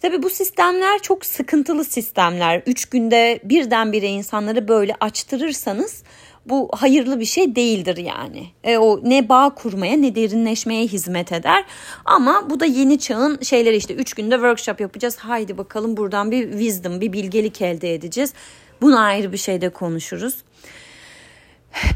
Tabi 0.01 0.23
bu 0.23 0.29
sistemler 0.29 0.99
çok 0.99 1.25
sıkıntılı 1.25 1.85
sistemler. 1.85 2.61
Üç 2.65 2.85
günde 2.85 3.39
birdenbire 3.43 4.07
insanları 4.07 4.67
böyle 4.67 4.95
açtırırsanız 4.99 6.03
bu 6.45 6.69
hayırlı 6.73 7.19
bir 7.19 7.25
şey 7.25 7.55
değildir 7.55 7.97
yani. 7.97 8.47
E, 8.63 8.77
o 8.77 8.99
ne 9.03 9.29
bağ 9.29 9.55
kurmaya 9.55 9.97
ne 9.97 10.15
derinleşmeye 10.15 10.87
hizmet 10.87 11.31
eder. 11.31 11.65
Ama 12.05 12.49
bu 12.49 12.59
da 12.59 12.65
yeni 12.65 12.99
çağın 12.99 13.39
şeyleri 13.41 13.75
işte 13.75 13.93
üç 13.93 14.13
günde 14.13 14.35
workshop 14.35 14.81
yapacağız. 14.81 15.17
Haydi 15.17 15.57
bakalım 15.57 15.97
buradan 15.97 16.31
bir 16.31 16.51
wisdom, 16.51 17.01
bir 17.01 17.13
bilgelik 17.13 17.61
elde 17.61 17.93
edeceğiz. 17.93 18.33
Bunu 18.81 18.99
ayrı 18.99 19.31
bir 19.31 19.37
şeyde 19.37 19.69
konuşuruz. 19.69 20.35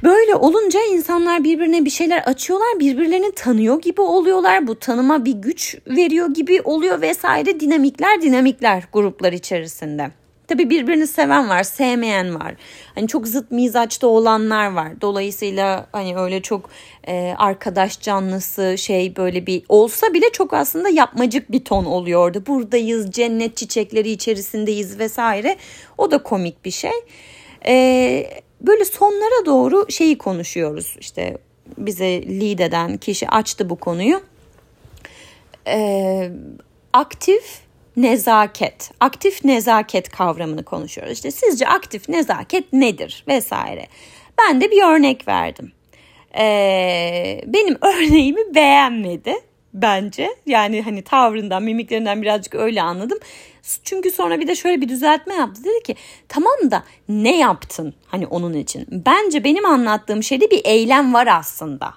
Böyle 0.03 0.35
olunca 0.35 0.79
insanlar 0.91 1.43
birbirine 1.43 1.85
bir 1.85 1.89
şeyler 1.89 2.17
açıyorlar, 2.17 2.79
birbirlerini 2.79 3.31
tanıyor 3.31 3.81
gibi 3.81 4.01
oluyorlar. 4.01 4.67
Bu 4.67 4.79
tanıma 4.79 5.25
bir 5.25 5.33
güç 5.33 5.77
veriyor 5.87 6.33
gibi 6.33 6.61
oluyor 6.61 7.01
vesaire 7.01 7.59
dinamikler 7.59 8.21
dinamikler 8.21 8.83
gruplar 8.93 9.33
içerisinde. 9.33 10.11
Tabii 10.47 10.69
birbirini 10.69 11.07
seven 11.07 11.49
var, 11.49 11.63
sevmeyen 11.63 12.35
var. 12.35 12.55
Hani 12.95 13.07
çok 13.07 13.27
zıt 13.27 13.51
mizaçta 13.51 14.07
olanlar 14.07 14.71
var. 14.71 15.01
Dolayısıyla 15.01 15.87
hani 15.91 16.17
öyle 16.17 16.41
çok 16.41 16.69
e, 17.07 17.33
arkadaş 17.37 18.01
canlısı 18.01 18.77
şey 18.77 19.15
böyle 19.15 19.47
bir 19.47 19.63
olsa 19.69 20.13
bile 20.13 20.31
çok 20.31 20.53
aslında 20.53 20.89
yapmacık 20.89 21.51
bir 21.51 21.65
ton 21.65 21.85
oluyordu. 21.85 22.43
Buradayız, 22.47 23.11
cennet 23.11 23.57
çiçekleri 23.57 24.09
içerisindeyiz 24.09 24.99
vesaire. 24.99 25.57
O 25.97 26.11
da 26.11 26.23
komik 26.23 26.65
bir 26.65 26.71
şey. 26.71 26.91
E, 27.67 28.44
böyle 28.67 28.85
sonlara 28.85 29.45
doğru 29.45 29.91
şeyi 29.91 30.17
konuşuyoruz. 30.17 30.95
İşte 30.99 31.37
bize 31.77 32.21
lead 32.21 32.59
eden 32.59 32.97
kişi 32.97 33.29
açtı 33.29 33.69
bu 33.69 33.75
konuyu. 33.75 34.21
Ee, 35.67 36.29
aktif 36.93 37.59
nezaket, 37.97 38.91
aktif 38.99 39.45
nezaket 39.45 40.09
kavramını 40.09 40.63
konuşuyoruz. 40.63 41.13
İşte 41.13 41.31
sizce 41.31 41.67
aktif 41.67 42.09
nezaket 42.09 42.73
nedir 42.73 43.23
vesaire. 43.27 43.87
Ben 44.39 44.61
de 44.61 44.71
bir 44.71 44.83
örnek 44.83 45.27
verdim. 45.27 45.71
Ee, 46.37 47.41
benim 47.45 47.77
örneğimi 47.81 48.55
beğenmedi 48.55 49.33
bence. 49.73 50.29
Yani 50.45 50.81
hani 50.81 51.01
tavrından, 51.01 51.63
mimiklerinden 51.63 52.21
birazcık 52.21 52.55
öyle 52.55 52.81
anladım. 52.81 53.17
Çünkü 53.83 54.11
sonra 54.11 54.39
bir 54.39 54.47
de 54.47 54.55
şöyle 54.55 54.81
bir 54.81 54.89
düzeltme 54.89 55.35
yaptı. 55.35 55.63
Dedi 55.63 55.83
ki 55.83 55.95
tamam 56.27 56.71
da 56.71 56.83
ne 57.09 57.39
yaptın 57.39 57.93
hani 58.07 58.27
onun 58.27 58.53
için? 58.53 58.87
Bence 58.91 59.43
benim 59.43 59.65
anlattığım 59.65 60.23
şeyde 60.23 60.51
bir 60.51 60.61
eylem 60.65 61.13
var 61.13 61.27
aslında. 61.27 61.93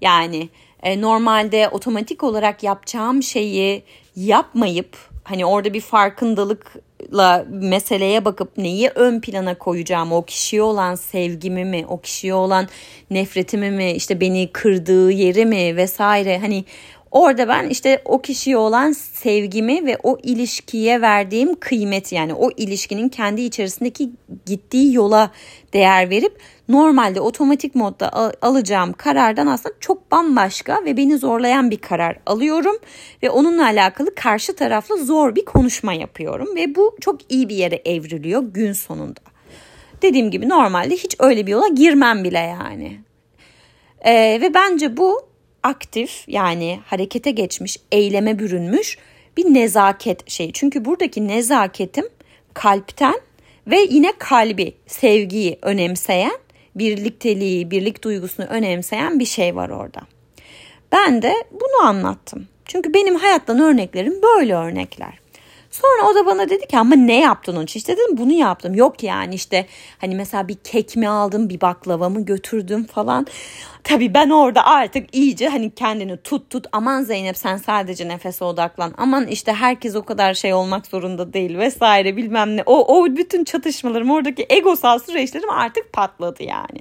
Yani 0.00 0.48
e, 0.82 1.00
normalde 1.00 1.68
otomatik 1.68 2.22
olarak 2.22 2.62
yapacağım 2.62 3.22
şeyi 3.22 3.82
yapmayıp 4.16 4.96
hani 5.24 5.46
orada 5.46 5.74
bir 5.74 5.80
farkındalıkla 5.80 7.46
meseleye 7.48 8.24
bakıp 8.24 8.58
neyi 8.58 8.88
ön 8.88 9.20
plana 9.20 9.58
koyacağım 9.58 10.12
o 10.12 10.24
kişiye 10.24 10.62
olan 10.62 10.94
sevgimi 10.94 11.64
mi 11.64 11.84
o 11.88 12.00
kişiye 12.00 12.34
olan 12.34 12.68
nefretimi 13.10 13.70
mi 13.70 13.92
işte 13.92 14.20
beni 14.20 14.52
kırdığı 14.52 15.10
yeri 15.10 15.46
mi 15.46 15.76
vesaire 15.76 16.38
hani 16.38 16.64
Orada 17.12 17.48
ben 17.48 17.68
işte 17.68 18.02
o 18.04 18.22
kişiye 18.22 18.56
olan 18.56 18.92
sevgimi 18.92 19.86
ve 19.86 19.98
o 20.02 20.18
ilişkiye 20.22 21.00
verdiğim 21.00 21.54
kıymeti 21.54 22.14
yani 22.14 22.34
o 22.34 22.50
ilişkinin 22.56 23.08
kendi 23.08 23.42
içerisindeki 23.42 24.10
gittiği 24.46 24.94
yola 24.94 25.30
değer 25.72 26.10
verip 26.10 26.38
normalde 26.68 27.20
otomatik 27.20 27.74
modda 27.74 28.34
alacağım 28.42 28.92
karardan 28.92 29.46
aslında 29.46 29.74
çok 29.80 30.10
bambaşka 30.10 30.84
ve 30.84 30.96
beni 30.96 31.18
zorlayan 31.18 31.70
bir 31.70 31.76
karar 31.76 32.16
alıyorum 32.26 32.76
ve 33.22 33.30
onunla 33.30 33.64
alakalı 33.64 34.14
karşı 34.14 34.56
tarafla 34.56 34.96
zor 34.96 35.34
bir 35.34 35.44
konuşma 35.44 35.92
yapıyorum 35.92 36.56
ve 36.56 36.74
bu 36.74 36.96
çok 37.00 37.32
iyi 37.32 37.48
bir 37.48 37.56
yere 37.56 37.82
evriliyor 37.84 38.42
gün 38.42 38.72
sonunda. 38.72 39.20
Dediğim 40.02 40.30
gibi 40.30 40.48
normalde 40.48 40.94
hiç 40.94 41.16
öyle 41.18 41.46
bir 41.46 41.52
yola 41.52 41.68
girmem 41.68 42.24
bile 42.24 42.38
yani. 42.38 43.00
Ee, 44.04 44.38
ve 44.42 44.54
bence 44.54 44.96
bu 44.96 45.31
aktif 45.62 46.24
yani 46.28 46.80
harekete 46.86 47.30
geçmiş, 47.30 47.76
eyleme 47.92 48.38
bürünmüş 48.38 48.98
bir 49.36 49.44
nezaket 49.44 50.30
şeyi. 50.30 50.52
Çünkü 50.52 50.84
buradaki 50.84 51.28
nezaketim 51.28 52.08
kalpten 52.54 53.20
ve 53.66 53.78
yine 53.90 54.12
kalbi, 54.18 54.74
sevgiyi 54.86 55.58
önemseyen, 55.62 56.38
birlikteliği, 56.74 57.70
birlik 57.70 58.04
duygusunu 58.04 58.46
önemseyen 58.46 59.18
bir 59.20 59.24
şey 59.24 59.56
var 59.56 59.68
orada. 59.68 60.00
Ben 60.92 61.22
de 61.22 61.34
bunu 61.52 61.86
anlattım. 61.88 62.48
Çünkü 62.64 62.94
benim 62.94 63.14
hayattan 63.14 63.60
örneklerim 63.60 64.22
böyle 64.22 64.54
örnekler. 64.54 65.21
Sonra 65.72 66.10
o 66.10 66.14
da 66.14 66.26
bana 66.26 66.48
dedi 66.48 66.66
ki 66.66 66.78
ama 66.78 66.94
ne 66.94 67.20
yaptın 67.20 67.56
onun 67.56 67.64
için? 67.64 67.80
İşte 67.80 67.96
dedim 67.96 68.16
bunu 68.18 68.32
yaptım. 68.32 68.74
Yok 68.74 69.02
yani 69.02 69.34
işte 69.34 69.66
hani 69.98 70.14
mesela 70.14 70.48
bir 70.48 70.54
kek 70.54 70.96
mi 70.96 71.08
aldım 71.08 71.48
bir 71.48 71.60
baklava 71.60 72.08
mı 72.08 72.24
götürdüm 72.24 72.84
falan. 72.84 73.26
Tabii 73.84 74.14
ben 74.14 74.30
orada 74.30 74.66
artık 74.66 75.14
iyice 75.14 75.48
hani 75.48 75.74
kendini 75.74 76.16
tut 76.16 76.50
tut 76.50 76.66
aman 76.72 77.02
Zeynep 77.02 77.36
sen 77.36 77.56
sadece 77.56 78.08
nefese 78.08 78.44
odaklan. 78.44 78.94
Aman 78.98 79.26
işte 79.26 79.52
herkes 79.52 79.96
o 79.96 80.04
kadar 80.04 80.34
şey 80.34 80.54
olmak 80.54 80.86
zorunda 80.86 81.32
değil 81.32 81.58
vesaire 81.58 82.16
bilmem 82.16 82.56
ne. 82.56 82.62
O, 82.66 82.98
o 82.98 83.06
bütün 83.06 83.44
çatışmalarım 83.44 84.10
oradaki 84.10 84.46
egosal 84.50 84.98
süreçlerim 84.98 85.50
artık 85.50 85.92
patladı 85.92 86.42
yani. 86.42 86.80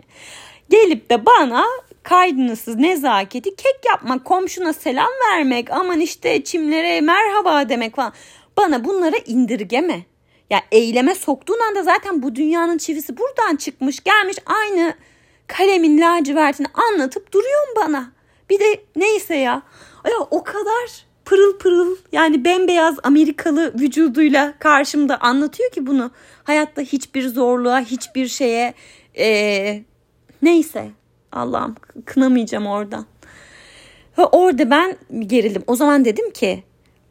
Gelip 0.70 1.10
de 1.10 1.26
bana 1.26 1.64
kaydınızsız 2.04 2.76
nezaketi 2.76 3.56
kek 3.56 3.80
yapmak, 3.86 4.26
komşuna 4.26 4.74
selam 4.74 5.10
vermek, 5.32 5.72
aman 5.72 6.00
işte 6.00 6.44
çimlere 6.44 7.02
merhaba 7.02 7.70
demek 7.70 7.96
falan. 7.96 8.14
Bana 8.62 8.84
bunlara 8.86 9.18
indirgeme. 9.26 10.06
Ya 10.50 10.62
eyleme 10.72 11.16
soktuğun 11.16 11.60
anda 11.70 11.84
zaten 11.84 12.24
bu 12.24 12.36
dünyanın 12.36 12.78
çivisi 12.78 13.18
buradan 13.18 13.56
çıkmış 13.56 14.04
gelmiş 14.04 14.38
aynı 14.46 14.94
kalemin 15.48 16.02
lacivertini 16.02 16.68
anlatıp 16.74 17.34
duruyorsun 17.34 17.76
bana. 17.76 18.12
Bir 18.50 18.60
de 18.60 18.84
neyse 18.96 19.36
ya. 19.36 19.62
Ya 20.06 20.18
o 20.32 20.44
kadar 20.44 21.06
pırıl 21.26 21.58
pırıl 21.58 21.96
yani 22.12 22.46
bembeyaz 22.46 22.96
Amerikalı 23.04 23.74
vücuduyla 23.80 24.54
karşımda 24.60 25.18
anlatıyor 25.22 25.72
ki 25.72 25.88
bunu. 25.88 26.12
Hayatta 26.44 26.82
hiçbir 26.82 27.28
zorluğa, 27.28 27.80
hiçbir 27.80 28.28
şeye 28.28 28.74
ee, 29.18 29.84
neyse 30.42 30.92
Allah'ım 31.32 31.76
kınamayacağım 32.06 32.68
oradan. 32.68 33.06
Ve 34.18 34.26
orada 34.26 34.70
ben 34.70 34.96
gerildim. 35.20 35.64
O 35.68 35.76
zaman 35.76 36.06
dedim 36.06 36.32
ki 36.32 36.64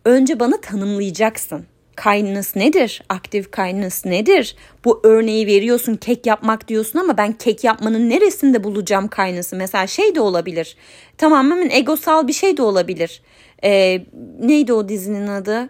önce 0.05 0.41
bana 0.41 0.61
tanımlayacaksın. 0.61 1.67
Kindness 2.03 2.57
nedir? 2.57 3.03
Aktif 3.09 3.53
kindness 3.53 4.05
nedir? 4.05 4.57
Bu 4.85 5.01
örneği 5.05 5.47
veriyorsun 5.47 5.97
kek 5.97 6.27
yapmak 6.27 6.69
diyorsun 6.69 6.99
ama 6.99 7.17
ben 7.19 7.33
kek 7.33 7.65
yapmanın 7.65 8.11
neresinde 8.11 8.65
bulacağım 8.65 9.09
kindness'ı? 9.09 9.57
Mesela 9.57 9.87
şey 9.87 10.15
de 10.15 10.21
olabilir. 10.21 10.77
Tamamen 11.19 11.71
egosal 11.71 12.29
bir 12.29 12.33
şey 12.33 12.57
de 12.57 12.63
olabilir. 12.63 13.23
Ee, 13.65 14.03
neydi 14.41 14.73
o 14.73 14.89
dizinin 14.89 15.27
adı? 15.27 15.69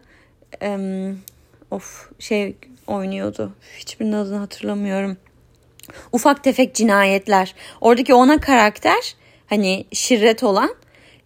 Ee, 0.63 1.13
of 1.71 2.11
şey 2.19 2.57
oynuyordu. 2.87 3.53
Hiçbirinin 3.79 4.13
adını 4.13 4.37
hatırlamıyorum. 4.37 5.17
Ufak 6.13 6.45
tefek 6.45 6.75
cinayetler. 6.75 7.55
Oradaki 7.81 8.15
ona 8.15 8.41
karakter 8.41 9.15
hani 9.47 9.85
şirret 9.93 10.43
olan 10.43 10.75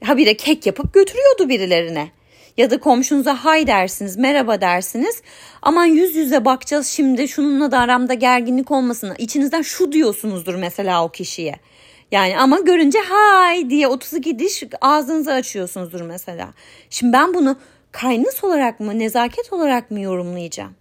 habire 0.05 0.37
kek 0.37 0.67
yapıp 0.67 0.95
götürüyordu 0.95 1.49
birilerine 1.49 2.11
ya 2.57 2.71
da 2.71 2.81
komşunuza 2.81 3.45
hay 3.45 3.67
dersiniz, 3.67 4.17
merhaba 4.17 4.61
dersiniz. 4.61 5.23
Aman 5.63 5.85
yüz 5.85 6.17
yüze 6.17 6.45
bakacağız 6.45 6.87
şimdi 6.87 7.29
şununla 7.29 7.71
da 7.71 7.79
aramda 7.79 8.15
gerginlik 8.15 8.71
olmasın. 8.71 9.15
İçinizden 9.19 9.63
şu 9.63 9.93
diyorsunuzdur 9.93 10.55
mesela 10.55 11.05
o 11.05 11.09
kişiye. 11.09 11.57
Yani 12.11 12.39
ama 12.39 12.61
görünce 12.61 12.99
hay 12.99 13.71
diye 13.71 13.89
32 13.89 14.39
diş 14.39 14.63
ağzınızı 14.81 15.33
açıyorsunuzdur 15.33 16.01
mesela. 16.01 16.49
Şimdi 16.91 17.13
ben 17.13 17.35
bunu 17.35 17.57
kaynıs 17.93 18.45
olarak 18.45 18.81
mı, 18.81 18.99
nezaket 18.99 19.53
olarak 19.53 19.91
mı 19.91 20.01
yorumlayacağım? 20.01 20.75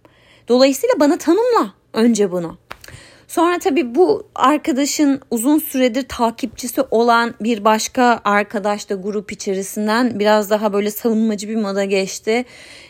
Dolayısıyla 0.48 0.94
bana 1.00 1.18
tanımla 1.18 1.74
önce 1.92 2.32
bunu. 2.32 2.58
Sonra 3.34 3.58
tabii 3.58 3.94
bu 3.94 4.26
arkadaşın 4.34 5.20
uzun 5.30 5.58
süredir 5.58 6.08
takipçisi 6.08 6.82
olan 6.90 7.34
bir 7.40 7.64
başka 7.64 8.20
arkadaş 8.24 8.90
da 8.90 8.94
grup 8.94 9.32
içerisinden 9.32 10.18
biraz 10.18 10.50
daha 10.50 10.72
böyle 10.72 10.90
savunmacı 10.90 11.48
bir 11.48 11.56
moda 11.56 11.84
geçti. 11.84 12.44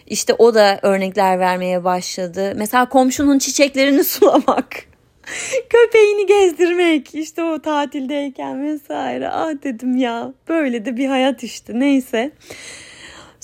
İşte 0.06 0.34
o 0.34 0.54
da 0.54 0.78
örnekler 0.82 1.38
vermeye 1.38 1.84
başladı. 1.84 2.52
Mesela 2.56 2.88
komşunun 2.88 3.38
çiçeklerini 3.38 4.04
sulamak. 4.14 4.86
Köpeğini 5.70 6.26
gezdirmek 6.26 7.14
işte 7.14 7.42
o 7.42 7.62
tatildeyken 7.62 8.64
vesaire. 8.64 9.28
Ah 9.28 9.52
dedim 9.62 9.96
ya 9.96 10.32
böyle 10.48 10.84
de 10.84 10.96
bir 10.96 11.06
hayat 11.06 11.42
işte 11.42 11.80
neyse. 11.80 12.30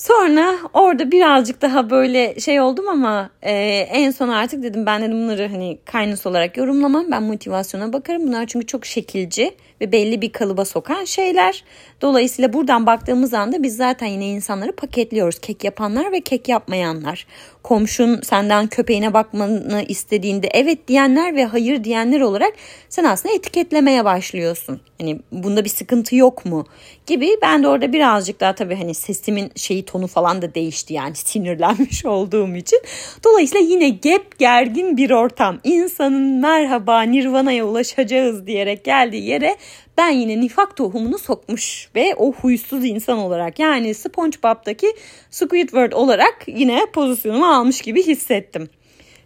Sonra 0.01 0.59
orada 0.73 1.11
birazcık 1.11 1.63
daha 1.63 1.91
böyle 1.91 2.41
şey 2.41 2.61
oldum 2.61 2.89
ama 2.89 3.31
e, 3.43 3.53
en 3.91 4.11
son 4.11 4.29
artık 4.29 4.63
dedim 4.63 4.87
ben 4.87 5.03
dedim 5.03 5.13
bunları 5.13 5.49
hani 5.49 5.79
kaynıs 5.85 6.27
olarak 6.27 6.57
yorumlamam. 6.57 7.11
Ben 7.11 7.23
motivasyona 7.23 7.93
bakarım. 7.93 8.23
Bunlar 8.23 8.47
çünkü 8.47 8.67
çok 8.67 8.87
şekilci 8.87 9.57
ve 9.81 9.93
belli 9.93 10.23
bir 10.23 10.33
kalıba 10.33 10.65
sokan 10.65 11.05
şeyler. 11.05 11.65
Dolayısıyla 12.03 12.53
buradan 12.53 12.87
baktığımız 12.87 13.35
anda 13.35 13.63
biz 13.63 13.77
zaten 13.77 14.07
yine 14.07 14.29
insanları 14.29 14.73
paketliyoruz. 14.73 15.39
Kek 15.39 15.65
yapanlar 15.65 16.13
ve 16.13 16.21
kek 16.21 16.49
yapmayanlar. 16.49 17.27
Komşun 17.63 18.21
senden 18.21 18.67
köpeğine 18.67 19.15
bakmanı 19.15 19.85
istediğinde 19.89 20.49
evet 20.53 20.89
diyenler 20.89 21.37
ve 21.37 21.45
hayır 21.45 21.85
diyenler 21.85 22.21
olarak 22.21 22.53
sen 22.89 23.05
aslında 23.05 23.35
etiketlemeye 23.35 24.05
başlıyorsun. 24.05 24.81
Hani 25.01 25.21
bunda 25.33 25.65
bir 25.65 25.71
sıkıntı 25.71 26.17
yok 26.17 26.45
mu 26.45 26.67
gibi. 27.07 27.31
Ben 27.43 27.63
de 27.63 27.69
orada 27.69 27.93
birazcık 27.93 28.41
daha 28.41 28.55
tabii 28.55 28.75
hani 28.75 28.95
sesimin 28.95 29.51
şeyi 29.57 29.85
tonu 29.85 30.07
falan 30.07 30.43
da 30.43 30.55
değişti 30.55 30.95
yani 30.95 31.15
sinirlenmiş 31.15 32.05
olduğum 32.07 32.57
için. 32.57 32.81
Dolayısıyla 33.25 33.67
yine 33.67 33.89
gep 33.89 34.39
gergin 34.39 34.97
bir 34.97 35.11
ortam. 35.11 35.59
İnsanın 35.65 36.41
merhaba 36.41 37.03
nirvana'ya 37.03 37.65
ulaşacağız 37.65 38.47
diyerek 38.47 38.85
geldiği 38.85 39.27
yere 39.27 39.57
ben 39.99 40.11
yine 40.11 40.41
nifak 40.41 40.77
tohumunu 40.77 41.19
sokmuş 41.19 41.89
ve 41.95 42.15
o 42.17 42.33
huysuz 42.33 42.85
insan 42.85 43.19
olarak 43.19 43.59
yani 43.59 43.95
SpongeBob'daki 43.95 44.95
Squidward 45.31 45.93
olarak 45.93 46.37
yine 46.47 46.87
pozisyonumu 46.93 47.47
almış 47.47 47.81
gibi 47.81 48.07
hissettim. 48.07 48.69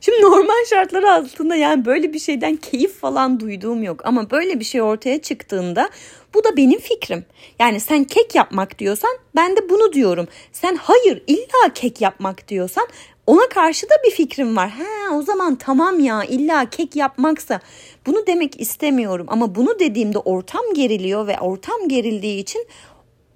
Şimdi 0.04 0.22
normal 0.22 0.64
şartlar 0.70 1.02
altında 1.02 1.56
yani 1.56 1.84
böyle 1.84 2.12
bir 2.12 2.18
şeyden 2.18 2.56
keyif 2.56 3.00
falan 3.00 3.40
duyduğum 3.40 3.82
yok 3.82 4.06
ama 4.06 4.30
böyle 4.30 4.60
bir 4.60 4.64
şey 4.64 4.82
ortaya 4.82 5.22
çıktığında 5.22 5.88
bu 6.34 6.44
da 6.44 6.56
benim 6.56 6.80
fikrim. 6.80 7.24
Yani 7.58 7.80
sen 7.80 8.04
kek 8.04 8.34
yapmak 8.34 8.78
diyorsan 8.78 9.10
ben 9.36 9.56
de 9.56 9.68
bunu 9.68 9.92
diyorum. 9.92 10.28
Sen 10.52 10.76
hayır 10.76 11.22
illa 11.26 11.72
kek 11.74 12.00
yapmak 12.00 12.48
diyorsan 12.48 12.88
ona 13.26 13.48
karşı 13.48 13.86
da 13.86 13.94
bir 14.06 14.10
fikrim 14.10 14.56
var. 14.56 14.70
He 14.70 15.14
o 15.14 15.22
zaman 15.22 15.56
tamam 15.56 16.00
ya 16.00 16.24
illa 16.24 16.70
kek 16.70 16.96
yapmaksa 16.96 17.60
bunu 18.06 18.26
demek 18.26 18.60
istemiyorum 18.60 19.26
ama 19.28 19.54
bunu 19.54 19.78
dediğimde 19.78 20.18
ortam 20.18 20.62
geriliyor 20.74 21.26
ve 21.26 21.40
ortam 21.40 21.88
gerildiği 21.88 22.40
için 22.40 22.66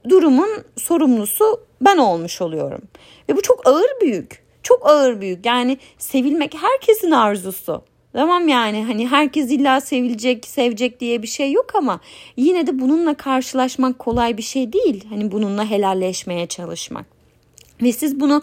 durumun 0.09 0.65
sorumlusu 0.77 1.61
ben 1.81 1.97
olmuş 1.97 2.41
oluyorum. 2.43 2.83
Ve 3.29 3.37
bu 3.37 3.43
çok 3.43 3.67
ağır 3.67 4.01
büyük. 4.01 4.43
Çok 4.63 4.87
ağır 4.87 5.21
büyük. 5.21 5.47
Yani 5.47 5.79
sevilmek 5.99 6.55
herkesin 6.55 7.11
arzusu. 7.11 7.83
Tamam 8.13 8.49
yani 8.49 8.85
hani 8.85 9.09
herkes 9.09 9.51
illa 9.51 9.81
sevilecek, 9.81 10.47
sevecek 10.47 11.01
diye 11.01 11.23
bir 11.23 11.27
şey 11.27 11.53
yok 11.53 11.75
ama 11.75 12.01
yine 12.37 12.67
de 12.67 12.81
bununla 12.81 13.15
karşılaşmak 13.15 13.99
kolay 13.99 14.37
bir 14.37 14.43
şey 14.43 14.73
değil. 14.73 15.05
Hani 15.09 15.33
bununla 15.33 15.71
helalleşmeye 15.71 16.47
çalışmak. 16.47 17.07
Ve 17.83 17.93
siz 17.93 18.21
bunu 18.21 18.43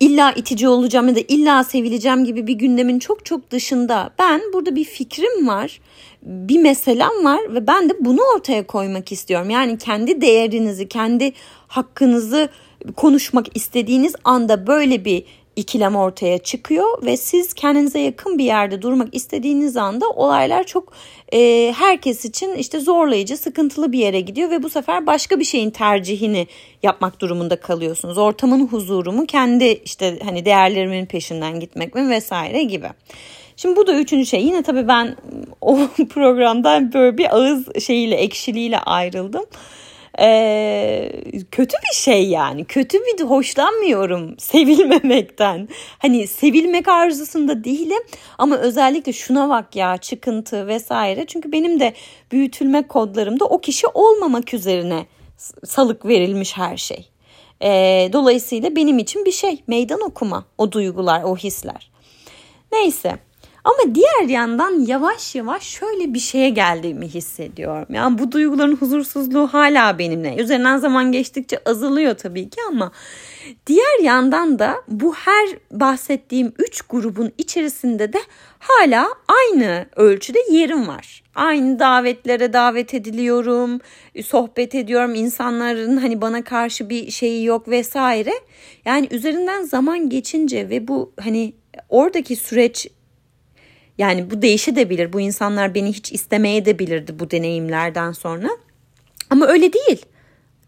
illa 0.00 0.32
itici 0.32 0.68
olacağım 0.68 1.08
ya 1.08 1.16
da 1.16 1.20
illa 1.28 1.64
sevileceğim 1.64 2.24
gibi 2.24 2.46
bir 2.46 2.52
gündemin 2.52 2.98
çok 2.98 3.24
çok 3.24 3.50
dışında 3.50 4.10
ben 4.18 4.40
burada 4.52 4.76
bir 4.76 4.84
fikrim 4.84 5.48
var 5.48 5.80
bir 6.22 6.58
meselem 6.58 7.24
var 7.24 7.54
ve 7.54 7.66
ben 7.66 7.88
de 7.88 7.94
bunu 8.00 8.20
ortaya 8.36 8.66
koymak 8.66 9.12
istiyorum. 9.12 9.50
Yani 9.50 9.78
kendi 9.78 10.20
değerinizi, 10.20 10.88
kendi 10.88 11.32
hakkınızı 11.68 12.48
konuşmak 12.96 13.56
istediğiniz 13.56 14.14
anda 14.24 14.66
böyle 14.66 15.04
bir 15.04 15.24
ikilem 15.58 15.96
ortaya 15.96 16.38
çıkıyor 16.38 17.02
ve 17.02 17.16
siz 17.16 17.54
kendinize 17.54 18.00
yakın 18.00 18.38
bir 18.38 18.44
yerde 18.44 18.82
durmak 18.82 19.14
istediğiniz 19.14 19.76
anda 19.76 20.10
olaylar 20.10 20.64
çok 20.64 20.92
e, 21.32 21.72
herkes 21.76 22.24
için 22.24 22.54
işte 22.54 22.80
zorlayıcı, 22.80 23.36
sıkıntılı 23.36 23.92
bir 23.92 23.98
yere 23.98 24.20
gidiyor 24.20 24.50
ve 24.50 24.62
bu 24.62 24.70
sefer 24.70 25.06
başka 25.06 25.40
bir 25.40 25.44
şeyin 25.44 25.70
tercihini 25.70 26.46
yapmak 26.82 27.20
durumunda 27.20 27.60
kalıyorsunuz. 27.60 28.18
Ortamın 28.18 28.66
huzuru 28.66 29.12
mu, 29.12 29.26
kendi 29.26 29.64
işte 29.64 30.18
hani 30.24 30.44
değerlerimin 30.44 31.06
peşinden 31.06 31.60
gitmek 31.60 31.94
mi 31.94 32.10
vesaire 32.10 32.62
gibi. 32.62 32.88
Şimdi 33.56 33.76
bu 33.76 33.86
da 33.86 33.94
üçüncü 33.94 34.26
şey. 34.26 34.44
Yine 34.44 34.62
tabii 34.62 34.88
ben 34.88 35.16
o 35.60 35.78
programdan 36.10 36.92
böyle 36.92 37.18
bir 37.18 37.36
ağız 37.36 37.82
şeyiyle, 37.84 38.16
ekşiliğiyle 38.16 38.78
ayrıldım. 38.78 39.44
Ee, 40.20 41.12
kötü 41.50 41.76
bir 41.90 41.96
şey 41.96 42.28
yani. 42.28 42.64
Kötü 42.64 42.98
bir 42.98 43.24
hoşlanmıyorum 43.24 44.34
sevilmemekten. 44.38 45.68
Hani 45.98 46.26
sevilmek 46.26 46.88
arzusunda 46.88 47.64
değilim 47.64 48.02
ama 48.38 48.56
özellikle 48.56 49.12
şuna 49.12 49.48
bak 49.48 49.76
ya 49.76 49.96
çıkıntı 49.96 50.66
vesaire. 50.66 51.26
Çünkü 51.26 51.52
benim 51.52 51.80
de 51.80 51.94
büyütülme 52.32 52.86
kodlarımda 52.88 53.44
o 53.44 53.60
kişi 53.60 53.86
olmamak 53.86 54.54
üzerine 54.54 55.06
salık 55.64 56.06
verilmiş 56.06 56.56
her 56.56 56.76
şey. 56.76 57.08
Ee, 57.62 58.10
dolayısıyla 58.12 58.76
benim 58.76 58.98
için 58.98 59.24
bir 59.24 59.32
şey 59.32 59.62
meydan 59.66 60.00
okuma 60.00 60.44
o 60.58 60.72
duygular 60.72 61.22
o 61.22 61.36
hisler. 61.36 61.90
Neyse 62.72 63.18
ama 63.68 63.94
diğer 63.94 64.28
yandan 64.28 64.86
yavaş 64.86 65.34
yavaş 65.34 65.62
şöyle 65.62 66.14
bir 66.14 66.18
şeye 66.18 66.50
geldiğimi 66.50 67.08
hissediyorum. 67.08 67.86
Yani 67.90 68.18
bu 68.18 68.32
duyguların 68.32 68.76
huzursuzluğu 68.76 69.46
hala 69.46 69.98
benimle. 69.98 70.36
Üzerinden 70.36 70.76
zaman 70.78 71.12
geçtikçe 71.12 71.60
azalıyor 71.66 72.14
tabii 72.14 72.50
ki 72.50 72.60
ama 72.68 72.92
diğer 73.66 74.00
yandan 74.02 74.58
da 74.58 74.74
bu 74.88 75.14
her 75.14 75.48
bahsettiğim 75.70 76.52
üç 76.58 76.82
grubun 76.82 77.32
içerisinde 77.38 78.12
de 78.12 78.18
hala 78.58 79.08
aynı 79.28 79.86
ölçüde 79.96 80.38
yerim 80.50 80.88
var. 80.88 81.22
Aynı 81.34 81.78
davetlere 81.78 82.52
davet 82.52 82.94
ediliyorum, 82.94 83.80
sohbet 84.24 84.74
ediyorum. 84.74 85.14
insanların 85.14 85.96
hani 85.96 86.20
bana 86.20 86.44
karşı 86.44 86.90
bir 86.90 87.10
şeyi 87.10 87.44
yok 87.44 87.68
vesaire. 87.68 88.32
Yani 88.84 89.08
üzerinden 89.10 89.62
zaman 89.62 90.08
geçince 90.08 90.68
ve 90.68 90.88
bu 90.88 91.12
hani 91.20 91.52
oradaki 91.88 92.36
süreç 92.36 92.88
yani 93.98 94.30
bu 94.30 94.42
değişebilir. 94.42 95.12
Bu 95.12 95.20
insanlar 95.20 95.74
beni 95.74 95.88
hiç 95.92 96.12
istemeye 96.12 96.64
de 96.64 96.78
bilirdi 96.78 97.18
bu 97.18 97.30
deneyimlerden 97.30 98.12
sonra. 98.12 98.48
Ama 99.30 99.46
öyle 99.46 99.72
değil. 99.72 100.06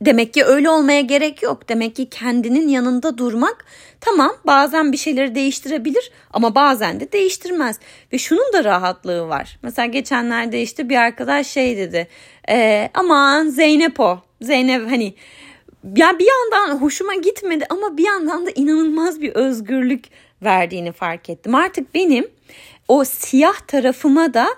Demek 0.01 0.35
ki 0.35 0.45
öyle 0.45 0.71
olmaya 0.71 1.01
gerek 1.01 1.43
yok. 1.43 1.69
Demek 1.69 1.97
ki 1.97 2.09
kendinin 2.11 2.69
yanında 2.69 3.19
durmak 3.19 3.65
tamam 4.01 4.37
bazen 4.47 4.93
bir 4.93 4.97
şeyleri 4.97 5.35
değiştirebilir 5.35 6.11
ama 6.31 6.55
bazen 6.55 7.01
de 7.01 7.13
değiştirmez. 7.13 7.79
Ve 8.13 8.19
şunun 8.19 8.53
da 8.53 8.65
rahatlığı 8.65 9.29
var. 9.29 9.59
Mesela 9.63 9.87
geçenlerde 9.87 10.63
işte 10.63 10.89
bir 10.89 10.97
arkadaş 10.97 11.47
şey 11.47 11.77
dedi. 11.77 12.09
E, 12.49 12.91
aman 12.95 13.49
Zeynep 13.49 14.01
o. 14.01 14.19
Zeynep 14.41 14.91
hani 14.91 15.15
ya 15.97 16.19
bir 16.19 16.27
yandan 16.27 16.79
hoşuma 16.79 17.15
gitmedi 17.15 17.67
ama 17.71 17.97
bir 17.97 18.07
yandan 18.07 18.47
da 18.47 18.51
inanılmaz 18.51 19.21
bir 19.21 19.33
özgürlük 19.33 20.05
verdiğini 20.43 20.93
fark 20.93 21.31
ettim. 21.31 21.55
Artık 21.55 21.95
benim 21.95 22.29
o 22.91 23.05
siyah 23.05 23.61
tarafıma 23.61 24.35
da 24.35 24.49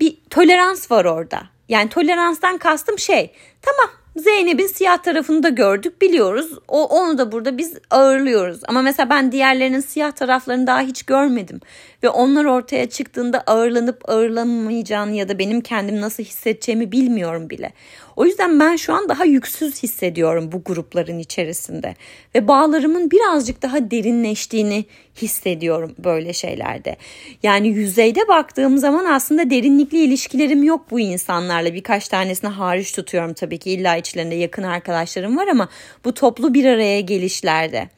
bir 0.00 0.16
tolerans 0.30 0.90
var 0.90 1.04
orada. 1.04 1.42
Yani 1.68 1.88
toleranstan 1.88 2.58
kastım 2.58 2.98
şey. 2.98 3.32
Tamam 3.62 3.90
Zeynep'in 4.16 4.66
siyah 4.66 4.98
tarafını 4.98 5.42
da 5.42 5.48
gördük 5.48 6.02
biliyoruz. 6.02 6.58
O 6.68 6.84
onu 6.84 7.18
da 7.18 7.32
burada 7.32 7.58
biz 7.58 7.74
ağırlıyoruz. 7.90 8.60
Ama 8.68 8.82
mesela 8.82 9.10
ben 9.10 9.32
diğerlerinin 9.32 9.80
siyah 9.80 10.12
taraflarını 10.12 10.66
daha 10.66 10.80
hiç 10.80 11.02
görmedim. 11.02 11.60
Ve 12.02 12.08
onlar 12.08 12.44
ortaya 12.44 12.90
çıktığında 12.90 13.40
ağırlanıp 13.40 14.08
ağırlanmayacağını 14.08 15.14
ya 15.14 15.28
da 15.28 15.38
benim 15.38 15.60
kendim 15.60 16.00
nasıl 16.00 16.22
hissedeceğimi 16.22 16.92
bilmiyorum 16.92 17.50
bile. 17.50 17.72
O 18.18 18.24
yüzden 18.24 18.60
ben 18.60 18.76
şu 18.76 18.94
an 18.94 19.08
daha 19.08 19.24
yüksüz 19.24 19.82
hissediyorum 19.82 20.52
bu 20.52 20.62
grupların 20.64 21.18
içerisinde 21.18 21.94
ve 22.34 22.48
bağlarımın 22.48 23.10
birazcık 23.10 23.62
daha 23.62 23.90
derinleştiğini 23.90 24.84
hissediyorum 25.22 25.94
böyle 25.98 26.32
şeylerde. 26.32 26.96
Yani 27.42 27.68
yüzeyde 27.68 28.28
baktığım 28.28 28.78
zaman 28.78 29.04
aslında 29.04 29.50
derinlikli 29.50 29.98
ilişkilerim 29.98 30.62
yok 30.62 30.90
bu 30.90 31.00
insanlarla. 31.00 31.74
Birkaç 31.74 32.08
tanesini 32.08 32.50
hariç 32.50 32.92
tutuyorum 32.92 33.34
tabii 33.34 33.58
ki 33.58 33.70
illa 33.70 33.96
içlerinde 33.96 34.34
yakın 34.34 34.62
arkadaşlarım 34.62 35.36
var 35.36 35.46
ama 35.46 35.68
bu 36.04 36.14
toplu 36.14 36.54
bir 36.54 36.64
araya 36.64 37.00
gelişlerde. 37.00 37.88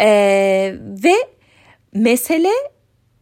Ee, 0.00 0.74
ve 1.04 1.14
mesele 1.94 2.52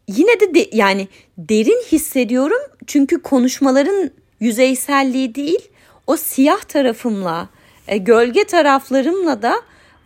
yine 0.08 0.40
de, 0.40 0.54
de 0.54 0.68
yani 0.72 1.08
derin 1.38 1.84
hissediyorum 1.92 2.62
çünkü 2.86 3.22
konuşmaların 3.22 4.10
yüzeyselliği 4.40 5.34
değil 5.34 5.68
o 6.06 6.16
siyah 6.16 6.60
tarafımla 6.60 7.48
e, 7.88 7.96
gölge 7.96 8.44
taraflarımla 8.44 9.42
da 9.42 9.54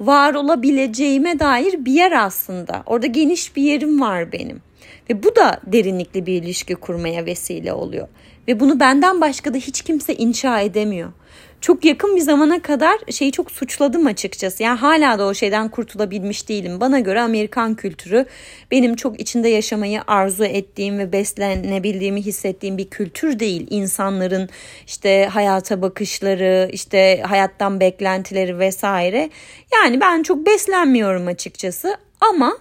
var 0.01 0.35
olabileceğime 0.35 1.39
dair 1.39 1.85
bir 1.85 1.93
yer 1.93 2.13
aslında. 2.13 2.83
Orada 2.87 3.07
geniş 3.07 3.57
bir 3.57 3.63
yerim 3.63 4.01
var 4.01 4.33
benim. 4.33 4.63
Ve 5.11 5.23
bu 5.23 5.37
da 5.37 5.61
derinlikli 5.67 6.27
bir 6.27 6.43
ilişki 6.43 6.75
kurmaya 6.75 7.27
vesile 7.27 7.73
oluyor. 7.73 8.09
Ve 8.49 8.61
bunu 8.61 8.81
benden 8.81 9.21
başka 9.21 9.55
da 9.55 9.59
hiç 9.59 9.83
kimse 9.83 10.15
inşa 10.15 10.61
edemiyor 10.61 11.13
çok 11.61 11.85
yakın 11.85 12.17
bir 12.17 12.21
zamana 12.21 12.63
kadar 12.63 12.99
şeyi 13.11 13.33
çok 13.33 13.51
suçladım 13.51 14.07
açıkçası. 14.07 14.63
Yani 14.63 14.79
hala 14.79 15.19
da 15.19 15.27
o 15.27 15.35
şeyden 15.35 15.69
kurtulabilmiş 15.69 16.49
değilim. 16.49 16.81
Bana 16.81 17.01
göre 17.01 17.21
Amerikan 17.21 17.75
kültürü 17.75 18.27
benim 18.71 18.97
çok 18.97 19.21
içinde 19.21 19.49
yaşamayı 19.49 20.01
arzu 20.07 20.45
ettiğim 20.45 20.99
ve 20.99 21.13
beslenebildiğimi 21.13 22.23
hissettiğim 22.23 22.79
bir 22.79 22.91
kültür 22.91 23.39
değil. 23.39 23.67
İnsanların 23.71 24.49
işte 24.87 25.29
hayata 25.33 25.83
bakışları, 25.83 26.71
işte 26.73 27.23
hayattan 27.27 27.81
beklentileri 27.81 28.59
vesaire. 28.59 29.31
Yani 29.73 30.01
ben 30.01 30.23
çok 30.23 30.47
beslenmiyorum 30.47 31.27
açıkçası 31.27 31.97
ama 32.21 32.57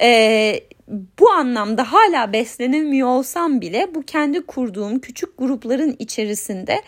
e, 0.00 0.60
bu 1.18 1.30
anlamda 1.30 1.92
hala 1.92 2.32
beslenemiyor 2.32 3.08
olsam 3.08 3.60
bile 3.60 3.88
bu 3.94 4.02
kendi 4.02 4.46
kurduğum 4.46 4.98
küçük 4.98 5.38
grupların 5.38 5.96
içerisinde 5.98 6.82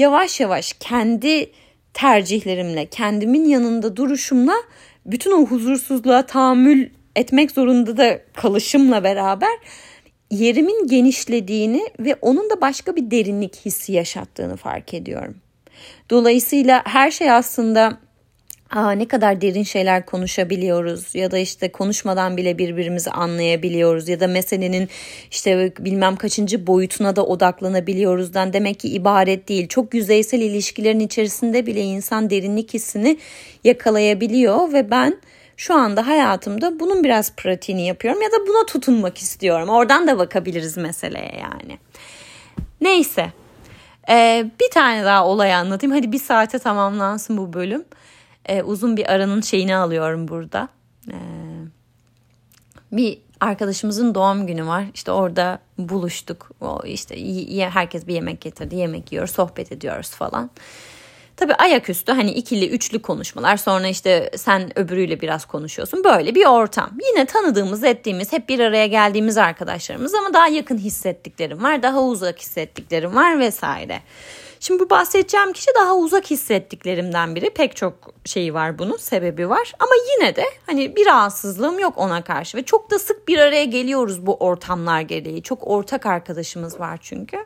yavaş 0.00 0.40
yavaş 0.40 0.72
kendi 0.72 1.50
tercihlerimle, 1.94 2.86
kendimin 2.86 3.44
yanında 3.44 3.96
duruşumla 3.96 4.54
bütün 5.06 5.32
o 5.32 5.46
huzursuzluğa 5.46 6.26
tahammül 6.26 6.88
etmek 7.16 7.50
zorunda 7.50 7.96
da 7.96 8.20
kalışımla 8.34 9.04
beraber 9.04 9.58
yerimin 10.30 10.86
genişlediğini 10.86 11.88
ve 11.98 12.14
onun 12.20 12.50
da 12.50 12.60
başka 12.60 12.96
bir 12.96 13.10
derinlik 13.10 13.56
hissi 13.56 13.92
yaşattığını 13.92 14.56
fark 14.56 14.94
ediyorum. 14.94 15.36
Dolayısıyla 16.10 16.82
her 16.86 17.10
şey 17.10 17.30
aslında 17.30 17.98
Aa, 18.70 18.92
ne 18.92 19.08
kadar 19.08 19.40
derin 19.40 19.62
şeyler 19.62 20.06
konuşabiliyoruz 20.06 21.14
ya 21.14 21.30
da 21.30 21.38
işte 21.38 21.72
konuşmadan 21.72 22.36
bile 22.36 22.58
birbirimizi 22.58 23.10
anlayabiliyoruz 23.10 24.08
ya 24.08 24.20
da 24.20 24.26
meselenin 24.26 24.88
işte 25.30 25.72
bilmem 25.78 26.16
kaçıncı 26.16 26.66
boyutuna 26.66 27.16
da 27.16 27.26
odaklanabiliyoruzdan 27.26 28.52
demek 28.52 28.80
ki 28.80 28.88
ibaret 28.88 29.48
değil. 29.48 29.68
Çok 29.68 29.94
yüzeysel 29.94 30.40
ilişkilerin 30.40 31.00
içerisinde 31.00 31.66
bile 31.66 31.80
insan 31.80 32.30
derinlik 32.30 32.74
hissini 32.74 33.18
yakalayabiliyor 33.64 34.72
ve 34.72 34.90
ben 34.90 35.20
şu 35.56 35.74
anda 35.74 36.06
hayatımda 36.06 36.80
bunun 36.80 37.04
biraz 37.04 37.36
pratiğini 37.36 37.86
yapıyorum 37.86 38.22
ya 38.22 38.32
da 38.32 38.46
buna 38.48 38.66
tutunmak 38.66 39.18
istiyorum. 39.18 39.68
Oradan 39.68 40.06
da 40.06 40.18
bakabiliriz 40.18 40.76
meseleye 40.76 41.32
yani. 41.42 41.78
Neyse. 42.80 43.32
Ee, 44.08 44.46
bir 44.60 44.70
tane 44.70 45.04
daha 45.04 45.26
olay 45.26 45.54
anlatayım. 45.54 45.96
Hadi 45.96 46.12
bir 46.12 46.18
saate 46.18 46.58
tamamlansın 46.58 47.36
bu 47.36 47.52
bölüm 47.52 47.84
e, 48.46 48.62
uzun 48.62 48.96
bir 48.96 49.12
aranın 49.12 49.40
şeyini 49.40 49.76
alıyorum 49.76 50.28
burada. 50.28 50.68
E, 51.08 51.16
bir 52.92 53.18
arkadaşımızın 53.40 54.14
doğum 54.14 54.46
günü 54.46 54.66
var. 54.66 54.84
İşte 54.94 55.12
orada 55.12 55.58
buluştuk. 55.78 56.50
O 56.60 56.80
işte 56.84 57.16
herkes 57.70 58.06
bir 58.06 58.14
yemek 58.14 58.40
getirdi. 58.40 58.76
Yemek 58.76 59.12
yiyor, 59.12 59.26
sohbet 59.26 59.72
ediyoruz 59.72 60.10
falan. 60.10 60.50
Tabii 61.40 61.54
ayaküstü 61.54 62.12
hani 62.12 62.30
ikili 62.30 62.68
üçlü 62.68 63.02
konuşmalar 63.02 63.56
sonra 63.56 63.86
işte 63.86 64.30
sen 64.36 64.78
öbürüyle 64.78 65.20
biraz 65.20 65.44
konuşuyorsun. 65.44 66.04
Böyle 66.04 66.34
bir 66.34 66.46
ortam. 66.46 66.90
Yine 67.10 67.24
tanıdığımız 67.24 67.84
ettiğimiz 67.84 68.32
hep 68.32 68.48
bir 68.48 68.60
araya 68.60 68.86
geldiğimiz 68.86 69.38
arkadaşlarımız 69.38 70.14
ama 70.14 70.34
daha 70.34 70.48
yakın 70.48 70.78
hissettiklerim 70.78 71.62
var. 71.62 71.82
Daha 71.82 72.02
uzak 72.02 72.38
hissettiklerim 72.38 73.16
var 73.16 73.38
vesaire. 73.38 74.00
Şimdi 74.60 74.80
bu 74.80 74.90
bahsedeceğim 74.90 75.52
kişi 75.52 75.70
daha 75.76 75.96
uzak 75.96 76.30
hissettiklerimden 76.30 77.34
biri. 77.34 77.50
Pek 77.50 77.76
çok 77.76 77.94
şeyi 78.24 78.54
var 78.54 78.78
bunun, 78.78 78.96
sebebi 78.96 79.48
var. 79.48 79.72
Ama 79.78 79.92
yine 80.12 80.36
de 80.36 80.44
hani 80.66 80.96
bir 80.96 81.06
rahatsızlığım 81.06 81.78
yok 81.78 81.94
ona 81.96 82.24
karşı. 82.24 82.58
Ve 82.58 82.62
çok 82.62 82.90
da 82.90 82.98
sık 82.98 83.28
bir 83.28 83.38
araya 83.38 83.64
geliyoruz 83.64 84.26
bu 84.26 84.36
ortamlar 84.36 85.00
gereği. 85.00 85.42
Çok 85.42 85.66
ortak 85.66 86.06
arkadaşımız 86.06 86.80
var 86.80 86.98
çünkü. 87.02 87.44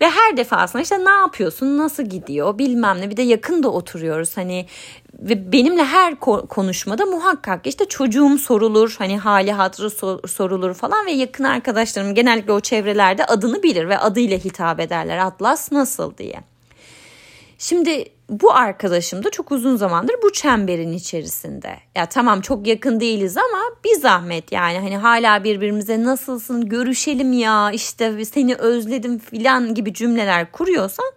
Ve 0.00 0.10
her 0.10 0.36
defasında 0.36 0.82
işte 0.82 1.04
ne 1.04 1.10
yapıyorsun, 1.10 1.78
nasıl 1.78 2.02
gidiyor 2.02 2.58
bilmem 2.58 3.00
ne. 3.00 3.10
Bir 3.10 3.16
de 3.16 3.22
yakın 3.22 3.62
da 3.62 3.68
oturuyoruz 3.68 4.36
hani 4.36 4.66
ve 5.18 5.52
benimle 5.52 5.84
her 5.84 6.20
konuşmada 6.48 7.06
muhakkak 7.06 7.66
işte 7.66 7.84
çocuğum 7.84 8.38
sorulur 8.38 8.94
hani 8.98 9.18
hali 9.18 9.52
hatırı 9.52 9.90
sorulur 10.28 10.74
falan 10.74 11.06
ve 11.06 11.12
yakın 11.12 11.44
arkadaşlarım 11.44 12.14
genellikle 12.14 12.52
o 12.52 12.60
çevrelerde 12.60 13.24
adını 13.24 13.62
bilir 13.62 13.88
ve 13.88 13.98
adıyla 13.98 14.38
hitap 14.38 14.80
ederler 14.80 15.18
Atlas 15.18 15.72
nasıl 15.72 16.16
diye. 16.16 16.53
Şimdi 17.58 18.04
bu 18.28 18.52
arkadaşım 18.52 19.24
da 19.24 19.30
çok 19.30 19.52
uzun 19.52 19.76
zamandır 19.76 20.14
bu 20.22 20.32
çemberin 20.32 20.92
içerisinde. 20.92 21.76
Ya 21.94 22.06
tamam 22.06 22.40
çok 22.40 22.66
yakın 22.66 23.00
değiliz 23.00 23.36
ama 23.36 23.62
bir 23.84 24.00
zahmet 24.00 24.52
yani 24.52 24.78
hani 24.78 24.96
hala 24.96 25.44
birbirimize 25.44 26.04
nasılsın 26.04 26.68
görüşelim 26.68 27.32
ya 27.32 27.70
işte 27.70 28.24
seni 28.24 28.54
özledim 28.54 29.18
filan 29.18 29.74
gibi 29.74 29.94
cümleler 29.94 30.52
kuruyorsan 30.52 31.12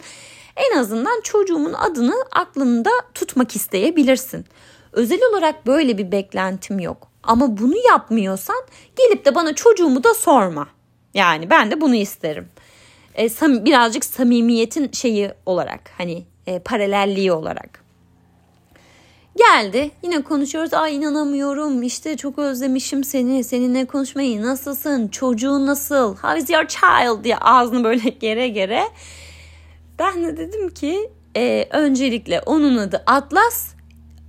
en 0.56 0.78
azından 0.78 1.22
çocuğumun 1.22 1.74
adını 1.74 2.16
aklında 2.32 2.90
tutmak 3.14 3.56
isteyebilirsin. 3.56 4.46
Özel 4.92 5.20
olarak 5.32 5.68
böyle 5.68 5.98
bir 5.98 6.12
beklentim 6.12 6.80
yok. 6.80 7.08
Ama 7.24 7.58
bunu 7.58 7.76
yapmıyorsan 7.88 8.64
gelip 8.96 9.26
de 9.26 9.36
bana 9.36 9.56
çocuğumu 9.56 10.04
da 10.04 10.14
sorma. 10.14 10.68
Yani 11.14 11.50
ben 11.50 11.72
de 11.72 11.82
bunu 11.82 11.96
isterim. 11.96 12.48
E, 13.18 13.30
sam 13.30 13.66
birazcık 13.66 14.06
samimiyetin 14.06 14.92
şeyi 14.92 15.32
olarak 15.46 15.92
hani 15.98 16.24
e, 16.48 16.60
paralelliği 16.60 17.32
olarak. 17.32 17.84
Geldi 19.38 19.92
yine 20.04 20.22
konuşuyoruz. 20.22 20.74
Ay 20.74 20.96
inanamıyorum 20.96 21.84
işte 21.84 22.18
çok 22.18 22.40
özlemişim 22.40 23.04
seni. 23.04 23.44
Seninle 23.44 23.86
konuşmayı 23.86 24.42
nasılsın? 24.42 25.08
Çocuğun 25.08 25.68
nasıl? 25.68 26.16
How 26.16 26.40
is 26.40 26.50
your 26.50 26.68
child? 26.68 27.24
diye 27.24 27.38
ağzını 27.38 27.84
böyle 27.84 28.10
gere 28.20 28.48
gere. 28.48 28.84
Ben 30.00 30.24
de 30.24 30.38
dedim 30.38 30.70
ki 30.70 31.10
e, 31.36 31.68
öncelikle 31.72 32.42
onun 32.42 32.78
adı 32.78 33.04
Atlas 33.06 33.74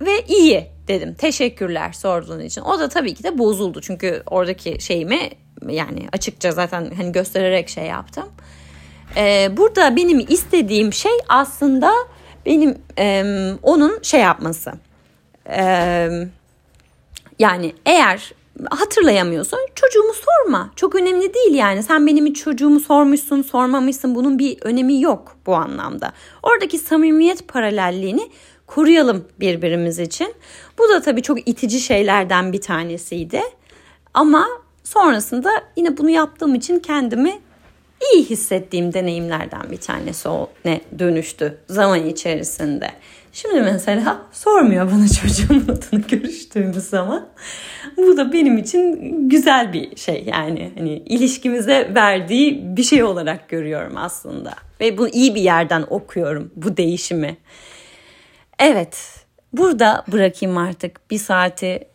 ve 0.01 0.25
iyi 0.27 0.67
dedim. 0.87 1.13
Teşekkürler 1.13 1.91
sorduğun 1.91 2.39
için. 2.39 2.61
O 2.61 2.79
da 2.79 2.89
tabii 2.89 3.13
ki 3.13 3.23
de 3.23 3.37
bozuldu. 3.37 3.81
Çünkü 3.81 4.23
oradaki 4.25 4.81
şeyimi 4.81 5.29
yani 5.69 6.07
açıkça 6.13 6.51
zaten 6.51 6.91
hani 6.97 7.11
göstererek 7.11 7.69
şey 7.69 7.85
yaptım. 7.85 8.25
Ee, 9.17 9.57
burada 9.57 9.95
benim 9.95 10.25
istediğim 10.29 10.93
şey 10.93 11.11
aslında 11.29 11.93
benim 12.45 12.77
e, 12.99 13.23
onun 13.63 13.99
şey 14.01 14.19
yapması. 14.19 14.71
Ee, 15.49 16.09
yani 17.39 17.73
eğer 17.85 18.31
hatırlayamıyorsa 18.71 19.57
çocuğumu 19.75 20.13
sorma. 20.13 20.71
Çok 20.75 20.95
önemli 20.95 21.33
değil 21.33 21.53
yani. 21.53 21.83
Sen 21.83 22.07
benim 22.07 22.33
çocuğumu 22.33 22.79
sormuşsun, 22.79 23.41
sormamışsın. 23.41 24.15
Bunun 24.15 24.39
bir 24.39 24.57
önemi 24.61 25.01
yok 25.01 25.37
bu 25.45 25.55
anlamda. 25.55 26.13
Oradaki 26.43 26.77
samimiyet 26.77 27.47
paralelliğini 27.47 28.29
koruyalım 28.67 29.25
birbirimiz 29.39 29.99
için. 29.99 30.33
Bu 30.77 30.89
da 30.89 31.01
tabii 31.01 31.21
çok 31.21 31.47
itici 31.47 31.79
şeylerden 31.79 32.53
bir 32.53 32.61
tanesiydi. 32.61 33.41
Ama 34.13 34.47
sonrasında 34.83 35.51
yine 35.75 35.97
bunu 35.97 36.09
yaptığım 36.09 36.55
için 36.55 36.79
kendimi 36.79 37.39
iyi 38.13 38.25
hissettiğim 38.25 38.93
deneyimlerden 38.93 39.71
bir 39.71 39.77
tanesi 39.77 40.29
o 40.29 40.49
ne 40.65 40.81
dönüştü 40.99 41.57
zaman 41.67 42.05
içerisinde. 42.05 42.91
Şimdi 43.33 43.61
mesela 43.61 44.21
sormuyor 44.31 44.91
bana 44.91 45.07
çocuğun 45.07 45.63
adını 45.63 46.01
görüştüğümüz 46.01 46.83
zaman. 46.83 47.27
Bu 47.97 48.17
da 48.17 48.33
benim 48.33 48.57
için 48.57 49.13
güzel 49.29 49.73
bir 49.73 49.95
şey 49.95 50.23
yani 50.27 50.71
hani 50.77 50.91
ilişkimize 50.91 51.91
verdiği 51.95 52.77
bir 52.77 52.83
şey 52.83 53.03
olarak 53.03 53.49
görüyorum 53.49 53.97
aslında. 53.97 54.53
Ve 54.81 54.97
bunu 54.97 55.09
iyi 55.09 55.35
bir 55.35 55.41
yerden 55.41 55.85
okuyorum 55.89 56.51
bu 56.55 56.77
değişimi. 56.77 57.37
Evet 58.59 59.25
burada 59.53 60.05
bırakayım 60.11 60.57
artık 60.57 61.11
bir 61.11 61.17
saati 61.17 61.87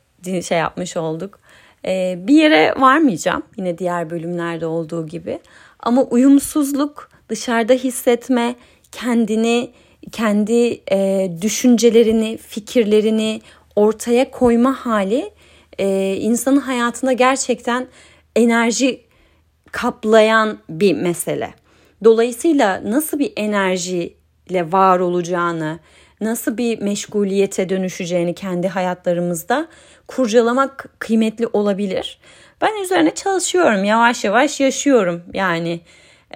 şey 0.43 0.59
yapmış 0.59 0.97
olduk. 0.97 1.41
Ee, 1.87 2.19
bir 2.19 2.35
yere 2.35 2.75
varmayacağım 2.79 3.43
yine 3.57 3.79
diğer 3.79 4.11
bölümlerde 4.11 4.67
olduğu 4.67 5.07
gibi. 5.07 5.39
Ama 5.85 6.03
uyumsuzluk, 6.03 7.11
dışarıda 7.29 7.73
hissetme, 7.73 8.55
kendini, 8.93 9.71
kendi 10.13 10.81
e, 10.93 11.31
düşüncelerini, 11.43 12.37
fikirlerini 12.37 13.41
ortaya 13.77 14.31
koyma 14.31 14.73
hali 14.73 15.31
e, 15.79 16.17
insanın 16.17 16.61
hayatında 16.61 17.13
gerçekten 17.13 17.87
enerji 18.37 19.05
kaplayan 19.73 20.59
bir 20.69 20.95
mesele. 20.95 21.55
Dolayısıyla 22.05 22.83
nasıl 22.85 23.19
bir 23.19 23.33
enerjiyle 23.37 24.73
var 24.73 25.01
olacağını, 25.01 25.79
nasıl 26.21 26.57
bir 26.57 26.79
meşguliyete 26.79 27.69
dönüşeceğini 27.69 28.35
kendi 28.35 28.69
hayatlarımızda 28.69 29.69
kurcalamak 30.09 30.89
kıymetli 30.99 31.47
olabilir. 31.47 32.19
Ben 32.61 32.83
üzerine 32.83 33.15
çalışıyorum, 33.15 33.85
yavaş 33.85 34.25
yavaş 34.25 34.61
yaşıyorum 34.61 35.23
yani. 35.33 35.81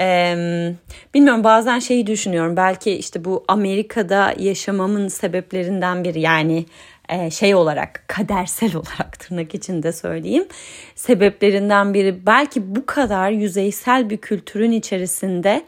Ee, 0.00 0.74
bilmiyorum 1.14 1.44
bazen 1.44 1.78
şeyi 1.78 2.06
düşünüyorum 2.06 2.56
belki 2.56 2.90
işte 2.90 3.24
bu 3.24 3.44
Amerika'da 3.48 4.34
yaşamamın 4.38 5.08
sebeplerinden 5.08 6.04
biri 6.04 6.20
yani 6.20 6.66
e, 7.08 7.30
şey 7.30 7.54
olarak 7.54 8.04
kadersel 8.08 8.76
olarak 8.76 9.20
tırnak 9.20 9.54
içinde 9.54 9.92
söyleyeyim 9.92 10.46
sebeplerinden 10.94 11.94
biri 11.94 12.26
belki 12.26 12.76
bu 12.76 12.86
kadar 12.86 13.30
yüzeysel 13.30 14.10
bir 14.10 14.16
kültürün 14.16 14.72
içerisinde 14.72 15.64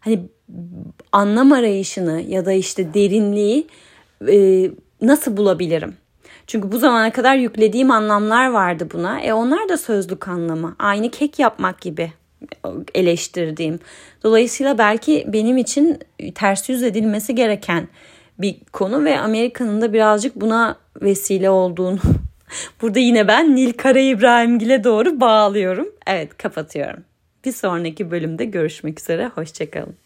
hani 0.00 0.20
anlam 1.12 1.52
arayışını 1.52 2.20
ya 2.20 2.46
da 2.46 2.52
işte 2.52 2.94
derinliği 2.94 3.66
e, 4.28 4.70
nasıl 5.02 5.36
bulabilirim? 5.36 5.96
Çünkü 6.46 6.72
bu 6.72 6.78
zamana 6.78 7.12
kadar 7.12 7.36
yüklediğim 7.36 7.90
anlamlar 7.90 8.50
vardı 8.50 8.88
buna. 8.92 9.20
E 9.20 9.32
onlar 9.32 9.68
da 9.68 9.76
sözlük 9.76 10.28
anlamı. 10.28 10.76
Aynı 10.78 11.10
kek 11.10 11.38
yapmak 11.38 11.80
gibi 11.80 12.12
eleştirdiğim. 12.94 13.78
Dolayısıyla 14.22 14.78
belki 14.78 15.24
benim 15.28 15.56
için 15.56 15.98
ters 16.34 16.68
yüz 16.68 16.82
edilmesi 16.82 17.34
gereken 17.34 17.88
bir 18.38 18.56
konu 18.72 19.04
ve 19.04 19.20
Amerika'nın 19.20 19.80
da 19.80 19.92
birazcık 19.92 20.36
buna 20.36 20.76
vesile 21.02 21.50
olduğunu 21.50 21.98
burada 22.82 22.98
yine 22.98 23.28
ben 23.28 23.56
Nil 23.56 23.72
Kara 23.72 23.98
İbrahimgil'e 23.98 24.84
doğru 24.84 25.20
bağlıyorum. 25.20 25.88
Evet 26.06 26.36
kapatıyorum. 26.38 27.04
Bir 27.44 27.52
sonraki 27.52 28.10
bölümde 28.10 28.44
görüşmek 28.44 29.00
üzere. 29.00 29.26
Hoşçakalın. 29.26 30.03